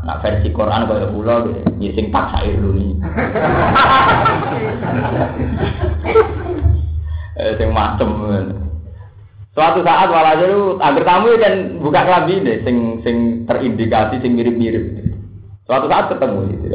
Nah 0.04 0.20
versi 0.20 0.52
Quran 0.52 0.84
kaya 0.84 1.08
pulau 1.08 1.48
ya 1.80 1.90
sing 1.96 2.12
paksa 2.12 2.44
itu 2.44 2.68
nih. 2.76 2.92
Eh 7.40 7.52
sing 7.56 7.72
macem. 7.72 8.08
Suatu 9.54 9.86
saat 9.86 10.10
walhasil 10.10 10.50
itu 10.50 10.62
agar 10.82 11.04
tamu 11.06 11.30
kan 11.38 11.54
buka 11.78 12.00
kelambi 12.04 12.42
deh, 12.42 12.58
sing 12.66 13.00
sing 13.06 13.46
terindikasi 13.46 14.18
sing 14.18 14.34
mirip-mirip. 14.34 15.13
Suatu 15.64 15.86
saat 15.88 16.12
ketemu 16.12 16.38
gitu. 16.52 16.66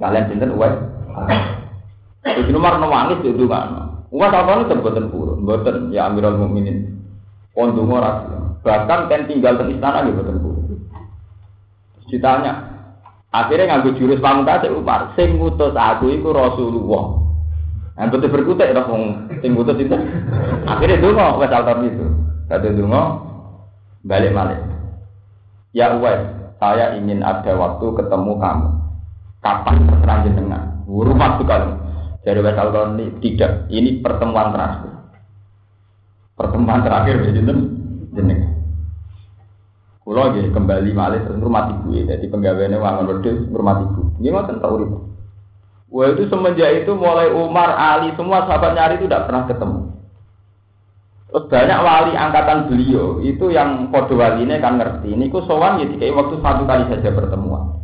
Kalian 0.00 0.28
cinta 0.32 0.46
uang. 0.50 0.74
Itu 2.26 2.50
nomor 2.50 2.80
nangis 2.82 3.22
itu 3.22 3.44
kan. 3.46 3.90
Uang 4.10 4.30
apa 4.34 4.66
itu 4.66 4.74
buatan 4.82 5.06
purun, 5.06 5.46
buatan 5.46 5.94
ya 5.94 6.10
Amirul 6.10 6.34
Mukminin. 6.34 6.98
Pondong 7.54 7.94
orang. 7.94 8.26
Bahkan 8.66 9.06
kan 9.06 9.30
tinggal 9.30 9.54
di 9.62 9.78
istana 9.78 10.02
di 10.02 10.10
buatan 10.10 10.42
purun. 10.42 10.82
Ditanya, 12.10 12.52
akhirnya 13.30 13.70
ngambil 13.70 13.94
jurus 14.02 14.18
pamungkas 14.18 14.66
Umar, 14.66 15.14
sing 15.14 15.38
aku 15.38 16.04
itu 16.10 16.28
Rasulullah. 16.34 17.22
Nah, 18.00 18.08
betul 18.08 18.32
berkutik 18.32 18.72
dong 18.72 18.88
wong 18.88 19.02
sing 19.44 19.52
itu. 19.54 19.96
Akhirnya 20.64 21.04
donga 21.04 21.36
wes 21.36 21.52
altar 21.52 21.84
itu. 21.84 22.06
Kata 22.48 22.72
donga 22.72 23.20
balik 24.08 24.32
balik. 24.32 24.58
Ya 25.76 25.94
wes, 26.00 26.18
saya 26.60 26.94
ingin 27.00 27.24
ada 27.24 27.56
waktu 27.56 27.86
ketemu 27.96 28.32
kamu. 28.36 28.68
Kapan 29.40 29.88
terserah 29.88 30.18
jenengan? 30.28 30.62
Rumah 30.84 31.40
tuh 31.40 31.46
kalau 31.48 31.80
dari 32.20 32.44
wes 32.44 32.60
altar 32.60 32.92
ini 32.92 33.08
tidak. 33.24 33.64
Ini 33.72 34.04
pertemuan 34.04 34.52
terakhir. 34.52 34.92
Pertemuan 36.36 36.84
terakhir 36.84 37.24
ya 37.24 37.30
jenengan. 37.32 38.60
Kulo 40.04 40.26
lagi 40.26 40.42
kembali 40.52 40.90
malih 40.90 41.22
terus 41.24 41.40
rumah 41.40 41.70
ibu 41.70 41.96
ya. 41.96 42.02
Jadi 42.12 42.28
penggaweannya 42.28 42.76
wangun 42.76 43.08
wedhus 43.08 43.46
rumah 43.48 43.80
ibu. 43.80 44.02
Gimana 44.20 44.50
tentang 44.52 44.72
urip? 44.76 44.90
Wah 45.90 46.06
itu 46.12 46.26
semenjak 46.30 46.82
itu 46.82 46.92
mulai 46.94 47.34
Umar, 47.34 47.74
Ali, 47.74 48.14
semua 48.14 48.46
sahabat 48.46 48.78
nyari 48.78 49.02
itu 49.02 49.10
tidak 49.10 49.26
pernah 49.26 49.42
ketemu. 49.50 49.80
Terus 51.30 51.46
banyak 51.46 51.78
wali 51.86 52.12
angkatan 52.18 52.66
beliau 52.66 53.22
itu 53.22 53.54
yang 53.54 53.86
kode 53.94 54.18
ini 54.18 54.58
kan 54.58 54.82
ngerti. 54.82 55.14
Ini 55.14 55.30
ku 55.30 55.46
sowan 55.46 55.78
ya 55.78 55.86
kayak 55.94 56.18
waktu 56.18 56.42
satu 56.42 56.66
kali 56.66 56.90
saja 56.90 57.14
pertemuan. 57.14 57.78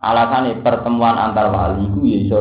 Alasannya 0.00 0.64
pertemuan 0.64 1.20
antar 1.20 1.52
wali 1.52 1.84
ku 1.92 2.00
ya 2.08 2.16
iso 2.24 2.40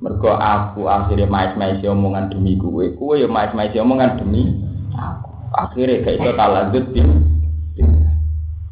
Mergo 0.00 0.32
aku 0.32 0.88
akhirnya 0.88 1.28
mais-mais 1.28 1.84
omongan 1.84 2.32
demi 2.32 2.56
gue, 2.56 2.96
gue 2.96 3.14
ya 3.20 3.28
mais-mais 3.28 3.72
omongan 3.76 4.16
demi 4.16 4.48
aku. 4.96 5.32
Akhirnya 5.52 6.04
kayak 6.04 6.20
itu 6.20 6.30
talanjut 6.36 6.84
di 6.92 7.00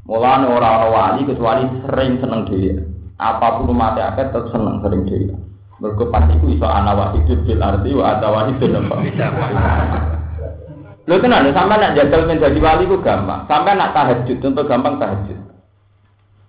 Mulane 0.09 0.49
orang-orang 0.49 0.93
wali 0.93 1.21
kecuali 1.29 1.69
sering 1.85 2.17
seneng 2.17 2.49
dia 2.49 2.81
apa 3.21 3.61
pun 3.61 3.77
mati 3.77 4.01
akeh 4.01 4.29
tetap 4.29 4.49
seneng 4.49 4.81
sering 4.81 5.05
dia. 5.05 5.37
Mergo 5.81 6.09
pas 6.09 6.25
iku 6.33 6.49
iso 6.53 6.65
ana 6.65 6.97
wahidud 6.97 7.45
bil 7.45 7.61
arti 7.61 7.93
wa 7.93 8.05
ada 8.17 8.29
wahidun 8.33 8.77
apa. 8.77 8.97
Lho 11.09 11.17
tenan 11.25 11.49
sampe 11.57 11.75
nak 11.81 11.97
jajal 11.97 12.29
menjadi 12.29 12.59
wali 12.61 12.85
ku 12.85 13.01
gampang. 13.01 13.49
Sampai 13.49 13.81
nak 13.81 13.97
tahajud 13.97 14.37
contoh 14.45 14.65
gampang 14.69 15.01
tahajud. 15.01 15.41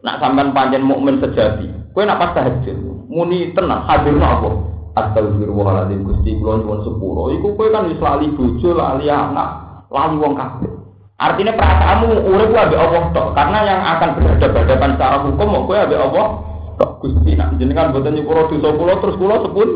Nak 0.04 0.20
sampean 0.20 0.52
panjen 0.52 0.84
mukmin 0.84 1.24
sejati, 1.24 1.72
kowe 1.96 2.04
nak 2.04 2.20
pas 2.20 2.36
tahajud 2.36 2.76
muni 3.08 3.56
tenang 3.56 3.88
hadirno 3.88 4.28
apa? 4.28 4.50
Astagfirullahaladzim 5.00 6.04
Gusti 6.04 6.36
kula 6.44 6.60
nyuwun 6.60 6.80
sepuro. 6.84 7.32
Iku 7.32 7.56
kowe 7.56 7.72
kan 7.72 7.88
wis 7.88 8.04
lali 8.04 8.28
bojo, 8.36 8.70
lali 8.76 9.08
anak, 9.08 9.50
lali 9.88 10.16
wong 10.20 10.36
kabeh. 10.36 10.72
Artinya 11.20 11.56
perasaanmu 11.56 12.32
urip 12.32 12.52
ambek 12.52 12.80
Allah 12.80 13.04
tok, 13.12 13.28
karena 13.36 13.60
yang 13.64 13.80
akan 13.84 14.10
berhadapan 14.20 14.92
secara 14.96 15.18
hukum 15.24 15.68
kowe 15.68 15.76
ambek 15.80 16.04
Allah 16.04 16.28
Tok 16.80 17.04
Gusti 17.04 17.36
nak 17.36 17.60
jenengan 17.60 17.92
boten 17.92 18.16
nyepuro 18.16 18.48
dosa 18.48 18.72
kula 18.72 19.04
terus 19.04 19.20
kula 19.20 19.36
sebut 19.44 19.70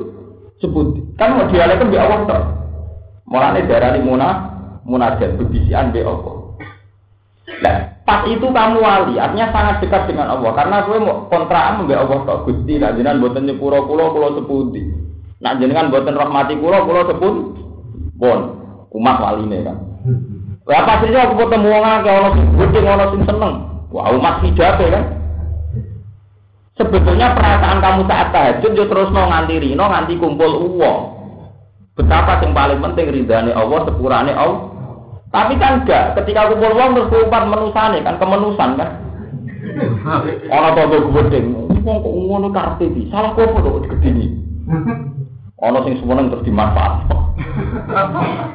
sebut. 0.64 0.88
Kan 1.20 1.36
mau 1.36 1.52
dialek 1.52 1.84
mbek 1.84 2.00
Allah 2.00 2.20
tok. 2.24 2.44
Mulane 3.28 3.68
darani 3.68 4.00
munah 4.04 4.53
munajat 4.84 5.40
bebisian 5.40 5.92
mbek 5.92 6.08
Allah. 6.08 6.36
Nah, 7.44 7.76
pas 8.08 8.24
itu 8.28 8.48
kamu 8.48 8.80
wali, 8.80 9.20
artinya 9.20 9.52
sangat 9.52 9.84
dekat 9.84 10.08
dengan 10.08 10.32
Allah 10.32 10.52
karena 10.56 10.84
kowe 10.88 11.00
mau 11.00 11.28
kontrakan 11.28 11.84
mbek 11.84 12.00
Allah 12.00 12.20
tok 12.24 12.42
Gusti 12.48 12.80
nak 12.80 12.96
jenengan 12.96 13.20
boten 13.24 13.48
nyepuro 13.48 13.84
kula 13.88 14.12
kula 14.12 14.30
seputi. 14.40 14.82
Nak 15.44 15.60
jenengan 15.60 15.92
boten 15.92 16.16
rahmati 16.16 16.56
kula 16.56 16.88
kula 16.88 17.02
sebut 17.12 17.36
pun 18.16 18.40
umat 18.96 19.18
waline 19.20 19.60
kan. 19.68 19.78
Lah 20.64 20.88
pasirnya 20.88 21.28
aku 21.28 21.44
ketemu 21.44 21.68
wong 21.68 21.84
akeh 21.84 22.12
ana 22.16 22.30
sing 22.32 22.46
gedhe 22.56 22.80
ana 22.88 23.06
sing 23.12 23.22
seneng. 23.28 23.54
Wah 23.92 24.08
umat 24.16 24.40
hijab 24.48 24.80
kan. 24.80 25.06
Sebetulnya 26.74 27.38
perasaan 27.38 27.78
kamu 27.84 28.02
saat 28.10 28.34
tahajud 28.34 28.72
yo 28.74 28.86
terus 28.90 29.14
mau 29.14 29.30
nganti 29.30 29.62
rino 29.62 29.86
nganti 29.86 30.18
kumpul 30.18 30.52
uang. 30.74 31.00
Betapa 31.94 32.42
yang 32.42 32.58
paling 32.58 32.82
penting 32.82 33.14
ridhani 33.14 33.52
Allah 33.54 33.86
sepurane 33.86 34.34
Allah. 34.34 34.73
Tapi 35.34 35.58
kan 35.58 35.82
enggak, 35.82 36.14
ketika 36.22 36.54
kumpul 36.54 36.78
uang 36.78 36.90
terus 36.94 37.10
kumpul 37.10 37.44
menusane 37.50 38.06
kan 38.06 38.22
kemenusan 38.22 38.70
kan. 38.78 38.90
Ana 40.54 40.70
toko 40.78 41.10
gedeng, 41.10 41.46
wong 41.82 41.98
kok 42.06 42.14
ngono 42.14 42.48
karepe 42.54 42.86
iki. 42.94 43.10
Salah 43.10 43.34
kok 43.34 43.50
kok 43.58 43.90
gedeni. 43.90 44.30
Ana 45.58 45.82
sing 45.90 45.98
seneng 45.98 46.30
terus 46.30 46.46
dimanfaat. 46.46 47.10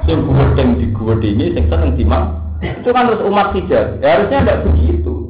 sing 0.06 0.22
gedeng 0.22 0.68
digedeni 0.78 1.58
sing 1.58 1.64
seneng 1.66 1.98
dimanfaat. 1.98 2.62
Itu 2.62 2.94
kan 2.94 3.10
terus 3.10 3.26
umat 3.26 3.50
tidak. 3.58 3.98
Ya, 3.98 4.14
harusnya 4.14 4.38
tidak 4.46 4.62
begitu 4.70 5.28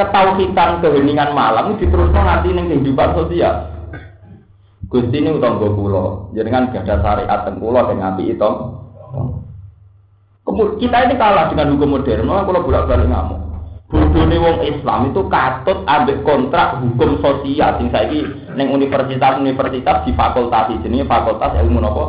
ketauhidan 0.00 0.80
keheningan 0.80 1.36
malam 1.36 1.76
diteruskan 1.76 2.24
nanti 2.24 2.56
ning 2.56 2.72
kehidupan 2.72 3.12
sosial. 3.12 3.68
Gusti 4.90 5.22
ini 5.22 5.30
utang 5.38 5.62
gue 5.62 5.70
pulau, 5.70 6.34
kan 6.34 6.74
gak 6.74 6.82
ada 6.82 6.98
syariat 6.98 7.46
dan 7.46 7.62
pulau 7.62 7.86
yang 7.94 8.02
ngapi 8.02 8.34
itu. 8.34 8.50
Kemudian 10.50 10.82
kita 10.82 10.98
ini 11.06 11.14
kalah 11.14 11.46
dengan 11.46 11.78
hukum 11.78 11.94
modern, 11.94 12.26
malah 12.26 12.42
kalau 12.42 12.66
bolak 12.66 12.90
balik 12.90 13.06
ngamuk. 13.06 13.38
Bodohnya 13.90 14.38
wong 14.38 14.58
Islam 14.66 15.10
itu 15.10 15.22
katut 15.30 15.78
ambek 15.86 16.22
kontrak 16.26 16.78
hukum 16.78 17.18
sosial 17.22 17.78
sing 17.78 17.90
saiki 17.90 18.22
ning 18.54 18.70
universitas-universitas 18.70 20.06
di 20.06 20.14
fakultas 20.14 20.74
jenenge 20.82 21.06
fakultas 21.10 21.54
ilmu 21.58 21.78
nopo. 21.82 22.04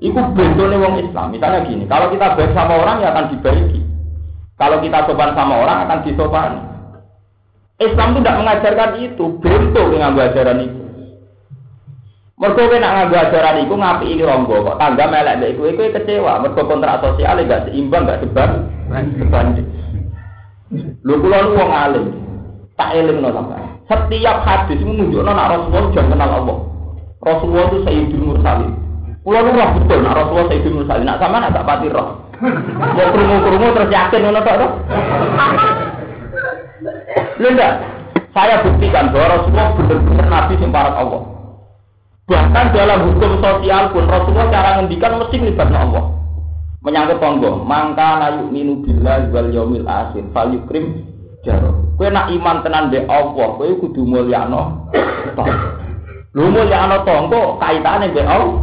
Iku 0.00 0.16
bentone 0.32 0.76
wong 0.80 0.94
Islam. 1.00 1.32
Misalnya 1.32 1.64
gini, 1.68 1.84
kalau 1.84 2.08
kita 2.08 2.36
baik 2.36 2.56
sama 2.56 2.72
orang 2.80 3.04
ya 3.04 3.12
akan 3.12 3.36
dibaiki. 3.36 3.80
Kalau 4.56 4.80
kita 4.80 5.08
sopan 5.08 5.32
sama 5.36 5.54
orang 5.60 5.88
akan 5.88 5.98
disopani. 6.04 6.60
Islam 7.80 8.12
itu 8.12 8.20
tidak 8.20 8.38
mengajarkan 8.44 8.90
itu, 9.00 9.24
bentuk 9.40 9.86
dengan 9.88 10.16
ajaran 10.20 10.60
itu. 10.68 10.79
Mereka 12.40 12.56
kowe 12.56 12.76
nak 12.80 12.92
nganggo 12.96 13.16
ajaran 13.20 13.60
iku 13.68 13.74
ngapi 13.76 14.16
ini 14.16 14.24
ronggo 14.24 14.64
kok 14.64 14.80
tangga 14.80 15.12
melek 15.12 15.36
mbek 15.44 15.60
kowe 15.60 15.76
kowe 15.76 15.92
kecewa 15.92 16.40
mergo 16.40 16.62
kontrak 16.64 17.04
sosial 17.04 17.36
gak 17.44 17.68
seimbang 17.68 18.08
gak 18.08 18.24
sebab 18.24 18.64
sebanding. 19.20 19.68
Lho 21.04 21.14
kula 21.20 21.38
nu 21.44 21.60
wong 21.60 21.68
alim. 21.68 22.06
Tak 22.80 22.96
elingno 22.96 23.28
sampean. 23.28 23.84
Setiap 23.92 24.40
hadis 24.48 24.80
menunjukkan 24.80 25.36
nak 25.36 25.52
Rasulullah 25.52 25.92
jangan 25.92 26.12
kenal 26.16 26.30
Allah. 26.40 26.58
Rasulullah 27.20 27.64
itu 27.68 27.78
Sayyidul 27.84 28.24
Mursalin. 28.24 28.72
Kula 29.20 29.38
nu 29.44 29.50
roh 29.52 29.68
betul 29.76 29.98
nak 30.00 30.16
Rasulullah 30.16 30.48
Sayyidul 30.48 30.74
Mursalin. 30.80 31.04
Nak 31.04 31.20
sampean 31.20 31.52
tak 31.52 31.66
pati 31.68 31.86
roh. 31.92 32.08
Mau 32.40 33.08
krungu-krungu 33.12 33.68
terus 33.76 33.92
yakin 33.92 34.20
ngono 34.24 34.40
tok 34.40 34.56
to. 34.56 34.68
Saya 38.32 38.64
buktikan 38.64 39.12
bahwa 39.12 39.28
Rasulullah 39.28 39.76
benar-benar 39.76 40.26
Nabi 40.32 40.54
para 40.72 40.92
Allah. 40.96 41.39
Bahkan 42.30 42.66
dalam 42.70 43.10
hukum 43.10 43.42
sosial 43.42 43.90
pun 43.90 44.06
Rasulullah 44.06 44.54
cara 44.54 44.78
ngendikan 44.78 45.18
mesti 45.18 45.34
melibatkan 45.42 45.74
Allah. 45.74 46.04
Menyangkut 46.86 47.18
tonggo, 47.18 47.66
mangka 47.66 48.22
nayu 48.22 48.46
minu 48.46 48.86
bila 48.86 49.18
wal 49.34 49.50
yaumil 49.50 49.84
akhir, 49.84 50.30
fal 50.30 50.46
yukrim 50.54 51.02
jaro. 51.42 51.90
Kue 51.98 52.06
nak 52.06 52.30
iman 52.30 52.62
tenan 52.62 52.88
be 52.88 53.02
Allah, 53.10 53.58
kue 53.58 53.74
kudu 53.82 54.06
mulyano. 54.06 54.86
Lu 56.38 56.54
mulyano 56.54 57.02
tonggo 57.02 57.58
kaitane 57.58 58.14
be 58.14 58.22
Allah. 58.22 58.62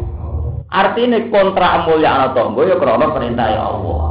Artinya 0.71 1.19
kontrak 1.27 1.91
mulyano 1.91 2.31
tonggo 2.31 2.63
ya 2.63 2.79
krono 2.79 3.11
perintah 3.11 3.51
ya 3.51 3.67
Allah. 3.67 4.01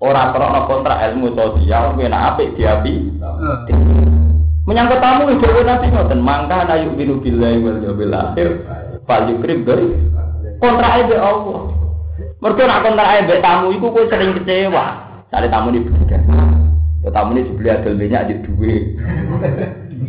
Orang 0.00 0.32
krono 0.32 0.60
kontrak 0.72 0.98
ilmu 1.12 1.36
sosial, 1.36 2.00
kue 2.00 2.08
nak 2.08 2.34
apik 2.34 2.56
diapi. 2.56 3.12
Menyangkut 4.64 5.04
tamu 5.04 5.28
itu 5.28 5.44
nanti 5.68 5.92
ngoten 5.92 6.24
mangka 6.24 6.64
na 6.64 6.80
yuk 6.80 6.96
binu 6.96 7.20
billahi 7.20 7.60
wal 7.60 7.78
yawmil 7.84 8.14
akhir 8.16 8.48
fal 9.06 9.26
yukrim 9.26 9.66
dari 9.66 9.86
kontrak 10.62 11.06
aja 11.06 11.16
Allah. 11.18 11.60
Mereka 12.42 12.62
nak 12.66 12.82
kontrak 12.86 13.08
aja 13.08 13.34
tamu 13.38 13.74
itu 13.74 13.86
kue 13.86 14.04
sering 14.10 14.34
kecewa. 14.38 14.84
Cari 15.30 15.48
tamu 15.48 15.70
di 15.74 15.80
beda. 15.80 16.18
Ya 17.02 17.10
tamu 17.10 17.34
ini 17.34 17.46
dibeli 17.50 17.68
adil 17.70 17.98
banyak 17.98 18.22
di 18.30 18.34
duit. 18.46 18.82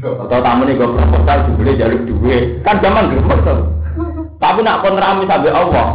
Atau 0.04 0.40
tamu 0.42 0.66
ini 0.66 0.78
gue 0.78 0.90
proposal 0.94 1.38
dibeli 1.50 1.80
jalur 1.80 2.02
duit. 2.06 2.62
Kan 2.62 2.82
zaman 2.82 3.10
geremot 3.10 3.42
Tapi 4.38 4.60
nak 4.60 4.84
kontrak 4.84 5.24
misalnya 5.24 5.56
Allah, 5.56 5.88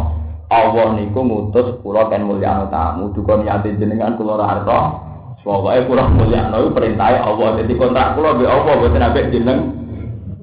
Allah 0.49 0.97
niku 0.97 1.21
ngutus 1.21 1.77
kula 1.85 2.09
ten 2.09 2.25
mulyano 2.25 2.65
tamu 2.73 3.13
duka 3.13 3.37
niate 3.37 3.77
jenengan 3.77 4.17
kula 4.17 4.41
ora 4.41 4.47
harta. 4.57 4.81
Pokoke 5.45 5.87
kula 5.87 6.09
mulyano 6.09 6.73
perintah 6.73 7.21
Allah. 7.21 7.61
Jadi 7.63 7.73
kontrak 7.77 8.17
kula 8.17 8.35
mbek 8.35 8.49
Allah 8.49 8.73
boten 8.81 9.05
ambek 9.05 9.29
jeneng. 9.31 9.61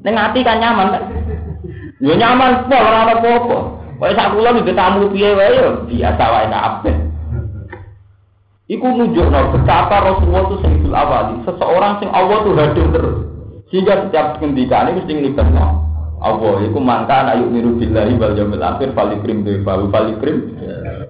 Ning 0.05 0.13
ati 0.13 0.45
kan 0.45 0.61
nyaman 0.61 0.93
kan. 0.93 1.03
Yo 2.03 2.11
nyaman 2.11 2.67
kok 2.67 2.75
ora 2.75 3.07
ana 3.07 3.13
apa-apa. 3.15 3.57
Kaya 3.95 4.11
sak 4.11 4.35
kula 4.35 4.51
mbek 4.51 4.75
tamu 4.75 5.07
piye 5.15 5.31
wae 5.31 5.55
yo 5.55 5.87
biasa 5.87 6.23
wae 6.27 6.47
kabeh. 6.51 6.95
Iku 8.65 8.83
nunjukno 8.83 9.53
betapa 9.55 10.03
Rasulullah 10.03 10.43
itu 10.49 10.55
sayyidul 10.65 10.95
awali, 10.97 11.37
seseorang 11.45 12.01
sing 12.01 12.09
Allah 12.11 12.37
tuh 12.41 12.57
hadir 12.57 12.87
terus. 12.91 13.17
Sehingga 13.69 14.09
setiap 14.09 14.41
ngendikane 14.41 14.97
mesti 14.97 15.13
nglibatno 15.13 15.85
Allah 16.19 16.53
itu 16.65 16.79
mangka 16.81 17.29
ayu 17.29 17.45
miru 17.47 17.77
billahi 17.77 18.17
wal 18.17 18.33
yaumil 18.33 18.65
akhir 18.65 18.91
falikrim 18.97 19.45
falu 19.63 19.87
falikrim. 19.93 20.57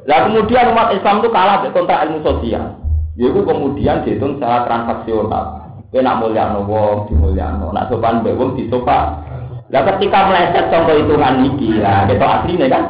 Lah 0.06 0.30
kemudian 0.30 0.70
umat 0.70 0.94
Islam 0.94 1.24
itu 1.24 1.30
kalah 1.34 1.66
dengan 1.66 1.74
kontrak 1.74 2.04
ilmu 2.06 2.20
sosial. 2.22 2.78
Yaitu 3.18 3.42
kemudian 3.42 4.06
dihitung 4.06 4.38
secara 4.38 4.70
transaksional. 4.70 5.46
Kowe 5.90 6.02
nak 6.04 6.20
mulyano 6.20 6.68
wong 6.68 7.08
dimulyano, 7.08 7.72
nak 7.72 7.88
sopan 7.88 8.22
mbek 8.22 8.38
disopan. 8.60 9.25
Lah 9.74 9.82
ketika 9.82 10.30
meleset 10.30 10.70
contoh 10.70 10.94
hitungan 10.94 11.42
iki, 11.42 11.82
lah 11.82 12.06
ketok 12.06 12.34
asline 12.42 12.70
kan. 12.70 12.84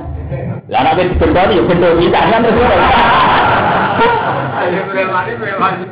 Lah 0.68 0.82
nek 0.82 0.98
digendoni 0.98 1.56
ya 1.56 1.64
gendho 1.64 1.90
bisa 1.96 2.20
kan 2.20 2.42
terus. 2.44 2.72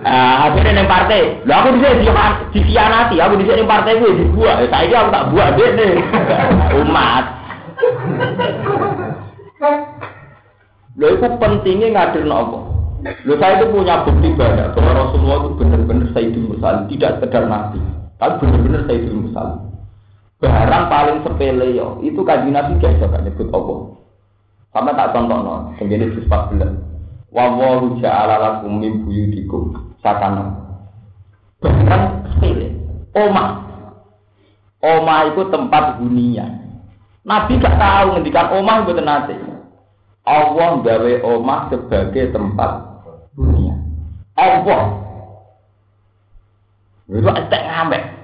Ah, 0.03 0.49
akhirnya 0.49 0.81
neng 0.81 0.89
partai. 0.91 1.39
Lah 1.47 1.63
aku 1.63 1.79
bisa 1.79 1.95
di 1.95 2.09
dikhianati, 2.57 3.15
aku 3.21 3.33
bisa 3.39 3.55
neng 3.55 3.69
partai 3.69 4.01
gue 4.01 4.11
dibuat. 4.11 4.67
Saya 4.67 5.07
aku 5.07 5.09
tak 5.13 5.27
buat 5.31 5.49
deh 5.55 5.69
nih. 5.77 5.93
Umat. 6.83 7.25
Lho 10.93 11.07
itu 11.15 11.27
pentingnya 11.39 11.87
ngadir 11.95 12.27
apa? 12.27 12.59
Lho 13.23 13.33
saya 13.39 13.53
itu 13.61 13.65
punya 13.71 14.03
bukti 14.03 14.29
banyak 14.35 14.67
bahwa 14.75 14.91
Rasulullah 14.99 15.37
itu 15.41 15.49
benar-benar 15.57 16.07
Sayyidul 16.11 16.45
Mursalin, 16.53 16.85
tidak 16.91 17.11
sekedar 17.17 17.43
nabi, 17.49 17.79
tapi 18.21 18.33
benar-benar 18.43 18.81
Sayyidul 18.85 19.19
Mursalin. 19.25 19.72
Barang 20.43 20.91
paling 20.91 21.23
sepele 21.23 21.71
yo, 21.71 22.03
itu 22.03 22.19
kaji 22.19 22.51
nabi 22.51 22.75
gak 22.83 22.99
bisa 22.99 23.15
nyebut 23.23 23.47
apa. 23.47 23.73
Sama 24.75 24.91
tak 24.91 25.15
contoh 25.15 25.39
no, 25.39 25.55
segini 25.79 26.11
di 26.11 26.19
14. 26.19 27.31
Wa 27.31 27.47
wahu 27.47 28.03
ja'ala 28.03 28.35
lakum 28.43 28.83
min 28.83 29.07
buyutikum 29.07 29.95
sakana. 30.03 30.51
Barang 31.63 32.27
sepele. 32.35 32.75
Oma. 33.15 33.63
Oma 34.83 35.31
itu 35.31 35.47
tempat 35.47 36.03
hunian. 36.03 36.59
Nabi 37.23 37.63
gak 37.63 37.79
tahu 37.79 38.19
ngendikan 38.19 38.51
omah 38.51 38.83
itu 38.83 38.99
nate. 38.99 39.35
Allah 40.27 40.69
gawe 40.83 41.13
omah 41.23 41.71
sebagai 41.71 42.35
tempat 42.35 42.71
dunia. 43.31 43.79
Allah. 44.35 44.83
Itu 47.07 47.31
estek 47.31 47.63
ngambek. 47.63 48.22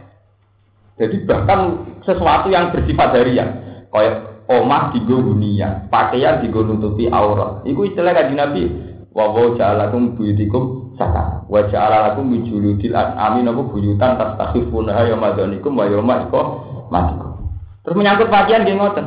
Jadi 1.00 1.24
bahkan 1.24 1.88
sesuatu 2.04 2.52
yang 2.52 2.76
bersifat 2.76 3.16
harian, 3.16 3.50
kayak 3.88 4.43
omah 4.52 4.91
di 4.91 5.00
dunia, 5.08 5.88
pakaian 5.88 6.43
di 6.43 6.52
nutupi 6.52 7.08
aurat. 7.08 7.64
Iku 7.64 7.88
istilah 7.88 8.12
kaji 8.12 8.36
Nabi. 8.36 8.64
Wa 9.10 9.32
wa 9.34 9.58
ja'alakum 9.58 10.20
buyutikum 10.20 10.93
saka. 11.00 11.47
Wa 11.50 11.66
ja'alakum 11.66 12.30
bijuludil 12.30 12.93
amin 12.93 13.50
apa 13.50 13.62
buyutan 13.66 14.20
tastakhifuna 14.20 15.08
ya 15.08 15.18
madanikum 15.18 15.74
wa 15.74 15.88
yawma 15.88 16.30
matikum. 16.91 17.30
Terus 17.82 17.95
menyangkut 17.95 18.30
pakaian 18.30 18.68
dia 18.68 18.76
ngoten. 18.78 19.06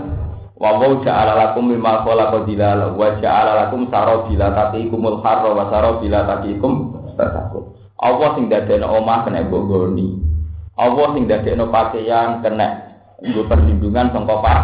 Wa 0.59 0.78
wa 0.78 0.97
ja'ala 1.03 1.32
lakum 1.38 1.70
mimma 1.70 2.03
khalaqa 2.07 2.47
dilala 2.49 2.95
wa 2.97 3.14
ja'ala 3.20 3.66
lakum 3.66 3.86
sarabila 3.93 4.51
taqikumul 4.55 5.20
harra 5.20 5.51
wa 5.53 5.70
sarabila 5.70 6.24
taqikum 6.24 6.72
tatakut. 7.14 7.78
Allah 8.03 8.34
sing 8.34 8.51
dadekno 8.51 8.90
omah 8.90 9.22
kena 9.22 9.47
bogoni. 9.47 10.32
Allah 10.81 11.07
sing 11.12 11.29
dadekno 11.29 11.68
pakaian 11.68 12.41
kena 12.41 12.68
nggo 13.20 13.45
perlindungan 13.47 14.09
sangka 14.11 14.37
pak. 14.41 14.61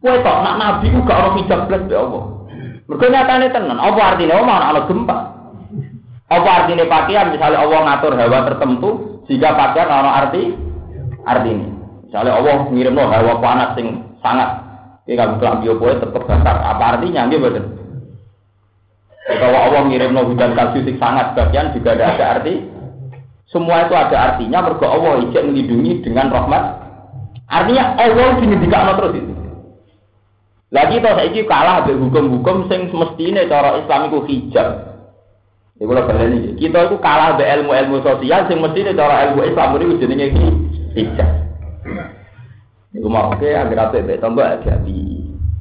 Kowe 0.00 0.16
kok 0.20 0.40
nak 0.44 0.56
nabi 0.60 0.92
ku 0.92 1.00
gak 1.04 1.20
ono 1.20 1.28
hijab 1.40 1.60
blas 1.68 1.82
be 1.88 1.96
Allah. 1.96 2.24
Mergo 2.84 3.06
nyatane 3.08 3.48
tenan, 3.48 3.80
apa 3.80 4.00
artinya 4.12 4.44
omah 4.44 4.58
ana 4.68 4.80
gempa? 4.84 5.16
Apa 6.28 6.50
artinya 6.64 6.84
pakaian 6.84 7.32
misalnya 7.32 7.64
Allah 7.64 7.80
ngatur 7.80 8.12
hawa 8.12 8.38
tertentu 8.44 8.90
jika 9.24 9.56
pakaian 9.56 9.88
ana 9.88 10.10
arti 10.24 10.52
artinya. 11.24 11.68
Misalnya 12.04 12.32
Allah 12.36 12.56
ngirim 12.68 12.92
no 12.92 13.08
hawa 13.08 13.40
panas 13.40 13.72
sing 13.76 14.04
sangat, 14.20 14.60
ini 15.08 15.16
kamu 15.16 15.40
kelambi 15.40 15.72
opo 15.72 15.84
tetap 15.96 16.22
besar. 16.28 16.56
Apa 16.60 16.84
artinya? 16.96 17.24
Gitu 17.28 17.40
betul. 17.40 17.64
Kalau 19.24 19.58
Allah 19.58 19.82
ngirim 19.88 20.12
no 20.12 20.28
hujan 20.28 20.52
sing 20.52 20.96
sangat, 21.00 21.32
bagian 21.32 21.72
juga 21.72 21.96
ada, 21.96 22.04
ada 22.12 22.24
arti. 22.38 22.73
Semua 23.54 23.86
itu 23.86 23.94
ada 23.94 24.34
artinya. 24.34 24.66
Mergo 24.66 24.82
Allah 24.82 25.22
ijek 25.30 25.46
melindungi 25.46 26.02
dengan 26.02 26.26
rahmat. 26.34 26.62
Artinya 27.46 27.94
Allah 27.94 28.42
dingendikakno 28.42 28.92
terus 28.98 29.14
itu. 29.22 29.34
Lagi 30.74 30.98
toh 30.98 31.14
saiki 31.14 31.46
kalah 31.46 31.86
be 31.86 31.94
hukum-hukum 31.94 32.66
sing 32.66 32.90
semestine 32.90 33.46
cara 33.46 33.78
Islam 33.78 34.10
iku 34.10 34.26
hijab. 34.26 34.68
Iku 35.78 35.86
lho 35.86 36.02
ini. 36.02 36.58
Kita 36.58 36.90
itu 36.90 36.98
kalah 36.98 37.38
be 37.38 37.46
ilmu-ilmu 37.46 38.02
sosial 38.02 38.50
sing 38.50 38.58
mestine 38.58 38.90
cara 38.98 39.30
ilmu 39.30 39.46
Islam 39.46 39.78
niku 39.78 40.02
jenenge 40.02 40.34
hijab. 40.98 41.30
Iku 42.90 43.06
mau 43.06 43.30
oke 43.30 43.46
agar 43.46 43.94
apa 43.94 44.02
be 44.02 44.18
tambah 44.18 44.66
api. 44.66 44.98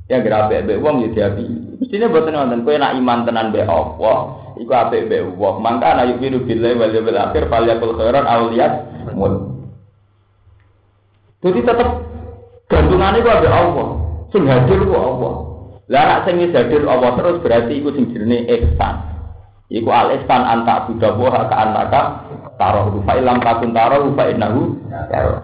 Ya 0.10 0.18
agar 0.18 0.50
apa 0.50 0.66
be 0.66 0.82
wong 0.82 1.06
ya 1.06 1.10
diapi. 1.14 1.78
Mestine 1.78 2.10
boten 2.10 2.34
wonten 2.34 2.66
kowe 2.66 2.74
nak 2.74 2.98
iman 2.98 3.22
tenan 3.30 3.54
be 3.54 3.62
Allah. 3.62 4.43
Iku 4.58 4.70
apik 4.70 5.10
be 5.10 5.26
wong. 5.34 5.62
Mangka 5.66 5.98
ana 5.98 6.10
yu'minu 6.10 6.46
billahi 6.46 6.78
wal 6.78 6.94
yawmil 6.94 7.18
akhir 7.18 7.50
falyakul 7.50 7.98
khairan 7.98 8.26
aw 8.26 8.42
liyasmut. 8.54 9.34
Tetap 11.44 11.90
gantungannya 12.70 13.20
itu 13.20 13.30
ada 13.30 13.50
Allah. 13.52 13.88
Sing 14.30 14.46
hadir 14.46 14.80
ku 14.86 14.96
Allah. 14.96 15.34
Lah 15.92 16.04
nak 16.08 16.20
sing 16.30 16.40
hadir 16.40 16.82
Allah 16.88 17.12
terus 17.20 17.38
berarti 17.44 17.74
iku 17.82 17.92
sing 17.92 18.14
jenenge 18.14 18.48
ihsan. 18.48 18.96
Iku 19.74 19.90
al 19.90 20.16
ihsan 20.22 20.42
anta 20.46 20.86
budawa 20.86 21.50
ka 21.50 21.56
anaka 21.58 22.02
taruh 22.62 22.94
fa 23.04 23.18
ilam 23.18 23.42
takun 23.42 23.74
taruh 23.74 24.06
fa 24.14 24.30
innahu 24.30 24.78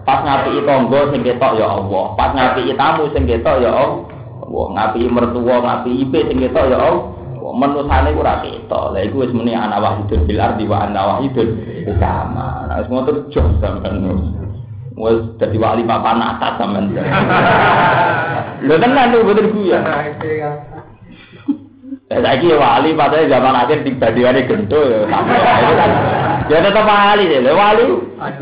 pas 0.06 0.22
ngapi 0.22 0.62
tangga 0.64 1.00
sing 1.10 1.20
ketok 1.26 1.52
ya 1.58 1.66
Allah. 1.66 2.04
Pas 2.14 2.30
ngapi 2.32 2.72
tamu 2.78 3.04
sing 3.12 3.26
ketok 3.26 3.58
ya 3.60 3.70
Allah. 3.74 4.06
Ngapi 4.50 5.06
mertua, 5.06 5.62
ngapi 5.62 5.90
ipe 6.08 6.20
sing 6.30 6.38
ketok 6.40 6.70
ya 6.70 6.78
Allah. 6.78 7.19
Menusane 7.56 8.10
ora 8.14 8.42
ketok. 8.42 8.94
Lah 8.94 9.02
iku 9.02 9.26
wis 9.26 9.32
muni 9.34 9.54
ana 9.54 9.80
wahidun 9.80 10.26
bil 10.26 10.40
ardi 10.40 10.64
wa 10.66 10.86
ana 10.86 11.16
wahidun 11.16 11.48
sama. 11.98 12.66
Nah 12.68 12.76
wis 12.82 12.88
ngoten 12.90 13.16
jos 13.32 13.48
sampean. 13.58 14.04
Wes 15.00 15.22
dadi 15.40 15.56
wali 15.56 15.82
papan 15.86 16.20
atas 16.20 16.58
sampean. 16.60 16.92
Lho 18.66 18.74
tenan 18.76 19.10
lho 19.14 19.24
bener 19.24 19.46
guya. 19.50 19.80
Ya 22.10 22.18
saiki 22.26 22.50
wali 22.50 22.90
padahal 22.98 23.30
zaman 23.30 23.54
akhir 23.54 23.86
dibandingane 23.86 24.42
gento 24.50 24.82
ya. 24.82 25.06
Ya 26.50 26.58
tetap 26.58 26.82
wali 26.82 27.30
deh. 27.30 27.38
Wali 27.54 27.86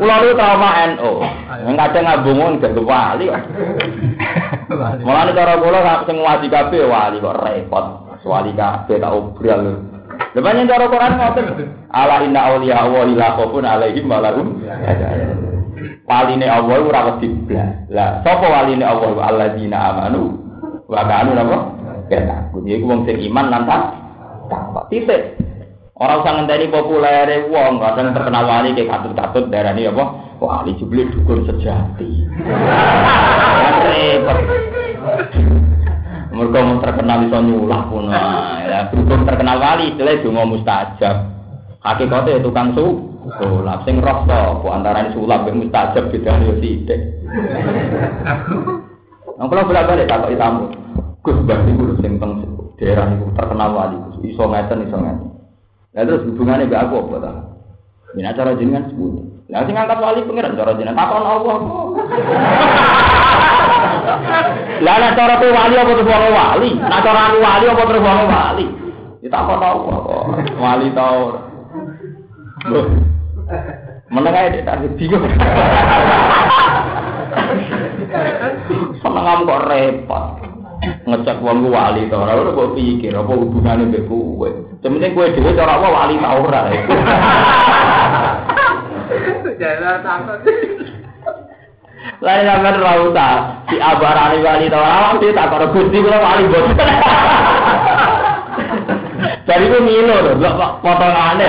kula 0.01 0.25
lu 0.25 0.33
trauma 0.33 0.89
NU. 0.89 1.21
Yang 1.69 1.75
kadang 1.77 2.03
ngabungun 2.09 2.57
gak 2.57 2.73
wali. 2.81 3.29
Mulane 5.05 5.31
cara 5.37 5.53
kula 5.61 6.01
sing 6.09 6.17
ngaji 6.17 6.47
kabeh 6.49 6.81
wali 6.89 7.21
kok 7.21 7.37
repot. 7.45 8.08
Wali 8.23 8.51
kabeh 8.55 8.97
tak 8.99 9.13
obral. 9.15 9.79
Pancen 10.35 10.67
cara 10.67 10.85
Quran 10.91 11.11
ngoten. 11.15 11.45
Ala 11.89 12.15
inna 12.21 12.39
auliya 12.53 12.85
Allah 12.85 13.07
la 13.15 13.27
khaufun 13.39 13.65
alaihim 13.65 14.05
wa 14.11 14.19
lahum 14.21 14.61
waline 16.09 16.47
Allah 16.49 16.77
ora 16.81 17.01
wedi 17.13 17.29
blas. 17.45 17.85
Lah 17.93 18.19
sapa 18.25 18.45
waline 18.49 18.81
Allah 18.81 19.13
alladzina 19.21 19.77
amanu 19.93 20.35
wa 20.89 21.01
kanu 21.05 21.37
napa? 21.37 21.57
Ya 22.09 22.25
takut. 22.25 22.65
Iku 22.65 22.85
wong 22.89 23.05
sing 23.05 23.21
iman 23.29 23.53
lan 23.53 23.63
takwa. 24.49 24.89
Titik. 24.89 25.37
Ora 25.99 26.23
usah 26.23 26.31
ngenteni 26.31 26.71
populere 26.71 27.51
wong, 27.51 27.83
kadang 27.83 28.15
terkenal 28.15 28.47
wali 28.47 28.71
kayak 28.71 28.87
katut-katut 28.87 29.51
darani 29.51 29.83
apa? 29.83 30.03
Wali 30.39 30.71
jebule 30.79 31.11
dukun 31.11 31.43
sejati. 31.43 32.23
Repot. 33.83 34.39
Mereka 36.39 36.59
mau 36.63 36.79
terkenal 36.79 37.27
iso 37.27 37.37
nyulah 37.43 37.81
pun. 37.91 38.07
Ya, 38.07 38.87
berhubung 38.87 39.27
terkenal 39.27 39.59
wali, 39.59 39.91
istilah 39.91 40.23
donga 40.23 40.43
mustajab. 40.47 41.15
Hakikatnya 41.83 42.39
tukang 42.39 42.71
su, 42.71 43.11
sulap 43.39 43.83
sing 43.83 43.99
roh 43.99 44.23
sapa 44.23 44.67
antarané 44.71 45.11
sulap 45.11 45.43
ben 45.43 45.59
mustajab 45.59 46.07
bedane 46.11 46.47
yo 46.47 46.55
sithik. 46.63 46.99
Nang 49.35 49.47
kula 49.51 49.67
bolak-balik 49.67 50.07
takoki 50.07 50.39
tamu. 50.39 50.71
Gus 51.19 51.35
Mbah 51.43 51.59
niku 51.67 51.99
sing 51.99 52.15
teng 52.23 52.31
daerah 52.79 53.11
niku 53.11 53.35
terkenal 53.35 53.75
wali, 53.75 53.99
iso 54.23 54.43
ngeten 54.47 54.87
iso 54.87 54.95
ngeten. 54.95 55.27
Lah 55.91 56.03
terus 56.07 56.23
hubungannya 56.23 56.71
mbak 56.71 56.83
aku 56.87 56.95
apa 57.03 57.15
ta? 57.19 57.31
Ini 58.15 58.31
acara 58.31 58.55
jenengan 58.55 58.87
sebut. 58.87 59.19
Lah 59.51 59.67
sing 59.67 59.75
ngangkat 59.75 59.99
wali 59.99 60.23
pengiran 60.23 60.55
cara 60.55 60.71
jenengan 60.79 60.95
takon 60.95 61.27
Allah. 61.27 61.57
Lah 64.79 64.95
nek 64.97 65.15
cara 65.15 65.39
ku 65.39 65.47
wali 65.51 65.75
apa 65.75 65.91
terus 65.91 66.07
wong 66.07 66.33
wali? 66.33 66.69
Nek 66.77 67.01
cara 67.03 67.21
aku 67.29 67.37
wali 67.43 67.65
apa 67.67 67.83
terus 67.85 68.03
wong 68.03 68.27
wali? 68.29 68.65
Ditakon 69.19 69.59
Allah 69.59 69.97
kok. 69.99 70.25
Wali 70.55 70.87
tau. 70.95 71.19
Meneng 74.09 74.33
ae 74.33 74.63
tak 74.63 74.79
bingung. 74.95 75.25
Seneng 79.03 79.45
kok 79.45 79.63
repot. 79.67 80.25
Ngecek 80.79 81.43
wong 81.43 81.67
wali 81.67 82.07
to 82.07 82.15
ora 82.15 82.39
kok 82.39 82.71
pikir 82.73 83.11
apa 83.11 83.31
hubungane 83.35 83.83
mbek 83.91 84.07
kowe. 84.07 84.49
Sementing 84.79 85.11
kowe 85.11 85.27
dhewe 85.27 85.51
cara 85.51 85.75
apa 85.75 85.87
wali 85.91 86.15
ta 86.23 86.29
ora. 86.39 86.61
Jalan 89.59 89.99
takut. 90.05 90.39
Lain 92.19 92.47
sampean 92.47 92.79
ora 92.79 92.93
usah 93.07 93.33
si 93.71 93.75
abarane 93.79 94.43
wali 94.43 94.67
ta 94.71 94.79
ora 94.79 95.19
dia 95.19 95.35
tak 95.35 95.47
karo 95.51 95.65
Gusti 95.71 95.97
kula 96.03 96.19
wali 96.19 96.51
bos. 96.51 96.67
Dari 99.47 99.65
itu 99.65 99.77
ngilu 99.81 100.37
lho, 100.37 100.51
potongane. 100.79 101.47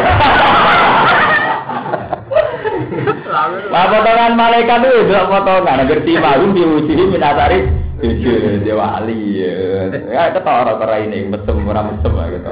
Lah 3.71 3.85
potongan 3.87 4.35
malaikat 4.35 4.81
itu 4.89 5.07
delok 5.11 5.29
potongan 5.31 5.87
ngerti 5.87 6.13
mahum 6.19 6.51
diuji 6.57 6.95
minasari 7.07 7.61
Jujur, 8.01 8.65
dia 8.65 8.73
wali 8.73 9.45
ya. 9.45 9.93
Ya 9.93 10.33
ketara 10.33 10.73
kera 10.81 11.05
ini 11.05 11.29
mesem 11.29 11.69
ora 11.69 11.85
mesem 11.85 12.13
lah 12.17 12.33
gitu. 12.33 12.51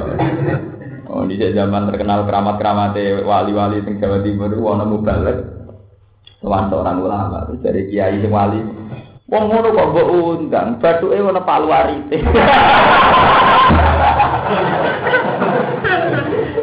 Oh, 1.09 1.25
di 1.25 1.41
zaman 1.41 1.89
terkenal 1.89 2.29
keramat-keramat 2.29 2.93
wali-wali 3.25 3.81
sing 3.81 3.97
Jawa 3.97 4.21
Timur 4.21 4.53
ana 4.53 4.85
mubalek. 4.85 5.58
Sowan 6.39 6.71
seorang 6.71 7.03
ulama 7.03 7.51
terus 7.51 7.61
dari 7.67 7.83
kiai 7.91 8.23
wali. 8.31 8.63
Wong 9.29 9.45
ngono 9.51 9.69
kok 9.75 9.89
mbok 9.93 10.09
undang, 10.09 10.81
bathuke 10.81 11.19
ana 11.19 11.43
palu 11.45 11.69
arite. 11.69 12.17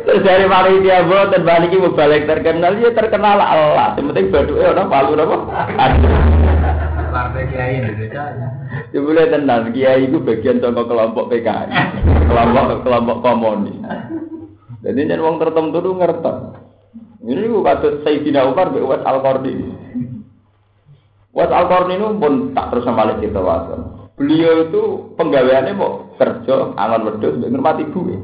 Terus 0.05 0.21
dari 0.25 0.45
panitia 0.49 1.05
boten 1.05 1.43
balik 1.45 1.69
iki 1.69 1.77
mubalek 1.77 2.25
terkenal 2.25 2.73
ya 2.79 2.89
terkenal 2.95 3.37
Allah. 3.37 3.93
Yang 3.99 4.05
penting 4.09 4.27
bathuke 4.31 4.63
ana 4.63 4.83
palu 4.87 5.13
apa? 5.13 5.37
Partai 7.15 7.47
Kiai 7.47 7.79
Indonesia. 7.79 8.23
Jebule 8.91 9.27
tenan, 9.31 9.71
kiai 9.71 10.07
itu 10.07 10.19
bagian 10.19 10.59
saka 10.59 10.83
kelompok 10.83 11.31
PKI. 11.31 11.67
kelompok 12.27 12.83
kelompok 12.83 13.17
komunis. 13.23 13.77
Jadi 14.83 14.99
yen 15.05 15.23
wong 15.23 15.39
tertentu 15.39 15.79
tuh 15.79 15.95
ngerti. 15.95 16.64
Ini 17.25 17.49
ku 17.49 17.65
katut 17.65 18.05
Sayyidina 18.05 18.45
Umar 18.45 18.69
mbek 18.69 18.85
Uwais 18.85 19.01
Al-Qarni. 19.01 19.53
Uwais 21.33 21.49
Al-Qarni 21.49 21.97
itu 21.97 22.07
pun 22.21 22.53
tak 22.53 22.69
terus 22.69 22.85
sama 22.85 23.17
kita 23.17 23.41
wasan. 23.41 23.81
Beliau 24.13 24.69
itu 24.69 24.81
penggaweannya 25.17 25.73
mau 25.73 26.13
kerja 26.21 26.77
angon 26.77 27.09
wedhus 27.09 27.41
mbek 27.41 27.49
ngurmati 27.49 27.89
duwe. 27.89 28.15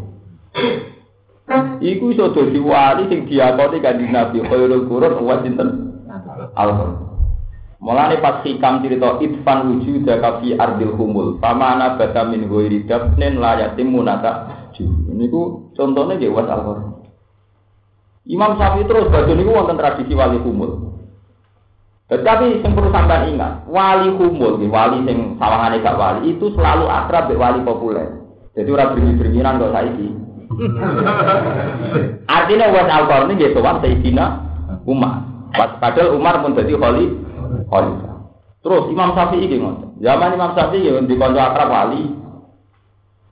Iku 1.82 2.14
iso 2.14 2.30
dadi 2.30 2.62
wali 2.62 3.10
sing 3.10 3.26
diakoni 3.26 3.82
kanjeng 3.82 4.14
Nabi 4.14 4.46
khairul 4.46 4.86
qurun 4.86 5.18
Uwais 5.18 5.42
sinten? 5.42 5.98
Al-Qarni. 6.54 7.10
Mulane 7.82 8.22
pas 8.22 8.46
hikam 8.46 8.86
cerita 8.86 9.18
itfan 9.18 9.66
wujud 9.66 10.06
fi 10.06 10.54
ardil 10.54 10.94
humul. 10.94 11.42
Pamana 11.42 11.98
bata 11.98 12.30
min 12.30 12.46
ghairi 12.46 12.86
dafnin 12.86 13.42
la 13.42 13.58
yatimu. 13.58 14.06
Niku 15.18 15.74
contohnya 15.74 16.22
nggih 16.22 16.30
was 16.30 16.46
al 16.46 16.91
Imam 18.30 18.54
Syafi'i 18.54 18.86
terus 18.86 19.10
badhe 19.10 19.34
niku 19.34 19.50
wonten 19.50 19.82
tradisi 19.82 20.14
wali 20.14 20.38
humul. 20.38 20.94
Tetapi 22.12 22.60
yang 22.60 22.76
perlu 22.76 22.92
sampean 22.92 23.34
ingat, 23.34 23.66
wali 23.72 24.12
humul, 24.14 24.60
wali 24.68 25.00
sing 25.08 25.40
sawangane 25.40 25.80
gak 25.80 25.96
wali 25.96 26.36
itu 26.36 26.52
selalu 26.54 26.86
akrab 26.86 27.32
dengan 27.32 27.42
wali 27.42 27.60
populer. 27.64 28.08
Jadi 28.52 28.68
orang 28.68 28.90
berbingi-bingiran 28.94 29.64
kok 29.64 29.74
saiki. 29.74 30.08
Artinya 32.36 32.68
was 32.76 32.92
al-Qarni 32.92 33.40
nggih 33.40 33.56
sowan 33.56 33.80
Sayyidina 33.80 34.26
Umar. 34.84 35.24
Padahal 35.56 36.20
Umar 36.20 36.44
pun 36.44 36.52
jadi 36.60 36.76
wali 36.76 37.16
khalifah. 37.72 38.16
Terus 38.62 38.84
Imam 38.92 39.16
Syafi'i 39.16 39.48
iki 39.48 39.58
ngoten. 39.58 39.98
Zaman 40.04 40.36
Imam 40.36 40.52
Syafi'i 40.54 40.92
ya 40.92 41.00
di 41.00 41.16
kanca 41.16 41.42
akrab 41.56 41.70
wali. 41.72 42.02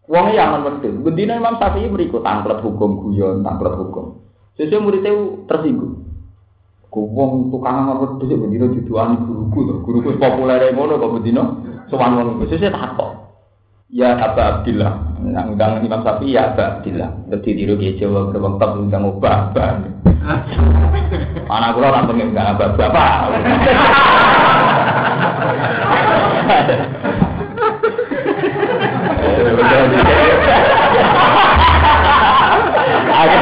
Wong 0.10 0.26
yang 0.34 0.58
aman 0.58 0.82
wedhus. 0.82 0.96
Bendina 1.04 1.38
Imam 1.38 1.60
Syafi'i 1.62 1.92
mriku 1.92 2.24
tangklet 2.26 2.64
hukum 2.66 2.98
guyon, 3.04 3.46
tangklet 3.46 3.76
hukum. 3.78 4.29
Sesuk 4.60 4.84
muridnya 4.84 5.16
tersinggung. 5.48 6.04
Ku 6.92 7.08
wong 7.16 7.48
tukang 7.48 7.80
aman 7.80 8.04
wedhus 8.04 8.28
bendina 8.28 8.68
diduani 8.68 9.16
guruku 9.24 9.60
to. 9.64 9.74
Guruku 9.88 10.20
populer 10.20 10.76
ngono 10.76 11.00
kok 11.00 11.16
bendina 11.16 11.48
sowan 11.88 12.20
wong 12.20 12.44
iku. 12.44 12.52
Sesuk 12.52 12.76
takok. 12.76 13.40
Ya 13.88 14.20
Aba 14.20 14.60
Abdillah, 14.60 15.24
nang 15.24 15.56
undang 15.56 15.80
Imam 15.82 16.04
Syafi'i 16.04 16.36
ya 16.36 16.52
Aba 16.52 16.78
Abdillah. 16.78 17.10
Dadi 17.32 17.56
tiru 17.56 17.80
ki 17.80 18.04
Jawa 18.04 18.36
berbang 18.36 18.60
tak 18.60 18.76
undang 18.76 19.08
obah. 19.08 19.56
Anak 21.56 21.74
kula 21.74 21.90
ora 21.90 22.06
pengen 22.06 22.36
gak 22.36 22.60
Aba 22.60 22.76
Bapak. 22.76 23.32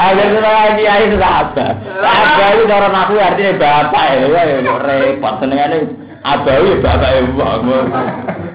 Agar 0.00 0.26
kita 0.32 0.50
lagi 0.50 0.84
sudah 1.12 1.32
apa? 1.44 1.66
Apa 2.00 2.44
itu 2.56 2.64
orang 2.72 2.94
aku 2.94 3.12
artinya 3.20 3.52
bapak 3.60 4.04
ya, 4.16 4.26
ya 4.26 4.74
repot 4.80 5.34
senengannya 5.38 5.78
abawi 6.24 6.72
ya 6.72 6.82
bapak 6.82 7.10
ya 7.14 7.22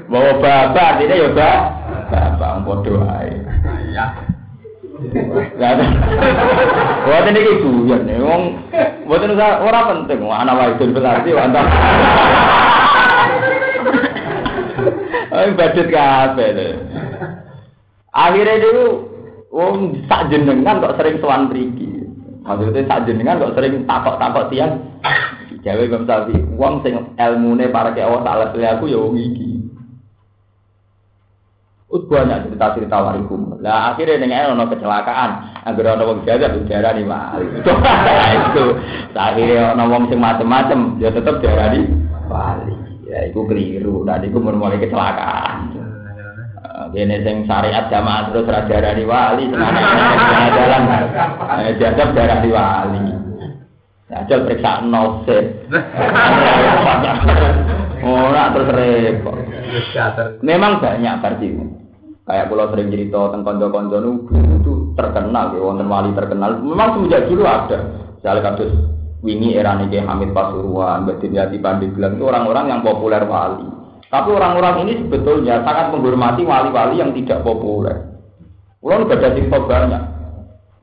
bawa 0.09 0.31
bapak 0.41 0.85
artinya 0.95 1.15
ya 1.15 1.29
bapak 1.31 1.61
bapak 2.09 2.51
bodoh 2.65 3.03
aja. 3.05 4.05
Buat 7.05 7.29
ini 7.29 7.39
gitu 7.45 7.71
ya 7.85 7.99
nih, 7.99 8.17
wong 8.17 8.57
buat 9.05 9.21
ini 9.21 9.35
orang 9.37 10.07
penting, 10.07 10.23
anak 10.25 10.55
wajib 10.55 10.95
berarti 10.95 11.29
wantap. 11.35 11.67
Oh, 15.35 15.51
badut 15.51 15.87
kabeh. 15.91 16.79
Akhirnya 18.15 18.63
dulu, 18.63 19.14
wong 19.55 20.03
sak 20.11 20.27
jenengan 20.27 20.83
kok 20.83 20.99
sering 20.99 21.15
sowan 21.23 21.47
mriki. 21.47 21.87
Maksudnya 22.43 22.83
sak 22.91 23.07
jenengan 23.07 23.39
kok 23.39 23.55
sering 23.55 23.87
takok-takok 23.87 24.51
tiang. 24.51 24.73
Jawa 25.65 25.81
Imam 25.81 26.05
Syafi'i, 26.05 26.45
wong 26.61 26.85
sing 26.85 26.93
ilmune 27.17 27.73
para 27.73 27.89
ke 27.95 28.03
Allah 28.03 28.21
taala 28.21 28.53
aku 28.53 28.85
ya 28.85 29.01
wong 29.01 29.17
iki. 29.17 29.65
Ut 31.89 32.05
banyak 32.05 32.51
cerita-cerita 32.51 33.01
warikum. 33.01 33.57
Lah 33.65 33.95
akhirnya 33.95 34.21
dengan 34.21 34.53
ono 34.53 34.69
kecelakaan, 34.69 35.63
agar 35.65 35.97
ono 35.97 36.03
wong 36.05 36.19
jaga 36.21 36.53
darah 36.53 36.93
di 36.93 37.03
wali. 37.07 37.47
Itu 38.51 38.65
akhirnya 39.17 39.73
ono 39.73 39.83
wong 39.89 40.03
sing 40.13 40.21
macem-macem, 40.21 41.01
ya 41.01 41.09
tetep 41.09 41.41
darah 41.41 41.73
di 41.73 41.81
wali. 42.29 42.75
Ya 43.05 43.29
itu 43.29 43.37
keliru. 43.45 44.01
Dan 44.01 44.25
itu 44.25 44.37
mulai 44.41 44.81
kecelakaan. 44.81 45.84
Ini 46.95 47.27
sing 47.27 47.43
syariat 47.43 47.91
jamaah 47.91 48.31
terus 48.31 48.47
raja 48.47 48.79
dari 48.79 49.03
wali, 49.03 49.51
semuanya 49.51 50.47
jalan 50.55 50.81
jadab 51.75 52.09
darah 52.15 52.39
di 52.39 52.49
wali. 52.55 53.03
Jajal 54.07 54.47
periksa 54.47 54.79
noset. 54.87 55.67
Ora 58.05 58.53
terus 58.55 58.69
repot. 58.71 59.37
Memang 60.39 60.79
banyak 60.79 61.15
versi. 61.19 61.47
Kayak 62.25 62.49
kalau 62.49 62.71
sering 62.73 62.89
cerita 62.89 63.21
tentang 63.37 63.61
konco-konco 63.61 63.97
itu 64.01 64.73
terkenal, 64.97 65.53
ya, 65.53 65.61
wonten 65.61 65.85
wali 65.85 66.09
terkenal. 66.17 66.57
Memang 66.57 66.97
semenjak 66.97 67.29
dulu 67.29 67.43
ada. 67.45 67.77
Misalnya 68.17 68.41
kasus 68.49 68.71
wingi 69.21 69.53
era 69.53 69.77
nih 69.77 70.01
Hamid 70.01 70.33
Pasuruan, 70.33 71.05
Mbak 71.05 71.21
Dimyati 71.21 71.57
Pandeglang 71.61 72.17
itu 72.17 72.25
orang-orang 72.25 72.65
yang 72.71 72.81
populer 72.81 73.21
wali. 73.29 73.67
Tapi 74.09 74.29
orang-orang 74.31 74.85
ini 74.85 74.93
sebetulnya 75.01 75.65
sangat 75.65 75.91
menghormati 75.91 76.45
wali-wali 76.45 77.01
yang 77.01 77.11
tidak 77.11 77.41
populer. 77.41 78.15
Ulang 78.85 79.09
ada 79.09 79.33
cerita 79.33 79.57
banyak. 79.57 80.03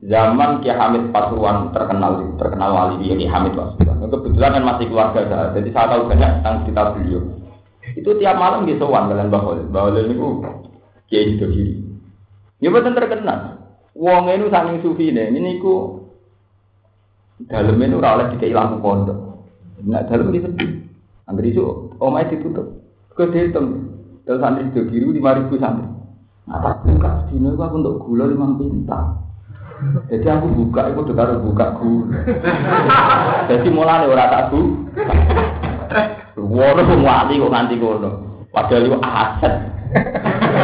Zaman 0.03 0.59
Ki 0.59 0.67
Hamid 0.67 1.15
Pasuruan 1.15 1.71
terkenal 1.71 2.35
terkenal 2.35 2.69
wali 2.75 3.07
dia 3.07 3.15
Ki 3.15 3.27
Hamid 3.31 3.55
Pasuruan. 3.55 4.03
Kebetulan 4.03 4.59
kan 4.59 4.63
masih 4.67 4.85
keluarga 4.91 5.21
saya, 5.23 5.55
jadi 5.55 5.69
saya 5.71 5.87
tahu 5.95 6.11
banyak 6.11 6.29
tentang 6.43 6.55
cerita 6.67 6.81
beliau. 6.91 7.21
Itu 7.95 8.09
tiap 8.19 8.35
malam 8.35 8.67
di 8.67 8.75
sowan 8.75 9.07
kalian 9.07 9.31
bahwa 9.31 9.55
bahwa 9.71 9.95
itu 10.03 10.27
kiai 11.07 11.39
itu 11.39 11.45
kiri. 11.47 11.73
Ya 12.59 12.71
betul 12.71 12.95
terkenal. 12.95 13.63
Wong 13.95 14.27
ini 14.27 14.51
saking 14.51 14.83
sufi 14.83 15.13
nih, 15.15 15.31
ini 15.31 15.61
ku 15.63 16.03
dalam 17.47 17.79
ini 17.79 17.95
oleh 17.95 18.35
dikei 18.35 18.51
lampu 18.51 18.83
pondok. 18.83 19.19
Nak 19.87 20.11
dalam 20.11 20.31
sepi. 20.31 20.67
Angger 21.23 21.45
isu 21.47 21.95
omai 22.03 22.27
ditutup. 22.27 22.82
Kau 23.13 23.29
dihitung. 23.29 23.93
Dalam 24.25 24.39
santri 24.39 24.71
itu 24.71 24.81
biru 24.89 25.13
lima 25.13 25.37
ribu 25.37 25.59
santri. 25.61 25.85
Nah, 26.49 26.59
tak 26.59 26.83
buka 26.83 27.27
sini 27.29 27.53
aku 27.53 27.75
untuk 27.77 27.99
gula 28.07 28.25
lima. 28.25 28.57
Jadi 30.07 30.27
aku 30.31 30.47
buka, 30.47 30.91
aku 30.91 31.11
udah 31.11 31.15
harus 31.21 31.43
buka 31.43 31.65
gula. 31.77 32.19
Jadi 33.51 33.67
mulai 33.69 34.07
orang 34.07 34.31
tak 34.31 34.45
bu. 34.49 34.59
Wono 36.39 36.81
wali 37.03 37.39
kok 37.39 37.51
nganti 37.51 37.75
kono. 37.77 38.09
Padahal 38.49 38.85
itu 38.87 38.97
aset. 39.01 39.53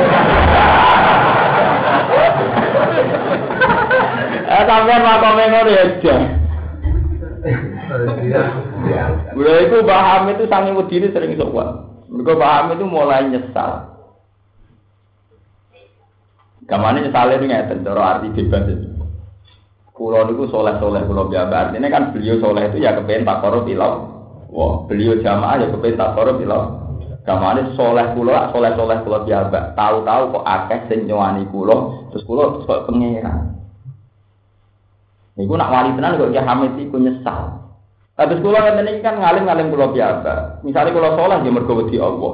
Eh 4.49 4.65
sampean 4.65 5.05
makome 5.05 5.45
ngono 5.45 5.69
ya, 5.69 5.85
Beliau 9.37 9.61
itu 9.61 9.77
paham 9.85 10.33
itu 10.33 10.43
sangat 10.49 10.73
wedi 10.73 11.13
sering 11.13 11.37
sowan. 11.37 11.88
Mereka 12.09 12.33
paham 12.41 12.73
itu 12.73 12.85
mulai 12.89 13.29
nyesal. 13.29 13.71
Kamane 16.65 17.05
nyesal 17.05 17.37
itu 17.37 17.45
ngeten 17.45 17.85
cara 17.85 18.17
arti 18.17 18.33
bebas 18.33 18.65
itu. 18.65 18.87
Kulo 19.93 20.25
niku 20.25 20.49
soleh-soleh 20.49 21.05
kulo 21.05 21.29
biasa. 21.29 21.69
Artinya 21.69 21.91
kan 21.91 22.09
beliau 22.15 22.41
soleh 22.41 22.71
itu 22.71 22.81
ya 22.81 22.97
kepengen 22.97 23.27
tak 23.27 23.45
korup 23.45 23.69
ilau. 23.69 24.09
Wah, 24.49 24.87
beliau 24.89 25.21
jamaah 25.21 25.61
ya 25.61 25.67
kepengen 25.69 25.99
tak 25.99 26.13
korup 26.17 26.41
ilau. 26.41 26.61
Kamane 27.27 27.75
soleh 27.77 28.15
kulo, 28.15 28.31
soleh-soleh 28.55 28.97
kulo 29.05 29.27
biasa. 29.27 29.75
Tahu-tahu 29.77 30.23
kok 30.33 30.47
akeh 30.47 30.79
sing 30.89 30.99
nyowani 31.05 31.45
kulo, 31.51 32.09
terus 32.09 32.25
kulo 32.25 32.63
kok 32.63 32.89
pengeran. 32.89 33.59
Iku 35.35 35.53
nak 35.55 35.71
wali 35.71 35.95
tenan 35.95 36.19
kok 36.19 36.31
Ki 36.31 36.41
Hamid 36.41 36.73
iku 36.79 36.95
nyesal. 36.99 37.58
Tapi 38.19 38.35
sekolah 38.35 38.59
kan 38.67 38.83
ini 38.83 38.99
kan 38.99 39.15
ngalim-ngalim 39.15 39.71
kula 39.71 39.95
biasa. 39.95 40.59
Misalnya 40.67 40.91
kalau 40.91 41.15
sholat 41.15 41.39
ya 41.47 41.51
mergo 41.55 41.71
wedi 41.79 41.95
Allah. 42.03 42.33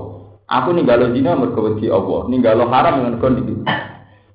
Aku 0.50 0.74
ninggalo 0.74 1.14
dina 1.14 1.38
mergo 1.38 1.62
wedi 1.62 1.94
Allah, 1.94 2.26
ninggalo 2.26 2.66
haram 2.74 3.06
mergo 3.06 3.30
iki. 3.38 3.54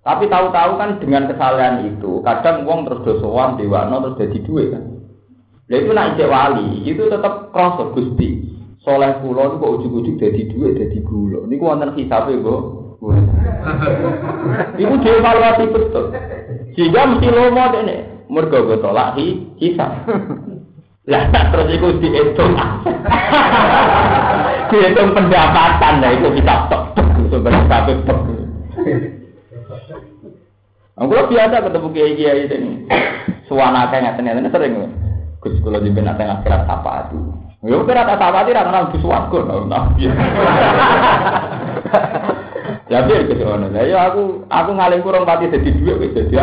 Tapi 0.07 0.31
tahu-tahu 0.31 0.79
kan 0.79 1.03
dengan 1.03 1.27
kesalahan 1.27 1.91
itu, 1.91 2.23
kadang 2.23 2.65
uang 2.71 2.87
terus 2.87 3.03
dosowan 3.03 3.59
dewano 3.59 3.99
terus 3.99 4.19
jadi 4.23 4.39
duit 4.47 4.67
kan. 4.71 4.85
Lah 5.71 5.79
itu 5.83 5.91
nak 5.91 6.07
ijek 6.15 6.31
wali, 6.31 6.87
itu 6.87 7.03
tetap 7.11 7.51
krasa 7.51 7.95
Gusti. 7.99 8.47
Soleh 8.87 9.19
kula 9.19 9.59
kok 9.59 9.75
ujug-ujug 9.77 10.23
dadi 10.23 10.55
duit 10.55 10.79
dadi 10.79 11.03
gula. 11.03 11.45
Niku 11.51 11.67
wonten 11.67 11.99
hisabe, 11.99 12.39
Mbok. 12.39 12.63
Iku 14.79 14.95
dievaluasi 15.03 15.65
betul. 15.69 16.05
Sehingga 16.79 17.11
mesti 17.11 17.29
lomo 17.29 17.65
dene. 17.75 17.97
Mergo 18.31 18.71
go 18.71 18.79
tolak 18.79 19.19
hi 19.19 19.51
hisab. 19.59 20.07
Lah 21.09 21.23
terus 21.33 21.73
iku 21.73 21.97
dihitung. 21.97 22.53
dihitung 24.71 25.11
pendapatan 25.17 25.95
lah 26.05 26.11
itu 26.13 26.29
kita 26.37 26.69
tok 26.69 26.93
tok 26.93 27.09
sebenarnya 27.33 27.71
kabeh 27.71 27.97
tok. 28.05 28.21
Aku 31.01 31.17
biasa 31.33 31.65
ketemu 31.65 31.89
kiai 31.97 32.13
kiai 32.13 32.45
ini. 32.45 32.85
Suwana 33.49 33.89
kayak 33.89 34.21
ngeten 34.21 34.53
sering. 34.53 34.93
Gus 35.41 35.57
kula 35.65 35.81
jiben 35.81 36.05
ate 36.05 36.21
akhirat 36.29 36.69
sapati. 36.69 37.17
Yo 37.65 37.81
kira 37.89 38.05
tak 38.05 38.21
sapati 38.21 38.53
ra 38.53 38.69
kenal 38.69 38.93
Gus 38.93 39.05
warga. 39.09 39.41
Ya 42.91 43.07
biar 43.07 43.23
ke 43.25 43.39
sana. 43.41 43.71
Lah 43.73 43.87
ya 43.87 44.13
aku 44.13 44.45
aku 44.51 44.71
ngalim 44.77 45.01
kurang 45.01 45.25
pati 45.25 45.49
dadi 45.49 45.73
dhuwit 45.73 45.97
wis 45.97 46.13
dadi. 46.13 46.37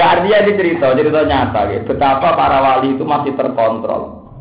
Nggak 0.00 0.16
artinya 0.16 0.40
di 0.48 0.52
cerita, 0.56 0.86
cerita 0.96 1.20
nyata 1.28 1.60
gitu. 1.68 1.92
Betapa 1.92 2.32
para 2.32 2.58
wali 2.64 2.96
itu 2.96 3.04
masih 3.04 3.36
terkontrol. 3.36 4.32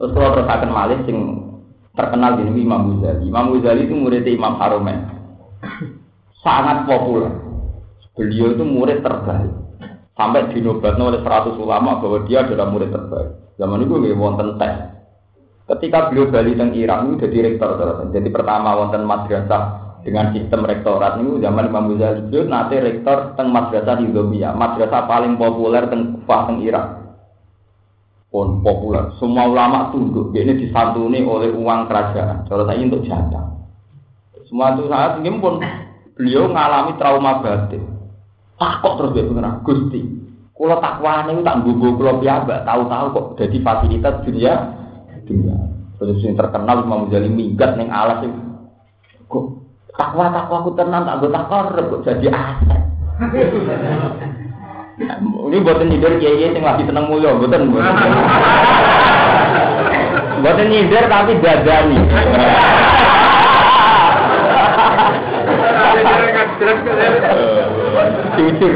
Terus 0.00 0.16
kalau 0.16 0.32
terus 0.32 0.72
malih 0.72 0.96
sing 1.04 1.44
terkenal 1.92 2.40
di 2.40 2.64
Imam 2.64 2.96
Ghazali. 2.96 3.28
Imam 3.28 3.52
Ghazali 3.52 3.84
itu 3.84 3.92
murid 3.92 4.24
Imam 4.24 4.56
Haromen. 4.56 5.12
Sangat 6.40 6.88
populer. 6.88 7.36
Beliau 8.16 8.56
itu 8.56 8.64
murid 8.64 9.04
terbaik. 9.04 9.52
Sampai 10.16 10.48
dinobatkan 10.48 11.04
oleh 11.04 11.20
100 11.20 11.52
ulama 11.60 12.00
bahwa 12.00 12.24
dia 12.24 12.40
adalah 12.40 12.72
murid 12.72 12.88
terbaik. 12.88 13.60
Zaman 13.60 13.84
itu 13.84 13.92
nggak 13.92 14.16
wonten 14.16 14.56
tes. 14.56 14.72
Ketika 15.68 16.08
beliau 16.08 16.32
balik 16.32 16.56
teng 16.56 16.72
Irak 16.72 17.04
itu 17.04 17.28
jadi 17.28 17.52
rektor. 17.52 18.08
Jadi 18.08 18.28
pertama 18.32 18.72
wonten 18.72 19.04
madrasah 19.04 19.85
dengan 20.06 20.30
sistem 20.30 20.62
rektorat 20.62 21.18
ini 21.18 21.42
zaman 21.42 21.66
Imam 21.66 21.90
Ghazali 21.90 22.30
itu 22.30 22.46
nanti 22.46 22.78
rektor 22.78 23.34
teng 23.34 23.50
madrasah 23.50 23.98
Hidobiyah, 23.98 24.54
madrasah 24.54 25.02
paling 25.10 25.34
populer 25.34 25.82
teng 25.90 26.14
Kufah 26.22 26.40
teng 26.46 26.62
Irak. 26.62 26.86
Pun 28.30 28.62
populer, 28.62 29.10
semua 29.18 29.50
ulama 29.50 29.90
tunduk. 29.90 30.30
Ini 30.30 30.62
disantuni 30.62 31.26
oleh 31.26 31.50
uang 31.50 31.90
kerajaan. 31.90 32.46
Kalau 32.46 32.62
saya 32.70 32.78
untuk 32.78 33.02
jatah. 33.02 33.50
Semua 34.46 34.78
itu 34.78 34.86
saat 34.86 35.18
ini 35.18 35.42
pun 35.42 35.58
beliau 36.14 36.46
mengalami 36.54 36.94
trauma 37.02 37.42
batin. 37.42 37.82
Takut 38.54 38.92
terus 39.02 39.14
dia 39.18 39.26
pengen 39.26 39.58
Gusti. 39.66 40.02
Kalau 40.54 40.78
takwa 40.78 41.26
ini 41.28 41.42
tak 41.42 41.66
gugu 41.66 41.98
kalau 41.98 42.22
biasa, 42.22 42.62
tahu-tahu 42.62 43.06
kok 43.10 43.26
jadi 43.42 43.56
fasilitas 43.60 44.14
dunia 44.22 44.54
dunia. 45.26 45.58
Terus 45.98 46.22
yang 46.22 46.38
terkenal 46.38 46.86
Imam 46.86 47.10
Ghazali 47.10 47.26
minggat 47.26 47.74
neng 47.74 47.90
alas 47.90 48.22
itu. 48.22 48.40
Kok 49.26 49.65
takwa 49.96 50.28
takwa 50.32 50.56
aku 50.60 50.70
tenang 50.76 51.04
tak 51.08 51.18
gue 51.24 51.30
takor 51.32 51.64
kok 51.72 52.04
jadi 52.04 52.28
aset 52.32 52.82
ini 55.46 55.56
buatan 55.64 55.88
nyindir 55.88 56.20
kiai 56.20 56.52
yang 56.52 56.64
lagi 56.64 56.84
seneng 56.84 57.08
mulia 57.08 57.36
buatan 57.36 57.72
buatan 60.40 60.66
nyindir 60.68 61.04
tapi 61.08 61.32
dadani 61.40 61.98
jujur 68.36 68.72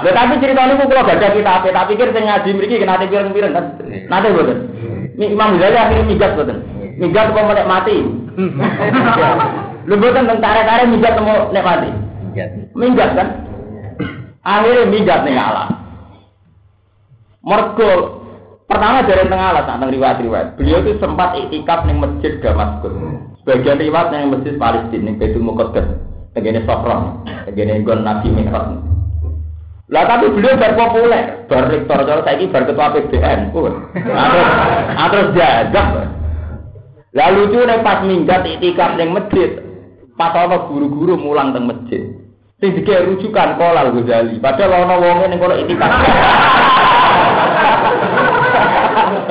tapi 0.00 0.40
ceritanya 0.40 0.80
kok 0.80 0.88
kalau 0.88 1.04
baca 1.04 1.28
kita 1.32 1.50
apa, 1.60 1.68
tak 1.72 1.86
pikir 1.92 2.08
sing 2.12 2.24
ngaji 2.24 2.50
mriki 2.56 2.80
kena 2.80 3.00
pireng-pireng 3.04 3.52
kan. 3.52 3.64
Nate 4.08 4.32
mboten. 4.32 4.58
Imam 5.20 5.60
Ghazali 5.60 5.76
akhirnya 5.76 6.28
mboten. 6.32 6.58
Migat 6.96 7.32
apa 7.32 7.40
melek 7.44 7.68
mati. 7.68 7.96
Lu 9.88 9.94
bukan 9.96 10.28
tentara 10.28 10.66
tarik 10.66 10.90
minggat 10.92 11.16
temu 11.16 11.48
nek 11.52 11.64
mati. 11.64 11.90
Minggat 12.76 13.10
kan? 13.16 13.28
Akhirnya 14.44 14.88
minggat 14.88 15.20
nih 15.24 15.36
Allah. 15.36 15.68
Mergo 17.40 18.20
pertama 18.68 19.00
dari 19.04 19.24
tengah 19.24 19.48
alat 19.56 19.64
tentang 19.64 19.92
riwayat-riwayat. 19.92 20.60
Beliau 20.60 20.84
itu 20.84 21.00
sempat 21.00 21.36
iktikaf 21.36 21.88
nih 21.88 21.96
masjid 21.96 22.32
Damaskus. 22.44 22.92
Sebagian 23.40 23.80
riwayat 23.80 24.12
yang 24.12 24.32
masjid 24.32 24.54
Palestina 24.60 25.08
nih 25.08 25.16
Baitul 25.16 25.44
Muqaddas. 25.44 25.88
Tegene 26.30 26.62
Sofron, 26.62 27.26
tegene 27.42 27.82
Gon 27.82 28.06
Nabi 28.06 28.30
Mi'raj. 28.30 28.78
Lah 29.90 30.06
tapi 30.06 30.30
beliau 30.30 30.54
bar 30.54 30.78
populer, 30.78 31.42
bar 31.50 31.66
rektor 31.66 32.06
cara 32.06 32.22
saiki 32.22 32.46
bar 32.54 32.62
ketua 32.62 32.94
PBN. 32.94 33.50
Terus 33.50 33.74
terus 34.94 35.28
jajak. 35.34 35.86
Lalu 37.10 37.40
itu 37.50 37.58
pas 37.82 37.98
minggat 38.06 38.46
iktikaf 38.46 38.94
ning 38.94 39.10
masjid, 39.10 39.58
Pas 40.20 40.36
ana 40.36 40.68
guru-guru 40.68 41.16
mulang 41.16 41.56
teng 41.56 41.64
masjid. 41.64 42.12
Sing 42.60 42.76
dike 42.76 42.92
rujukan 43.08 43.56
kolal 43.56 43.88
Ghazali. 43.96 44.36
Padahal 44.36 44.84
ana 44.84 45.00
wonge 45.00 45.32
ning 45.32 45.40
kono 45.40 45.56
itikaf. 45.56 45.88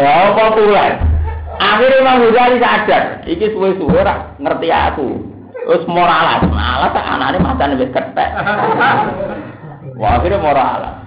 Ya 0.02 0.34
apa 0.34 0.44
kuwi? 0.58 0.74
Akhirnya 1.62 2.02
Imam 2.02 2.26
Ghazali 2.26 2.58
sadar, 2.58 3.22
iki 3.30 3.54
suwe-suwe 3.54 4.02
ora 4.02 4.34
ngerti 4.42 4.74
aku. 4.74 5.08
Terus 5.62 5.86
moralas, 5.86 6.42
malah 6.50 6.90
tak 6.90 7.06
anane 7.06 7.38
matane 7.38 7.78
wis 7.78 7.94
ketek. 7.94 8.34
Wah, 9.94 10.18
akhirnya 10.18 10.42
moralas. 10.42 11.06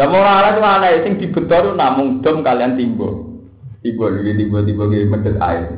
Lah 0.00 0.08
moralas 0.08 0.56
itu 0.56 0.64
ana 0.64 0.88
sing 1.04 1.12
dibetor 1.20 1.76
namung 1.76 2.24
dom 2.24 2.40
kalian 2.40 2.80
timbo. 2.80 3.36
Timbo 3.84 4.08
lagi 4.08 4.32
timbo 4.32 4.64
timbo 4.64 4.88
ge 4.88 5.04
medet 5.04 5.36
air. 5.44 5.76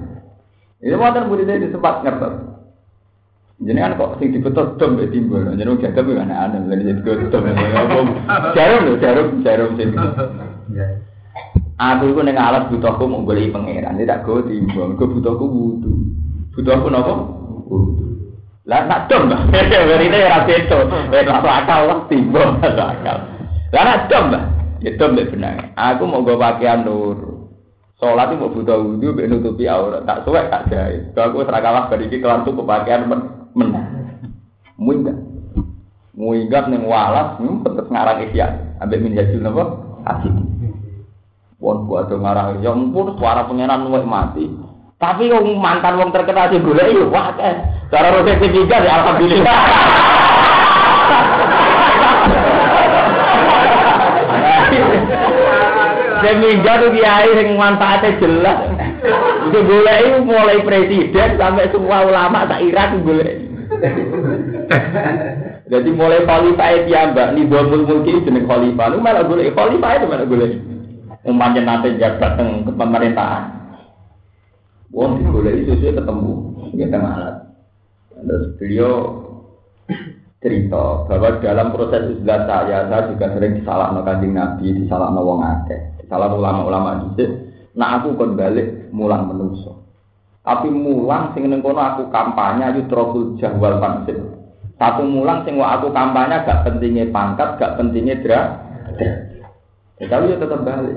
Ini 0.78 0.94
wonten 0.94 1.26
murid 1.26 1.50
saya 1.50 1.66
sempat 1.74 2.06
kan 3.60 3.92
kok 4.00 4.16
sing 4.16 4.32
dibetul 4.32 4.80
dom 4.80 4.96
mbek 4.96 5.12
timbul. 5.12 5.44
Jadi 5.44 5.68
wong 5.68 5.80
jaga 5.84 6.00
kuwi 6.00 6.16
aneh-aneh 6.16 6.60
lha 6.64 6.74
jadi 6.80 7.00
dom. 7.04 7.44
Jarum 8.56 8.80
lho, 8.88 8.94
jarum, 8.96 9.28
jarum 9.44 9.70
sing. 9.76 9.92
Aku 11.80 12.12
iku 12.12 12.20
ning 12.24 12.40
alat 12.40 12.72
butuhku 12.72 13.04
mau 13.04 13.24
golek 13.24 13.52
pangeran, 13.52 14.00
tidak 14.00 14.24
go 14.24 14.40
timbul. 14.44 14.96
Go 14.96 15.04
butuhku 15.12 15.44
wudu. 15.44 15.92
Butuhku 16.56 16.88
napa? 16.88 17.12
Wudu. 17.68 18.32
Lah 18.64 18.88
nak 18.88 19.12
dom, 19.12 19.28
berarti 19.28 20.18
ora 20.28 20.40
beto. 20.48 20.78
Wis 21.12 21.28
ora 21.28 21.52
akal 21.60 21.80
lah 21.84 21.98
timbul, 22.08 22.40
ora 22.64 22.84
akal. 22.96 23.16
Lah 23.76 23.82
nak 23.84 24.00
dom, 24.08 24.24
ya 24.80 24.90
dom 24.96 25.20
benang. 25.20 25.72
Aku 25.76 26.08
mau 26.08 26.24
go 26.24 26.40
pakaian 26.40 26.80
nur. 26.84 27.44
Sholat 28.00 28.32
itu 28.32 28.40
mau 28.40 28.48
butuh 28.48 28.80
wudhu, 28.80 29.12
nutupi 29.28 29.68
aurat. 29.68 30.08
Tak 30.08 30.24
suwek 30.24 30.48
tak 30.48 30.72
jahit. 30.72 31.12
Kalau 31.12 31.36
aku 31.36 31.44
serakalah 31.44 31.92
dari 31.92 32.08
kelar 32.08 32.48
tuh 32.48 32.56
pakaian 32.64 33.04
menang. 33.60 33.86
Muinggat. 34.80 35.16
Muinggat 36.16 36.64
ning 36.72 36.88
walas 36.88 37.36
ngumpet 37.36 37.76
terus 37.76 37.92
ngarang 37.92 38.24
isya. 38.24 38.46
Ambek 38.80 39.04
min 39.04 39.12
hasil 39.12 39.40
napa? 39.44 39.64
Hasil. 40.08 40.32
Wong 41.60 41.84
buat 41.84 42.08
ngarang 42.08 42.64
ya 42.64 42.72
ampun 42.72 43.20
suara 43.20 43.44
pangeran 43.44 43.84
luwih 43.84 44.08
mati. 44.08 44.48
Tapi 44.96 45.28
wong 45.28 45.60
mantan 45.60 46.00
wong 46.00 46.08
terkenal 46.12 46.48
sing 46.48 46.64
golek 46.64 46.96
yo 46.96 47.12
wah 47.12 47.36
akeh. 47.36 47.54
Cara 47.92 48.16
rote 48.16 48.32
ketiga 48.40 48.80
ya 48.80 49.04
alhamdulillah. 49.04 49.58
Seminggu 56.20 56.68
tuh 56.68 56.90
kiai 56.92 57.32
yang 57.32 57.56
manfaatnya 57.56 58.20
jelas. 58.20 58.60
Itu 59.48 59.58
boleh 59.64 60.20
mulai 60.26 60.58
presiden 60.60 61.40
sampai 61.40 61.72
semua 61.72 62.04
ulama 62.04 62.44
tak 62.44 62.60
Irak 62.60 63.00
boleh. 63.00 63.48
Jadi 65.70 65.88
mulai 65.94 66.26
khalifah 66.26 66.68
itu 66.82 66.90
ya 66.90 67.14
mbak, 67.14 67.38
nih 67.38 67.46
dua 67.46 67.62
mulki 67.64 68.26
jenis 68.26 68.44
khalifah, 68.44 68.86
lu 68.90 68.98
malah 68.98 69.22
boleh 69.22 69.54
khalifah 69.54 69.90
itu 69.96 70.06
malah 70.10 70.26
boleh. 70.26 70.50
Umpamanya 71.20 71.60
nanti 71.62 72.00
jabat 72.00 72.40
ke 72.40 72.72
pemerintahan. 72.74 73.44
Wong 74.90 75.22
boleh 75.22 75.62
itu 75.62 75.78
sih 75.78 75.94
ketemu, 75.94 76.32
kita 76.74 76.96
ngalat. 76.98 77.36
Terus 78.10 78.44
beliau 78.58 78.92
cerita 80.40 81.06
bahwa 81.06 81.38
dalam 81.38 81.70
proses 81.70 82.16
istilah 82.16 82.48
saya, 82.48 82.88
saya 82.88 83.08
juga 83.12 83.26
sering 83.36 83.60
disalahkan 83.60 84.02
kanjeng 84.02 84.32
Nabi, 84.34 84.66
disalahkan 84.74 85.20
wong 85.20 85.40
akeh 85.44 85.80
salah 86.10 86.26
ulama-ulama 86.34 87.14
dhisik 87.14 87.49
nah 87.76 88.02
aku 88.02 88.18
kon 88.18 88.34
balik 88.34 88.90
mulang 88.90 89.30
menuso 89.30 89.80
tapi 90.40 90.72
mulang 90.72 91.36
sing 91.36 91.46
ning 91.46 91.60
kono 91.60 91.78
aku 91.78 92.08
kampanye 92.08 92.72
ayu 92.72 92.82
trokul 92.88 93.36
jahwal 93.36 93.78
pansip 93.78 94.16
Satu 94.80 95.04
mulang 95.04 95.44
sing 95.44 95.60
aku 95.60 95.92
kampanye 95.92 96.40
gak 96.40 96.64
pentingnya 96.64 97.12
pangkat, 97.12 97.60
gak 97.60 97.76
pentingnya 97.76 98.16
dra. 98.24 98.40
Ya, 100.00 100.08
tapi 100.08 100.32
ya 100.32 100.40
tetap 100.40 100.64
balik. 100.64 100.96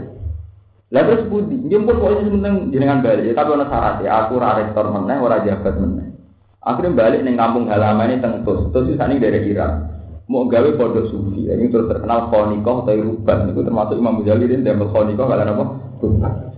Lah 0.88 1.03
terus 1.03 1.28
budi, 1.28 1.59
pun 1.67 1.99
kok 1.99 2.15
penting 2.24 2.71
jenengan 2.71 3.03
balik, 3.03 3.28
ya, 3.28 3.36
tapi 3.36 3.49
ono 3.51 3.67
syaratnya. 3.67 4.07
Aku 4.07 4.39
ora 4.39 4.55
rektor 4.55 4.88
meneh, 4.88 5.19
ora 5.19 5.43
jabat 5.43 5.76
meneh. 5.76 6.15
Akhirnya 6.63 6.95
balik 6.95 7.28
neng 7.28 7.36
kampung 7.36 7.67
halaman 7.67 8.15
ini 8.15 8.24
tengtus, 8.24 8.71
terus 8.71 8.95
sana 8.95 9.19
dari 9.19 9.51
Irak. 9.51 9.91
Mau 10.32 10.47
gawe 10.47 10.69
pondok 10.80 11.11
sufi, 11.11 11.51
ini 11.51 11.67
terus 11.67 11.91
terkenal 11.91 12.32
konikoh 12.32 12.88
atau 12.88 12.95
rubat, 12.95 13.51
itu 13.51 13.59
termasuk 13.59 13.99
Imam 13.99 14.24
Ghazali 14.24 14.47
ini 14.47 14.63
dia 14.63 14.80
konikoh 14.80 15.28
kalian 15.28 15.51
apa? 15.51 15.63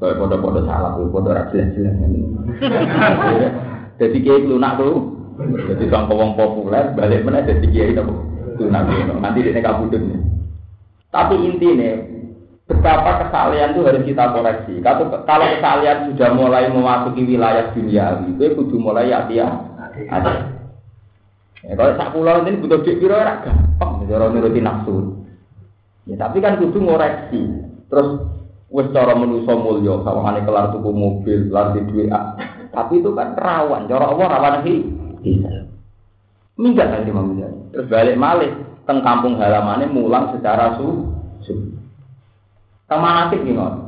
Soalnya 0.01 0.17
pondok-pondok 0.17 0.65
salah, 0.65 0.97
pondok 0.97 1.37
rajilan-jilan. 1.37 1.95
Jadi 3.95 4.17
kayak 4.25 4.49
lunak 4.49 4.75
tuh, 4.81 5.15
jadi 5.71 5.85
sang 5.87 6.09
wong 6.09 6.35
populer 6.35 6.91
balik 6.97 7.23
mana 7.23 7.45
jadi 7.45 7.63
kiai 7.69 7.93
itu 7.95 8.03
tuh 8.59 8.67
nanti 8.67 9.45
dia 9.45 9.61
kabudut. 9.61 10.03
Tapi 11.13 11.35
intinya 11.47 11.95
betapa 12.65 13.23
kesalahan 13.23 13.71
itu 13.71 13.87
harus 13.87 14.03
kita 14.03 14.35
koreksi. 14.35 14.83
Kalau 14.83 15.07
kalau 15.23 15.47
kesalahan 15.47 16.11
sudah 16.11 16.29
mulai 16.35 16.67
memasuki 16.67 17.23
wilayah 17.23 17.71
dunia, 17.71 18.19
itu 18.25 18.51
kudu 18.57 18.75
mulai 18.81 19.13
ya 19.13 19.23
dia 19.29 19.47
ada. 20.11 20.59
Ya, 21.63 21.73
kalau 21.73 21.97
sak 21.97 22.11
pulau 22.13 22.45
ini 22.45 22.61
butuh 22.61 22.83
duit 22.85 23.01
ora 23.09 23.41
gampang, 23.41 24.05
cara 24.05 24.29
nuruti 24.29 24.61
nafsu. 24.61 25.23
Ya, 26.05 26.13
tapi 26.19 26.37
kan 26.43 26.61
kudu 26.61 26.77
ngoreksi. 26.77 27.41
Terus 27.89 28.21
wis 28.75 28.91
cara 28.91 29.15
manusa 29.15 29.55
mulya, 29.55 30.03
sawangane 30.03 30.43
kelar 30.43 30.75
tuku 30.75 30.91
mobil, 30.91 31.47
kelar 31.47 31.71
di 31.71 31.81
duit. 31.87 32.11
Tapi 32.75 32.99
itu 32.99 33.15
kan 33.15 33.31
rawan, 33.39 33.87
cara 33.87 34.11
Allah 34.11 34.27
rawan 34.27 34.55
sih. 34.67 34.83
Bisa. 35.23 35.63
Minggat 36.59 36.91
kan 36.91 37.07
Imam 37.07 37.39
Ghazali. 37.39 37.59
Terus 37.71 37.87
balik 37.87 38.19
malih 38.19 38.51
teng 38.83 38.99
kampung 38.99 39.39
halamannya 39.39 39.87
mulang 39.87 40.35
secara 40.35 40.75
su. 40.75 41.07
su. 41.47 41.55
Manakib 42.91 43.47
gimana? 43.47 43.79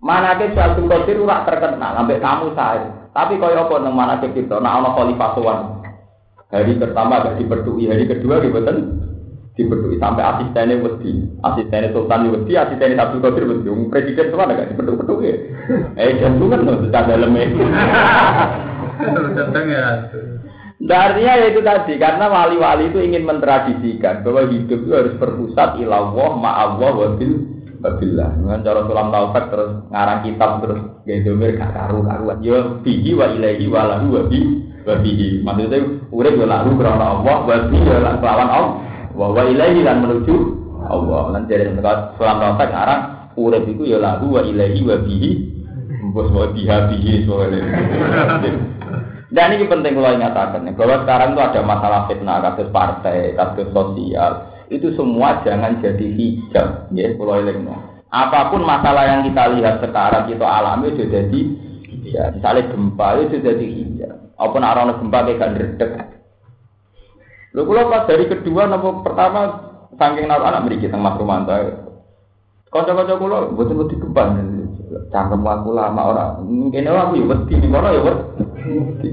Manakib 0.00 0.56
suatu 0.56 0.86
kotir 0.86 1.20
ora 1.20 1.44
terkenal, 1.44 1.98
sampai 1.98 2.22
kamu 2.22 2.46
saya. 2.56 2.88
Tapi 3.10 3.42
kaya 3.42 3.66
apa 3.66 3.74
nang 3.82 3.94
manakib 3.98 4.32
kita, 4.32 4.62
nah 4.62 4.78
ana 4.80 4.94
khalifah. 4.94 5.34
Hari 6.50 6.82
pertama 6.82 7.22
gak 7.22 7.38
diperdui, 7.38 7.86
hari 7.86 8.10
kedua 8.10 8.42
gitu 8.42 8.58
diperdui 9.60 10.00
sampai 10.00 10.24
asistennya 10.24 10.80
wedi, 10.80 11.28
asistennya 11.44 11.92
sultan 11.92 12.32
wedi, 12.32 12.56
asistennya 12.56 12.96
satu 12.96 13.20
kotir 13.20 13.44
wedi, 13.44 13.68
presiden 13.92 14.32
semua 14.32 14.48
gak 14.48 14.72
diperdui, 14.72 15.28
eh 16.00 16.16
jangan 16.16 16.48
kan 16.48 16.60
tuh 16.64 16.76
secara 16.88 17.08
dalamnya. 17.12 17.44
Datang 19.36 19.66
ya. 19.68 19.84
Nah, 20.80 21.12
artinya 21.12 21.36
ya 21.36 21.46
itu 21.52 21.60
tadi 21.60 22.00
karena 22.00 22.24
wali-wali 22.32 22.88
itu 22.88 23.04
ingin 23.04 23.28
mentradisikan 23.28 24.24
bahwa 24.24 24.48
hidup 24.48 24.80
itu 24.80 24.92
harus 24.96 25.14
berpusat 25.20 25.76
ilallah 25.76 26.40
ma'allah 26.40 26.90
wabil 26.96 27.36
wabillah. 27.84 28.40
Dengan 28.40 28.64
cara 28.64 28.80
sulam 28.88 29.12
taufik 29.12 29.44
terus 29.52 29.70
ngarang 29.92 30.20
kitab 30.24 30.50
terus 30.64 30.80
gaya 31.04 31.20
domir 31.20 31.60
gak 31.60 31.76
karu 31.76 32.00
karuan. 32.00 32.40
Yo 32.40 32.80
bihi 32.80 33.12
wa 33.12 33.28
ilahi 33.28 33.64
wa 33.68 33.82
lahu 33.92 34.06
wa 34.08 34.22
bi 34.24 34.40
wa 34.88 34.94
bihi. 35.04 35.44
Maksudnya 35.44 35.78
urip 36.08 36.34
yo 36.40 36.46
lahu 36.48 36.70
karena 36.80 37.06
Allah 37.12 37.38
wa 37.44 37.56
bi 37.68 37.76
yo 37.76 37.96
kelawan 38.00 38.48
Allah. 38.48 38.72
Wa 39.20 39.28
wa 39.36 39.44
ilahi 39.44 39.84
lan 39.84 40.00
menuju 40.00 40.36
Allah. 40.88 41.36
Lan 41.36 41.44
dari 41.44 41.68
sulam 42.16 42.40
taufik 42.40 42.72
ngarang 42.72 43.02
urip 43.36 43.68
iku 43.68 43.84
yo 43.84 44.00
lahu 44.00 44.32
wa 44.32 44.40
ilahi 44.40 44.80
wa 44.80 44.96
bihi. 44.96 45.30
Bos 46.16 46.32
mau 46.32 46.48
biha 46.48 46.88
bihi 46.88 47.28
soalnya. 47.28 47.60
Dan 49.30 49.54
ini 49.54 49.68
penting 49.68 49.94
kalau 49.94 50.10
ingatakan 50.10 50.66
bahwa 50.74 51.06
sekarang 51.06 51.28
itu 51.38 51.40
ada 51.44 51.60
masalah 51.62 52.00
fitnah, 52.10 52.42
kasus 52.42 52.66
partai, 52.74 53.36
kasus 53.38 53.68
sosial. 53.70 54.50
Itu 54.66 54.90
semua 54.98 55.38
jangan 55.46 55.78
jadi 55.78 56.02
hijab, 56.02 56.90
ya, 56.90 57.14
kalau 57.14 57.38
ini. 57.38 57.70
Apa 58.10 58.50
pun 58.50 58.66
masalah 58.66 59.06
yang 59.06 59.22
kita 59.22 59.54
lihat 59.54 59.78
sekarang 59.86 60.26
kita 60.26 60.42
alami 60.42 60.90
itu 60.90 61.06
jadi 61.06 61.40
ya, 62.10 62.34
misalnya 62.34 62.74
gempa 62.74 63.22
itu 63.22 63.38
jadi 63.38 63.66
hijab. 63.70 64.14
Apa 64.34 64.56
nak 64.58 64.98
gempa 64.98 65.18
kayak 65.30 65.38
gak 65.78 66.19
Lalu 67.50 67.66
kalau 67.66 67.90
pas 67.90 68.06
dari 68.06 68.24
kedua, 68.30 68.62
nopo 68.70 69.02
pertama 69.02 69.40
saking 69.98 70.30
naruh 70.30 70.46
anak 70.46 70.70
beri 70.70 70.78
kita 70.78 70.94
mas 70.94 71.18
Romanto. 71.18 71.52
Kocok-kocok 72.70 73.16
kulo 73.18 73.38
betul 73.58 73.82
betul 73.82 73.98
gempa. 74.06 74.24
Cangkem 75.10 75.42
aku 75.42 75.74
lama 75.74 76.02
orang. 76.14 76.46
Mungkin 76.46 76.86
aku 76.86 77.18
ya 77.18 77.24
wedi, 77.26 77.54
kono 77.66 77.88
ya 77.90 78.00
wedi. 78.06 79.10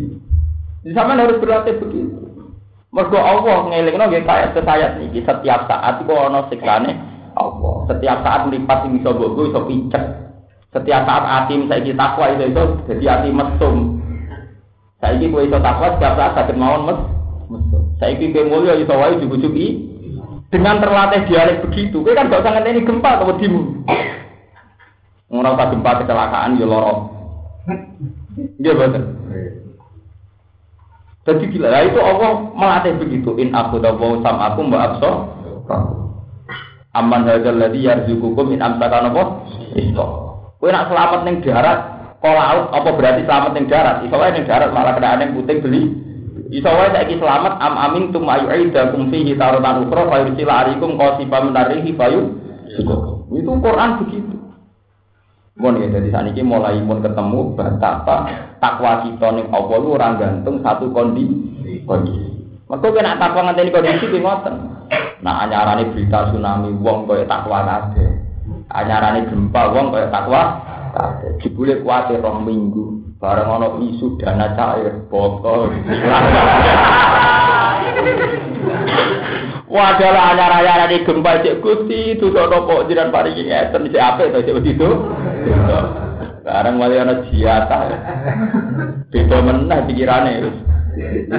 Di 0.86 0.92
sana 0.94 1.18
harus 1.18 1.42
berlatih 1.42 1.82
begitu. 1.82 2.18
Mergo 2.94 3.18
Allah 3.18 3.68
ngelingno 3.68 4.06
nggih 4.08 4.24
kaya 4.24 4.54
sesayat 4.54 5.02
niki 5.02 5.26
setiap 5.26 5.66
saat 5.68 6.06
iku 6.06 6.14
ana 6.16 6.46
siksane 6.54 6.94
Allah. 7.34 7.76
Setiap 7.90 8.22
saat 8.22 8.46
mripat 8.48 8.86
sing 8.86 9.02
iso 9.02 9.10
mbok 9.12 9.38
iso 9.50 9.62
pincet. 9.66 10.06
Setiap 10.72 11.04
saat 11.10 11.26
ati 11.26 11.66
saiki 11.66 11.98
takwa 11.98 12.32
itu 12.38 12.54
itu 12.54 12.64
jadi 12.86 13.06
ati 13.18 13.30
mesum. 13.34 13.98
Saiki 15.02 15.34
kowe 15.34 15.42
iso 15.42 15.58
takwa 15.58 15.98
setiap 15.98 16.14
saat 16.14 16.32
saged 16.38 16.58
mawon 16.62 16.94
mes 16.94 17.00
mesum. 17.02 17.17
Saiki 17.98 18.36
kowe 18.36 18.44
mulya 18.44 18.76
iso 18.76 18.92
wae 18.92 19.20
jubu-jubi 19.24 19.66
dengan 20.52 20.84
terlatih 20.84 21.24
dialek 21.28 21.64
begitu. 21.64 22.04
Kowe 22.04 22.12
kan 22.12 22.28
gak 22.28 22.44
usah 22.44 22.52
ngenteni 22.60 22.84
gempa 22.84 23.20
atau 23.20 23.32
wedimu. 23.32 23.88
Ora 25.32 25.56
usah 25.56 25.68
gempa 25.72 25.92
kecelakaan 26.04 26.60
ya 26.60 26.68
lara. 26.68 26.96
Nggih 28.38 28.74
boten. 28.76 29.04
Jadi 31.28 31.44
gila, 31.52 31.68
nah 31.68 31.84
itu 31.84 32.00
Allah 32.00 32.32
melatih 32.56 32.96
begitu. 33.04 33.36
In 33.36 33.52
aku 33.52 33.84
dawu 33.84 34.24
sam 34.24 34.40
aku 34.40 34.64
mbak 34.64 34.96
abso. 34.96 35.12
Aman 36.96 37.28
hadal 37.28 37.60
ladhi 37.60 37.84
yarzukukum 37.84 38.56
in 38.56 38.64
amsakan 38.64 39.12
apa? 39.12 39.24
Isto. 39.76 40.06
Kue 40.58 40.72
nak 40.72 40.88
selamat 40.88 41.28
neng 41.28 41.44
darat, 41.44 41.80
kau 42.24 42.32
laut 42.32 42.72
apa 42.72 42.90
berarti 42.96 43.28
selamat 43.28 43.52
neng 43.54 43.68
darat? 43.68 44.08
Iso 44.08 44.16
wae 44.16 44.40
darat 44.48 44.72
malah 44.72 44.96
kena 44.96 45.20
neng 45.20 45.36
putih 45.36 45.60
beli. 45.60 46.07
Iso 46.48 46.70
wae 46.72 46.90
saiki 46.96 47.20
selamat 47.20 47.60
am 47.60 47.76
amin 47.76 48.16
tum 48.16 48.24
ayu 48.28 48.48
aidakum 48.48 49.12
fihi 49.12 49.36
tarutan 49.36 49.84
ukra 49.84 50.08
fa 50.08 50.24
yursila 50.24 50.54
arikum 50.64 50.96
qasifa 50.96 51.38
menarihi 51.44 51.92
fayu. 51.96 52.40
Itu 53.28 53.52
Quran 53.60 53.90
begitu. 54.04 54.36
Mun 55.58 55.82
ya 55.82 55.90
jadi 55.90 56.14
saat 56.14 56.30
ini 56.30 56.46
mulai 56.46 56.78
mun 56.80 57.02
ketemu 57.02 57.58
betapa 57.58 58.30
takwa 58.62 59.02
kita 59.02 59.28
nih 59.34 59.46
Allah 59.50 59.78
lu 59.82 59.98
orang 59.98 60.22
gantung 60.22 60.62
satu 60.62 60.94
kondisi. 60.94 61.82
Kondisi. 61.84 62.30
Mereka 62.70 62.88
kena 62.94 63.18
takwa 63.18 63.42
nganteni 63.50 63.74
kondisi 63.74 64.06
di 64.08 64.20
ngoten. 64.22 64.56
Nah 65.26 65.44
anyarane 65.44 65.90
berita 65.92 66.30
tsunami 66.30 66.78
wong 66.78 67.10
kaya 67.10 67.26
takwa 67.26 67.66
kabeh. 67.66 68.10
Anyarane 68.70 69.26
gempa 69.28 69.62
wong 69.74 69.90
kaya 69.90 70.08
takwa 70.14 70.42
kabeh. 70.94 71.42
Jebule 71.42 71.82
kuwate 71.82 72.22
rong 72.22 72.46
minggu. 72.46 72.97
Bareng 73.18 73.50
ana 73.50 73.82
isu 73.82 74.22
dana 74.22 74.54
cair 74.54 74.94
botol. 75.10 75.74
Wadalah 79.68 80.32
anyar-anyar 80.32 80.88
di 80.88 81.04
gempa 81.04 81.44
cek 81.44 81.60
itu 81.90 82.30
nopo 82.32 82.88
jiran 82.88 83.12
paringi 83.12 83.52
ngeten 83.52 83.90
cek 83.90 84.00
apa 84.00 84.22
itu 84.30 84.40
cek 84.48 84.64
itu. 84.64 84.90
Sekarang 86.46 86.78
wali 86.78 86.96
ana 87.02 87.26
jiata. 87.28 87.80
Beda 89.12 89.38
meneh 89.44 89.80
pikirane 89.90 90.34
wis. 90.46 90.58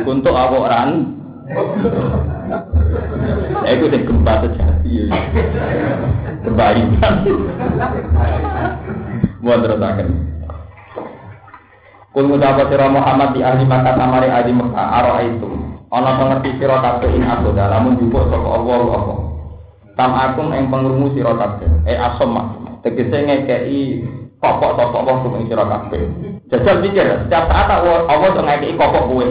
Untuk 0.02 0.34
aku 0.34 0.56
orang. 0.60 1.14
Ya 3.64 3.70
iku 3.78 3.86
sing 3.88 4.02
gempa 4.02 4.44
sejati. 4.44 5.08
Gempa 6.42 6.66
iman. 6.74 7.14
Mau 9.40 9.56
terusaken. 9.62 10.37
Kul 12.08 12.24
ngucapa 12.24 12.72
sira 12.72 12.88
Muhammad 12.88 13.36
di 13.36 13.44
ahli 13.44 13.68
Makkah 13.68 14.00
amare 14.00 14.32
ahli 14.32 14.52
Mekah 14.56 14.86
aro 14.96 15.20
itu. 15.20 15.48
Ana 15.92 16.16
pengerti 16.16 16.56
sira 16.56 16.80
kabeh 16.80 17.12
ing 17.12 17.24
aku 17.24 17.52
dalam 17.52 17.96
njupuk 17.96 18.32
saka 18.32 18.48
Allah 18.48 18.80
apa. 18.96 19.14
Tam 19.92 20.12
akum 20.16 20.48
ing 20.56 20.72
pengrungu 20.72 21.12
sira 21.12 21.36
kabeh. 21.36 21.68
Eh 21.84 22.00
asom 22.00 22.32
tegese 22.80 23.12
ngekeki 23.12 23.80
pokok 24.40 24.80
sapa 24.80 24.98
wong 25.04 25.16
sing 25.36 25.52
sira 25.52 25.68
kabeh. 25.68 26.00
Jajal 26.48 26.80
pikir, 26.80 27.04
setiap 27.04 27.44
saat 27.44 27.68
Allah 27.76 28.28
tuh 28.32 28.40
ngekeki 28.40 28.80
pokok 28.80 29.04
kowe. 29.04 29.26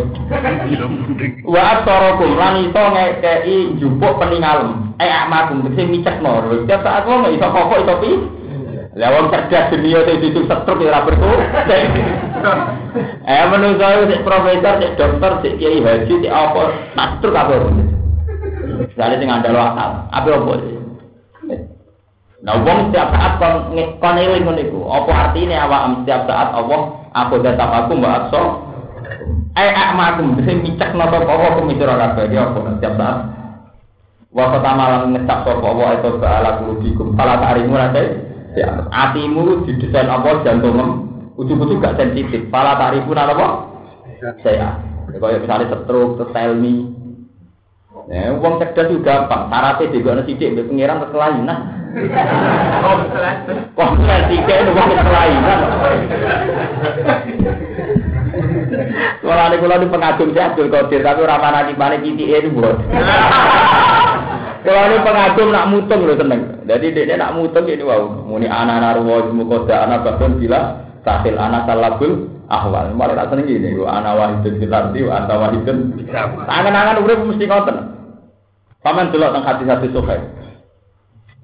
Wa 1.50 1.62
asarakum 1.82 2.30
lan 2.38 2.62
iso 2.62 2.84
ngekeki 2.94 3.58
njupuk 3.82 4.22
peningalem. 4.22 4.94
Eh 5.02 5.10
amakum 5.10 5.66
tegese 5.66 5.90
micekno. 5.90 6.46
Setiap 6.62 6.86
saat 6.86 7.10
wong 7.10 7.26
iso 7.34 7.48
pokok 7.50 7.82
iso 7.82 7.96
pi. 8.06 8.12
Lah 8.98 9.14
wong 9.14 9.30
cerdas 9.30 9.70
dunia 9.70 10.02
itu 10.10 10.34
itu 10.34 10.42
setruk 10.50 10.82
ya 10.82 11.06
berku. 11.06 11.30
Eh 13.30 13.46
menurut 13.54 13.78
saya 13.78 14.10
si 14.10 14.18
profesor, 14.26 14.74
si 14.82 14.88
dokter, 14.98 15.32
si 15.46 15.50
kiai 15.62 15.86
haji, 15.86 16.14
si 16.18 16.28
apa, 16.28 16.74
nak 16.98 17.22
setruk 17.22 17.38
apa? 17.38 17.62
Misalnya 18.90 19.16
sing 19.22 19.30
ngandalo 19.30 19.60
akal, 19.62 19.92
apa 20.10 20.54
sih? 20.66 20.78
Nah, 22.38 22.54
wong 22.62 22.90
setiap 22.90 23.10
saat 23.18 23.42
kon 23.42 23.74
kon 23.98 24.18
eling 24.18 24.46
ngono 24.46 24.62
iku. 24.62 24.80
Apa 24.86 25.12
artine 25.30 25.58
awak 25.58 26.02
setiap 26.02 26.30
saat 26.30 26.54
Allah 26.54 26.82
aku 27.18 27.42
datang 27.42 27.70
aku 27.74 27.98
mbak 27.98 28.30
akso. 28.30 28.42
Eh 29.58 29.74
akmakum 29.74 30.38
sing 30.46 30.62
micek 30.62 30.94
napa 30.94 31.18
apa 31.18 31.58
kumisira 31.58 31.98
kabeh 31.98 32.30
iki 32.30 32.38
apa 32.38 32.78
setiap 32.78 32.94
saat. 32.94 33.18
Wa 34.30 34.54
pertama 34.54 34.84
lan 34.86 35.18
ngecap 35.18 35.50
sapa 35.50 35.66
wa 35.66 35.98
itu 35.98 36.10
ke 36.14 36.28
ala 36.30 36.52
kulubikum. 36.62 37.18
Fala 37.18 37.42
ta'rimu 37.42 37.74
nate. 37.74 38.27
Ya, 38.58 38.90
atimu 38.90 39.70
didesain 39.70 40.10
apa 40.10 40.42
jantung 40.42 40.82
ujug-ujug 41.38 41.78
gak 41.78 42.02
sensitif. 42.02 42.50
Fala 42.50 42.74
ta'rifu 42.74 43.14
apa? 43.14 43.70
Saya. 44.42 44.82
Kayak 45.14 45.46
misalnya 45.46 45.78
stroke, 45.86 46.26
telmi. 46.34 46.90
Ya, 48.10 48.34
uang 48.34 48.58
cerdas 48.58 48.90
juga 48.90 49.30
gampang. 49.30 49.52
Syaratnya 49.54 49.94
juga 49.94 50.10
ada 50.18 50.24
sidik, 50.26 50.58
mbak 50.58 50.68
pengiran 50.74 51.02
kekelainan. 51.06 51.60
Tiga 54.32 54.54
itu 54.58 54.72
uang 54.74 54.90
kekelainan. 54.90 55.60
Kalau 59.22 59.44
ada 59.44 59.56
kalau 59.60 59.82
di 59.82 59.88
pengagum 59.92 60.30
saya 60.32 60.56
Abdul 60.56 60.72
Qadir, 60.72 61.02
tapi 61.04 61.22
nanti 61.28 61.74
balik 61.76 62.02
kiti 62.02 62.26
ini 62.32 62.50
buat. 62.54 62.78
Kalau 64.68 64.84
ini 64.84 65.00
pengagum 65.00 65.48
nak 65.56 65.72
mutung 65.72 66.04
loh 66.04 66.20
seneng. 66.20 66.68
Jadi 66.68 66.92
dia 66.92 67.16
nak 67.16 67.40
mutung 67.40 67.64
ini 67.72 67.80
wow. 67.88 68.28
Muni 68.28 68.52
anak 68.52 68.84
narwa 68.84 69.32
mukoda 69.32 69.88
anak 69.88 70.04
bahkan 70.04 70.36
bila 70.36 70.84
tahil 71.08 71.40
anak 71.40 71.64
salabul 71.64 72.28
ahwal. 72.52 72.92
Malah 72.92 73.16
tak 73.16 73.32
seneng 73.32 73.48
gini. 73.48 73.80
Anak 73.80 74.14
wahidun 74.20 74.54
filardi, 74.60 75.08
anak 75.08 75.38
wahidun. 75.40 75.78
Tangan-tangan 76.44 77.00
urip 77.00 77.20
mesti 77.24 77.48
ngoten. 77.48 77.78
Paman 78.84 79.16
delok 79.16 79.40
teng 79.40 79.48
hati-hati 79.48 79.88
sokai. 79.96 80.20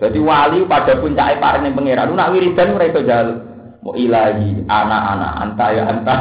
Jadi 0.03 0.19
wali 0.19 0.67
pada 0.67 0.99
puncak 0.99 1.39
paring 1.39 1.63
yang 1.63 1.79
pangeran. 1.79 2.11
Nak 2.11 2.31
wiridan 2.35 2.75
mereka 2.75 3.07
jaluk 3.07 3.39
mau 3.83 3.95
ilahi 3.99 4.63
anak-anak 4.63 5.31
anta 5.43 5.65
ya 5.75 5.83
anta 5.91 6.13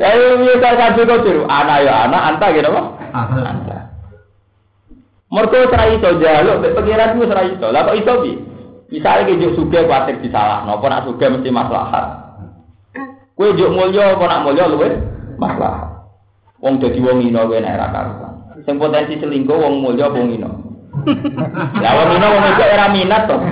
ya 0.00 0.08
ini 0.16 0.56
bisa 0.56 0.70
kasih 0.72 1.04
kau 1.04 1.44
anak 1.44 1.84
ya 1.84 2.08
anak 2.08 2.22
anta 2.32 2.46
gitu 2.48 2.72
apa 2.72 2.82
anta 3.44 3.93
mereka 5.34 5.66
serai 5.66 5.98
itu 5.98 6.10
jaluk 6.22 6.62
pengiran 6.62 7.18
itu 7.18 7.26
serai 7.26 7.50
itu 7.50 7.66
lah 7.66 7.82
kok 7.82 7.98
itu 7.98 8.12
bi 8.22 8.32
misalnya 8.94 9.26
kejuk 9.26 9.58
suge 9.58 9.82
khawatir 9.82 10.22
disalah 10.22 10.62
nopo 10.62 10.86
nak 10.86 11.02
suge 11.02 11.26
mesti 11.26 11.50
maslahat. 11.50 12.22
Kue 13.34 13.50
juk 13.58 13.74
mulio 13.74 14.14
apa 14.14 14.24
nak 14.30 14.42
mulio 14.46 14.70
luwe 14.70 14.94
maslahat. 15.42 16.06
Wong 16.62 16.78
jadi 16.78 17.02
wong 17.02 17.18
ino 17.26 17.50
kue 17.50 17.58
naik 17.58 17.82
karuan. 17.90 18.32
Sing 18.62 18.78
potensi 18.78 19.18
selingkuh 19.18 19.58
wong 19.58 19.82
mulio 19.82 20.06
wong 20.14 20.30
ino? 20.38 20.50
Lah 21.82 21.92
wong 21.98 22.10
ino 22.14 22.26
wong 22.30 22.44
itu 22.54 22.62
era 22.62 22.86
minat 22.94 23.26
toh 23.26 23.42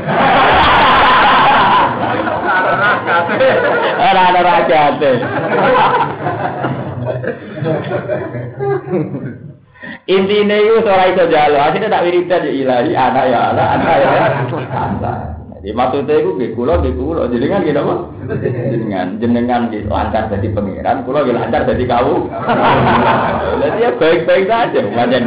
Ora 4.03 4.23
ana 4.31 4.41
rajate. 4.47 5.13
Intine 10.03 10.57
iku 10.67 10.83
ora 10.83 11.15
iso 11.15 11.31
jalo, 11.31 11.63
asline 11.63 11.87
tak 11.87 12.03
wiridan 12.03 12.43
ya 12.43 12.51
ilahi 12.51 12.91
anak 12.91 13.25
ya 13.31 13.39
anak, 13.55 13.67
anak 13.79 13.95
ya 14.03 14.09
anak. 14.75 15.17
Jadi 15.63 15.79
maksudnya 15.79 16.19
itu 16.19 16.31
nggih 16.35 16.51
kula 16.59 16.83
nggih 16.83 16.95
kula 16.99 17.31
jenengan 17.31 17.63
nggih 17.63 17.71
napa? 17.71 17.95
Jenengan 18.43 19.07
jenengan 19.23 19.71
nggih 19.71 19.87
lancar 19.87 20.27
dadi 20.27 20.51
pangeran, 20.51 21.07
kula 21.07 21.23
nggih 21.23 21.39
lancar 21.39 21.63
dadi 21.71 21.87
kau. 21.87 22.27
Jadi 23.63 23.79
ya 23.79 23.91
baik-baik 23.95 24.51
saja, 24.51 24.83
pancen. 24.91 25.25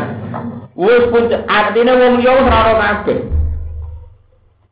Wis 0.76 1.08
pun 1.08 1.32
artinya 1.32 1.96
wong 1.96 2.20
liya 2.20 2.36
ora 2.36 2.58
ora 2.68 2.74
kabeh. 2.76 3.20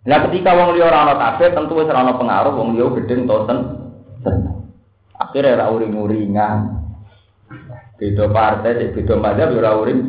Nah 0.03 0.19
ketika 0.27 0.51
wong 0.51 0.75
liya 0.75 0.91
ora 0.91 0.99
ana 1.07 1.15
kabeh 1.15 1.47
tentu 1.55 1.79
wis 1.79 1.87
ora 1.87 2.03
ana 2.03 2.19
pengaruh 2.19 2.59
wong 2.59 2.75
liya 2.75 2.91
gedeng 2.99 3.23
to 3.23 3.35
ten. 3.47 3.59
Akhire 5.15 5.55
ora 5.55 5.71
uring-uringan. 5.71 6.82
Beda 8.03 8.27
partai, 8.27 8.91
beda 8.91 9.15
mazhab 9.15 9.55
ora 9.55 9.79
uring. 9.79 9.99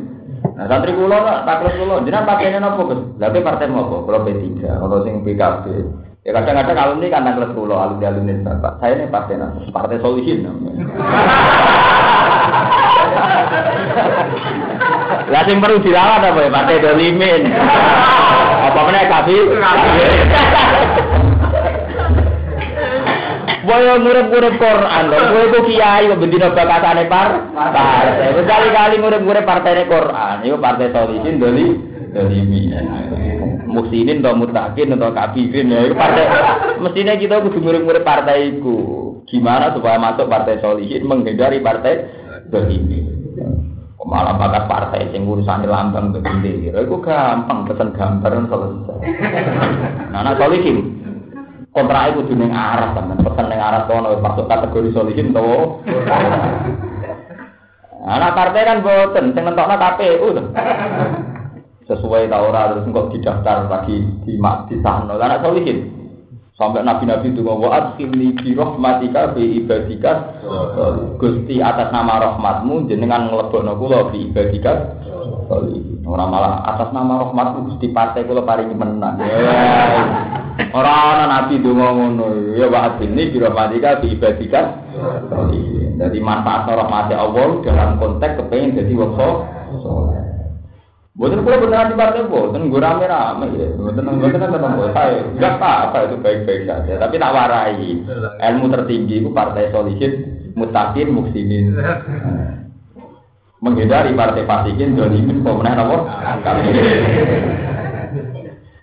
Nah 0.58 0.66
santri 0.66 0.98
kula 0.98 1.14
tak 1.22 1.46
taklet 1.46 1.78
kula, 1.78 2.02
jenengan 2.02 2.26
partainya 2.26 2.58
napa, 2.58 2.82
Gus? 2.90 3.00
Lha 3.22 3.30
partai 3.30 3.70
napa? 3.70 4.02
Kula 4.02 4.18
P3, 4.26 4.66
ana 4.66 4.96
sing 5.06 5.22
PKB. 5.22 5.64
Ya 6.26 6.34
kadang-kadang 6.34 6.74
alumni 6.74 7.06
kan 7.06 7.22
taklet 7.22 7.54
kula, 7.54 7.74
alumni 7.78 8.10
alumni 8.10 8.34
Bapak. 8.42 8.82
Saya 8.82 8.98
ini 8.98 9.06
partai 9.14 9.38
napa? 9.38 9.62
Partai 9.70 10.02
Solihin 10.02 10.42
namanya. 10.42 10.90
Lah 15.30 15.42
sing 15.46 15.62
perlu 15.62 15.78
dilawan 15.78 16.26
apa 16.26 16.40
ya? 16.42 16.50
Partai 16.50 16.82
Dolimin. 16.82 17.42
Apa 18.74 18.80
meneh 18.90 19.06
kafi? 19.06 19.38
Boyo 23.64 23.92
ngurip-ngurip 24.00 24.54
Quran 24.60 25.04
lho, 25.08 25.18
kowe 25.18 25.44
ku 25.52 25.58
kiai 25.68 26.08
kok 26.08 26.20
bendina 26.20 26.52
bakatane 26.52 27.04
par. 27.08 27.28
Partai. 27.50 28.36
Kali-kali 28.44 28.94
ngurip-ngurip 29.00 29.44
partene 29.48 29.88
Quran, 29.88 30.36
iku 30.44 30.56
partai 30.60 30.92
Solihin 30.92 31.40
doli 31.40 31.66
dolimi. 32.12 32.62
Muksinin 33.64 34.22
atau 34.22 34.38
mutakin 34.38 34.94
atau 34.94 35.10
kafirin 35.10 35.72
ya, 35.72 35.80
itu 35.88 35.96
partai. 35.98 36.24
Mestinya 36.78 37.14
kita 37.16 37.42
kudu 37.42 37.58
ngurip-ngurip 37.58 38.04
partai 38.04 38.60
iku. 38.60 38.78
Gimana 39.24 39.72
supaya 39.72 39.96
masuk 39.98 40.28
partai 40.28 40.60
Solihin 40.60 41.08
menghindari 41.08 41.58
partai 41.64 42.04
dolimi. 42.52 43.14
malah 44.04 44.36
bakat 44.36 44.64
partai 44.68 45.08
sing 45.16 45.24
urusan 45.24 45.64
lambang 45.64 46.12
begini 46.12 46.68
itu 46.68 46.96
gampang 47.00 47.64
pesen 47.64 47.88
gambar 47.96 48.32
selesai 48.52 49.00
nah 50.12 50.20
nah 50.20 50.36
solihin 50.36 51.03
kontrak 51.74 52.14
itu 52.14 52.30
di 52.30 52.46
arah 52.46 52.94
kan 52.94 53.18
pesen 53.18 53.46
neng 53.50 53.58
arah 53.58 53.82
kono 53.90 54.14
masuk 54.22 54.46
kategori 54.46 54.94
solihin 54.94 55.34
tuh. 55.34 55.82
Anak 58.06 58.36
partai 58.38 58.62
kan 58.62 58.78
boten 58.84 59.34
sing 59.34 59.42
nentokno 59.42 59.74
KPU 59.74 60.28
tuh. 60.38 60.46
Sesuai 61.84 62.32
ora 62.32 62.72
terus 62.72 62.88
kok 62.88 63.10
didaftar 63.12 63.68
lagi 63.68 64.06
di 64.22 64.38
di 64.40 64.76
sana 64.80 65.18
anak 65.18 65.42
solihin. 65.42 65.90
Sampai 66.54 66.86
nabi-nabi 66.86 67.34
itu 67.34 67.42
ngomong 67.42 67.74
adkhilni 67.74 68.38
bi 68.38 68.54
rahmatika 68.54 69.34
bi 69.34 69.58
ibadika. 69.58 70.38
Gusti 71.18 71.58
atas 71.58 71.90
nama 71.90 72.22
rahmatmu 72.22 72.86
jenengan 72.86 73.26
nglebokno 73.26 73.74
kula 73.74 74.14
bi 74.14 74.30
ibadika 74.30 74.94
Ora 76.04 76.28
malah 76.28 76.60
atas 76.68 76.92
nama 76.92 77.24
rahmatmu 77.24 77.72
Gusti 77.72 77.88
partai 77.88 78.28
kula 78.28 78.44
paringi 78.44 78.76
menang. 78.76 79.16
Ora 80.76 80.92
ana 81.16 81.24
nabi 81.26 81.64
donga 81.64 81.96
ngono. 81.96 82.52
Ya 82.52 82.68
wa 82.68 82.92
adkhilni 82.92 83.32
bi 83.32 83.40
rahmatika 83.40 84.04
bi 84.04 84.12
ibadika 84.12 84.84
Jadi 85.94 86.18
manfaat 86.20 86.68
rahmat 86.68 87.08
Allah 87.08 87.64
dalam 87.64 87.96
konteks 87.96 88.36
kepengen 88.36 88.76
jadi 88.76 88.92
wong. 88.92 89.36
Bukan 91.14 91.46
kalau 91.46 91.62
beneran 91.62 91.94
di 91.94 91.94
partai 91.94 92.26
bukan 92.26 92.74
gue 92.74 92.80
rame 92.82 93.06
rame 93.06 93.46
ya, 93.54 93.70
bukan 93.78 94.02
bukan 94.18 94.34
kan 94.34 94.50
tetap 94.50 94.70
gue 94.74 94.88
saya 94.90 95.22
nggak 95.38 95.54
apa 95.62 96.10
itu 96.10 96.16
baik 96.18 96.42
baik 96.42 96.62
saja, 96.66 96.92
tapi 96.98 97.22
tak 97.22 97.30
warai. 97.30 98.02
Ilmu 98.42 98.66
tertinggi 98.74 99.22
itu 99.22 99.30
partai 99.30 99.70
solihin, 99.70 100.10
mutakin, 100.58 101.14
muksimin, 101.14 101.78
menghindari 103.64 104.12
partai 104.12 104.44
fasikin, 104.44 104.92
dolimin, 104.92 105.40
pemenang 105.40 105.88
apa? 105.88 105.96
Kami. 106.44 106.62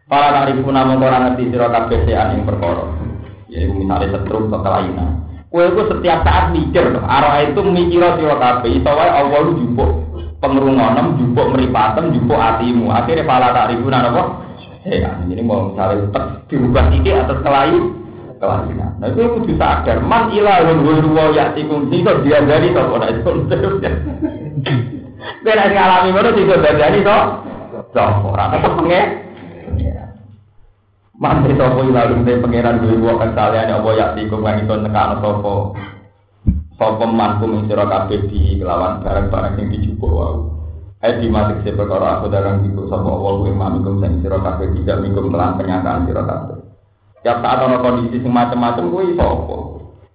Para 0.10 0.30
tarifu 0.42 0.68
namun 0.74 1.00
orang 1.00 1.38
ngerti 1.38 1.54
siro 1.54 1.70
kabeh 1.70 2.04
yang 2.10 2.42
perkara. 2.44 2.90
Ya 3.48 3.70
misalnya 3.70 4.18
setrum 4.18 4.50
atau 4.50 4.60
kelainan. 4.66 5.24
Kue 5.52 5.68
itu 5.68 5.84
setiap 5.86 6.24
saat 6.26 6.56
mikir, 6.56 6.98
arah 7.00 7.46
itu 7.46 7.62
mikir 7.62 8.02
siro 8.18 8.36
kabeh, 8.42 8.82
itu 8.82 8.90
wae 8.90 9.12
Allah 9.14 9.40
lu 9.46 9.62
jumpuk 9.62 10.12
pengrungonem 10.42 11.22
jupuk 11.22 11.48
meripatem 11.54 12.12
jupuk 12.18 12.36
hatimu 12.36 12.90
akhirnya 12.90 13.30
pala 13.30 13.54
tak 13.54 13.78
ribu 13.78 13.94
apa 13.94 14.42
ya 14.90 15.14
ini 15.30 15.42
mau 15.46 15.70
misalnya 15.70 16.10
dirubah 16.50 16.86
ini 16.90 17.10
atau 17.14 17.38
kelahi 17.46 17.78
kelainan 18.42 18.92
nah 18.98 19.08
itu 19.14 19.22
kudu 19.22 19.54
sadar 19.54 20.02
man 20.02 20.34
ilahun 20.34 20.82
wa 21.14 21.30
ya'tikum 21.30 21.94
itu 21.94 22.12
dia 22.26 22.42
dari 22.42 22.74
ora 22.74 23.14
itu 23.14 23.30
Kena 25.42 25.66
ngalami 25.70 26.10
ngono 26.12 26.30
sing 26.34 26.46
dadani 26.50 27.00
to 27.06 27.18
sapa 27.92 28.26
ora 28.26 28.52
tetep 28.52 28.74
penge 28.78 29.02
Mantri 31.22 31.54
sapa 31.54 31.80
ilahun 31.86 32.26
te 32.26 32.42
pangeran 32.42 32.82
duwe 32.82 32.98
wa 32.98 33.22
kesalian 33.22 33.78
apa 33.78 33.90
ya'tikum 33.94 34.42
kang 34.42 34.66
itu 34.66 34.74
nekano 34.74 35.16
sapa 35.22 35.54
Sopo 36.82 37.06
mankum 37.06 37.62
ing 37.62 37.70
sira 37.70 37.86
kabeh 37.86 38.26
di 38.26 38.58
kelawan 38.58 39.06
barang-barang 39.06 39.54
sing 39.54 39.70
dijupuk 39.70 40.10
wae. 40.10 40.42
Hai 40.98 41.22
di 41.22 41.30
matik 41.30 41.62
se 41.62 41.78
perkara 41.78 42.18
aku 42.18 42.34
darang 42.34 42.66
iku 42.66 42.90
sapa 42.90 43.06
Allah 43.06 43.38
kuwi 43.38 43.54
mankum 43.54 44.02
sing 44.02 44.26
sira 44.26 44.42
kabeh 44.42 44.66
tidak 44.82 45.06
mingkum 45.06 45.30
kelan 45.30 45.62
kenyataan 45.62 46.10
sira 46.10 46.26
kabeh. 46.26 46.58
Tiap 47.22 47.38
saat 47.38 47.62
ana 47.62 47.86
kondisi 47.86 48.18
sing 48.18 48.34
macam-macam 48.34 48.90
kuwi 48.90 49.14
sapa? 49.14 49.58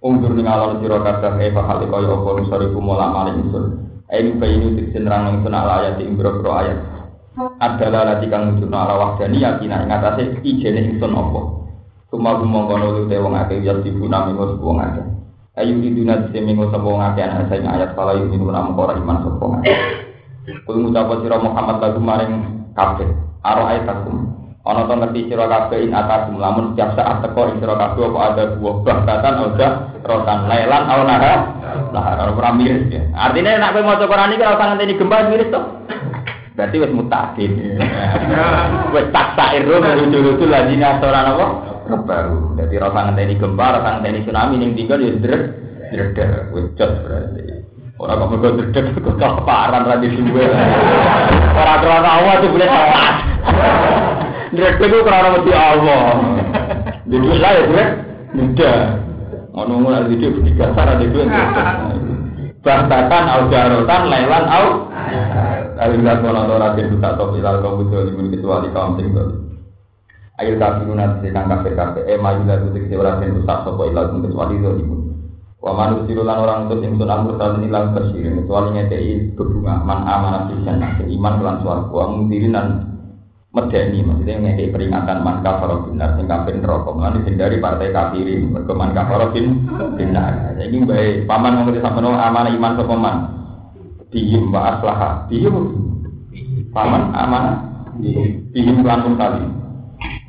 Ungdur 0.03 0.35
ning 0.35 0.43
alon 0.43 0.83
sira 0.83 0.99
kabeh 0.99 1.39
e 1.39 1.55
bakal 1.55 1.87
kaya 1.87 2.09
apa 2.11 2.29
nusari 2.35 2.67
kumula 2.75 3.15
maling 3.15 3.47
ingsun. 3.47 3.86
Ayo 4.07 4.39
bayinu 4.39 4.71
tiksin 4.79 5.03
rang 5.03 5.35
ingsun 5.35 5.51
ala 5.51 5.83
ayat 5.83 5.99
ing 5.99 6.15
boro 6.15 6.39
ayat. 6.47 6.79
Adalah 7.59 8.15
lati 8.15 8.31
kang 8.31 8.55
nunjukno 8.55 8.77
ala 8.79 8.95
wahdani 8.95 9.43
yakin 9.43 9.67
ing 9.67 9.91
atase 9.91 10.39
ijene 10.47 10.95
ingsun 10.95 11.11
apa. 11.11 11.41
Cuma 12.07 12.39
gumong 12.39 12.71
kono 12.71 13.03
lu 13.03 13.11
wong 13.11 13.35
akeh 13.35 13.59
ya 13.59 13.75
dibunami 13.83 14.31
wong 14.31 14.79
akeh. 14.79 15.05
Ayu 15.59 15.75
di 15.83 15.89
dunia 15.91 16.21
di 16.23 16.37
sini 16.37 16.53
nggak 16.53 16.69
sebuah 16.69 16.95
ngakian 17.17 17.49
saya 17.49 17.67
ayat 17.67 17.97
salah 17.97 18.13
yuk 18.13 18.29
ini 18.29 18.45
nama 18.45 18.71
orang 18.71 19.01
iman 19.03 19.17
sebuah 19.25 19.47
ngakian. 19.57 19.81
Kau 20.63 20.77
ngucap 20.79 21.11
siro 21.19 21.37
Muhammad 21.43 21.77
lagu 21.83 21.99
maring 21.99 22.33
kafe. 22.77 23.03
Aro 23.43 23.67
ayat 23.67 23.89
takum. 23.89 24.37
Ono 24.63 24.81
to 24.87 24.93
ngerti 24.95 25.27
siro 25.27 25.51
kafe 25.51 25.83
in 25.83 25.91
atakum. 25.91 26.39
Lamun 26.39 26.71
setiap 26.71 26.95
saat 26.95 27.25
teko 27.25 27.51
in 27.51 27.59
siro 27.59 27.75
kafe 27.75 27.99
apa 28.05 28.19
ada 28.23 28.43
buah 28.55 28.75
bahkatan 28.87 29.35
oda 29.43 29.67
rotan 30.05 30.39
lelan 30.47 30.83
au 30.87 31.01
nara. 31.03 31.33
Nah, 31.93 32.27
orang 32.27 32.57
miris 32.57 32.85
ya. 32.91 33.01
Artinya 33.15 33.57
nak 33.61 33.71
kowe 33.77 33.83
maca 33.85 34.05
Quran 34.05 34.33
iki 34.35 34.43
ora 34.43 34.57
usah 34.57 34.67
ngenteni 34.73 34.99
gempa 34.99 35.29
miris 35.29 35.49
to. 35.53 35.61
Berarti 36.57 36.75
wis 36.81 36.93
mutakin. 36.93 37.51
Wis 38.93 39.07
tak 39.13 39.37
sair 39.37 39.61
menuju-nuju 39.61 40.45
lagi 40.49 40.73
ora 40.81 41.19
apa? 41.29 41.45
Kebaru. 41.85 42.57
Jadi 42.57 42.73
ora 42.81 42.87
usah 42.89 43.03
ngenteni 43.09 43.33
gempa, 43.37 43.63
ora 43.63 43.79
usah 43.81 43.91
ngenteni 43.97 44.19
tsunami 44.25 44.55
ning 44.57 44.71
tinggal 44.73 44.99
ya 44.99 45.11
dredeg. 45.17 45.41
Dredeg 45.93 46.29
jos 46.75 46.93
berarti. 47.05 47.43
Ora 47.97 48.13
kok 48.13 48.27
mergo 48.29 48.49
dredeg 48.57 48.85
kok 48.97 49.15
kelaparan 49.17 49.87
ra 49.87 49.95
di 50.01 50.09
suwe. 50.13 50.45
Ora 51.57 51.73
krana 51.81 52.09
Allah 52.21 52.33
tuh 52.41 52.49
boleh 52.53 52.67
tepat. 52.69 53.15
Dredeg 54.53 54.89
ku 54.89 54.99
krana 55.05 55.27
mesti 55.37 55.51
Allah. 55.53 56.05
Jadi 57.05 57.25
saya 57.37 57.61
dredeg. 57.69 57.89
Mudah. 58.37 59.06
Ono 59.57 59.89
lagi 59.89 60.21
dia 60.21 60.29
tiga 60.29 60.69
cara 60.77 61.01
di 61.01 61.09
dua. 61.09 61.25
Bahkan 62.61 63.23
au 63.25 63.41
jarotan 63.49 64.01
lelan 64.05 64.45
au. 64.45 64.65
Alhamdulillah 65.77 66.15
kono 66.21 66.41
ora 66.45 66.77
den 66.77 67.01
tak 67.01 67.17
top 67.17 67.33
ilal 67.37 67.61
kaum 67.65 67.85
itu 67.85 68.13
kecuali 68.37 68.69
kaum 68.69 68.97
sing 68.97 69.13
Ayo 70.37 70.53
tapi 70.61 70.85
guna 70.85 71.17
sedang 71.17 71.49
kafe 71.49 71.73
kafe. 71.73 72.05
Eh 72.05 72.21
maju 72.21 72.45
lah 72.45 72.61
itu 72.61 72.85
kita 72.85 73.01
orang 73.01 73.25
yang 73.25 73.41
rusak 73.41 73.57
sopo 73.65 73.89
ilah 73.89 74.05
pun 74.05 74.21
kecuali 74.21 74.61
ibu. 74.61 74.95
Wa 75.57 75.73
manusia 75.73 76.21
lan 76.21 76.37
orang 76.37 76.59
itu 76.69 76.75
yang 76.85 76.93
sun 77.01 77.09
amur 77.09 77.33
saat 77.41 77.57
ini 77.57 77.73
lang 77.73 77.97
tersirin 77.97 78.45
kecuali 78.45 78.77
ngekei 78.77 79.33
berbunga 79.33 79.81
man 79.81 80.05
amanah 80.05 80.53
bisa 80.53 80.77
nasir 80.77 81.09
iman 81.09 81.41
kelan 81.41 81.57
suara 81.65 81.81
wa 81.89 82.05
mundirin 82.13 82.53
dan 82.53 82.67
medeni 83.57 84.05
maksudnya 84.05 84.37
ngekei 84.37 84.69
peringatan 84.69 85.25
man 85.25 85.41
kafaro 85.41 85.89
binar 85.89 86.13
sing 86.13 86.29
kafir 86.29 86.61
neraka 86.61 86.93
lan 86.93 87.25
hindari 87.25 87.57
partai 87.57 87.89
kafirin 87.89 88.53
mergo 88.53 88.73
man 88.77 88.93
kafaro 88.93 89.33
bin 89.33 89.65
binar. 89.97 90.53
Ini 90.61 90.85
baik 90.85 91.25
paman 91.25 91.65
mengerti 91.65 91.81
sampai 91.81 92.05
amanah 92.05 92.53
iman 92.53 92.73
sopo 92.77 92.93
man. 92.93 93.15
Dihim 94.13 94.53
wa 94.53 94.77
aslaha. 94.77 95.25
Dihim 95.25 95.55
paman 96.69 97.17
amanah. 97.17 97.57
Dihim 98.53 98.85
lan 98.85 99.17
tali. 99.17 99.43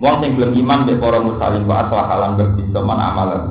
Wong 0.00 0.14
sing 0.24 0.30
belum 0.40 0.56
iman 0.64 0.88
be 0.88 0.96
para 0.96 1.20
mursalin 1.20 1.68
wa 1.68 1.84
aslah 1.84 2.04
halan 2.08 2.40
berbisa 2.40 2.80
man 2.80 2.98
amalan. 2.98 3.42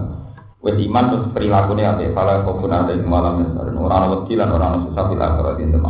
Wis 0.65 0.81
iman 0.89 1.13
terus 1.13 1.29
perilakunya 1.37 1.93
ate 1.93 2.09
salah 2.17 2.41
kok 2.41 2.57
benar 2.65 2.89
dari 2.89 3.05
malam 3.05 3.45
ora 3.77 4.03
ana 4.03 4.07
wedi 4.11 4.33
lan 4.33 4.51
ora 4.51 4.73
ana 4.73 4.77
susah 4.89 5.05
bila 5.05 5.37
ora 5.37 5.51
dinten 5.55 5.85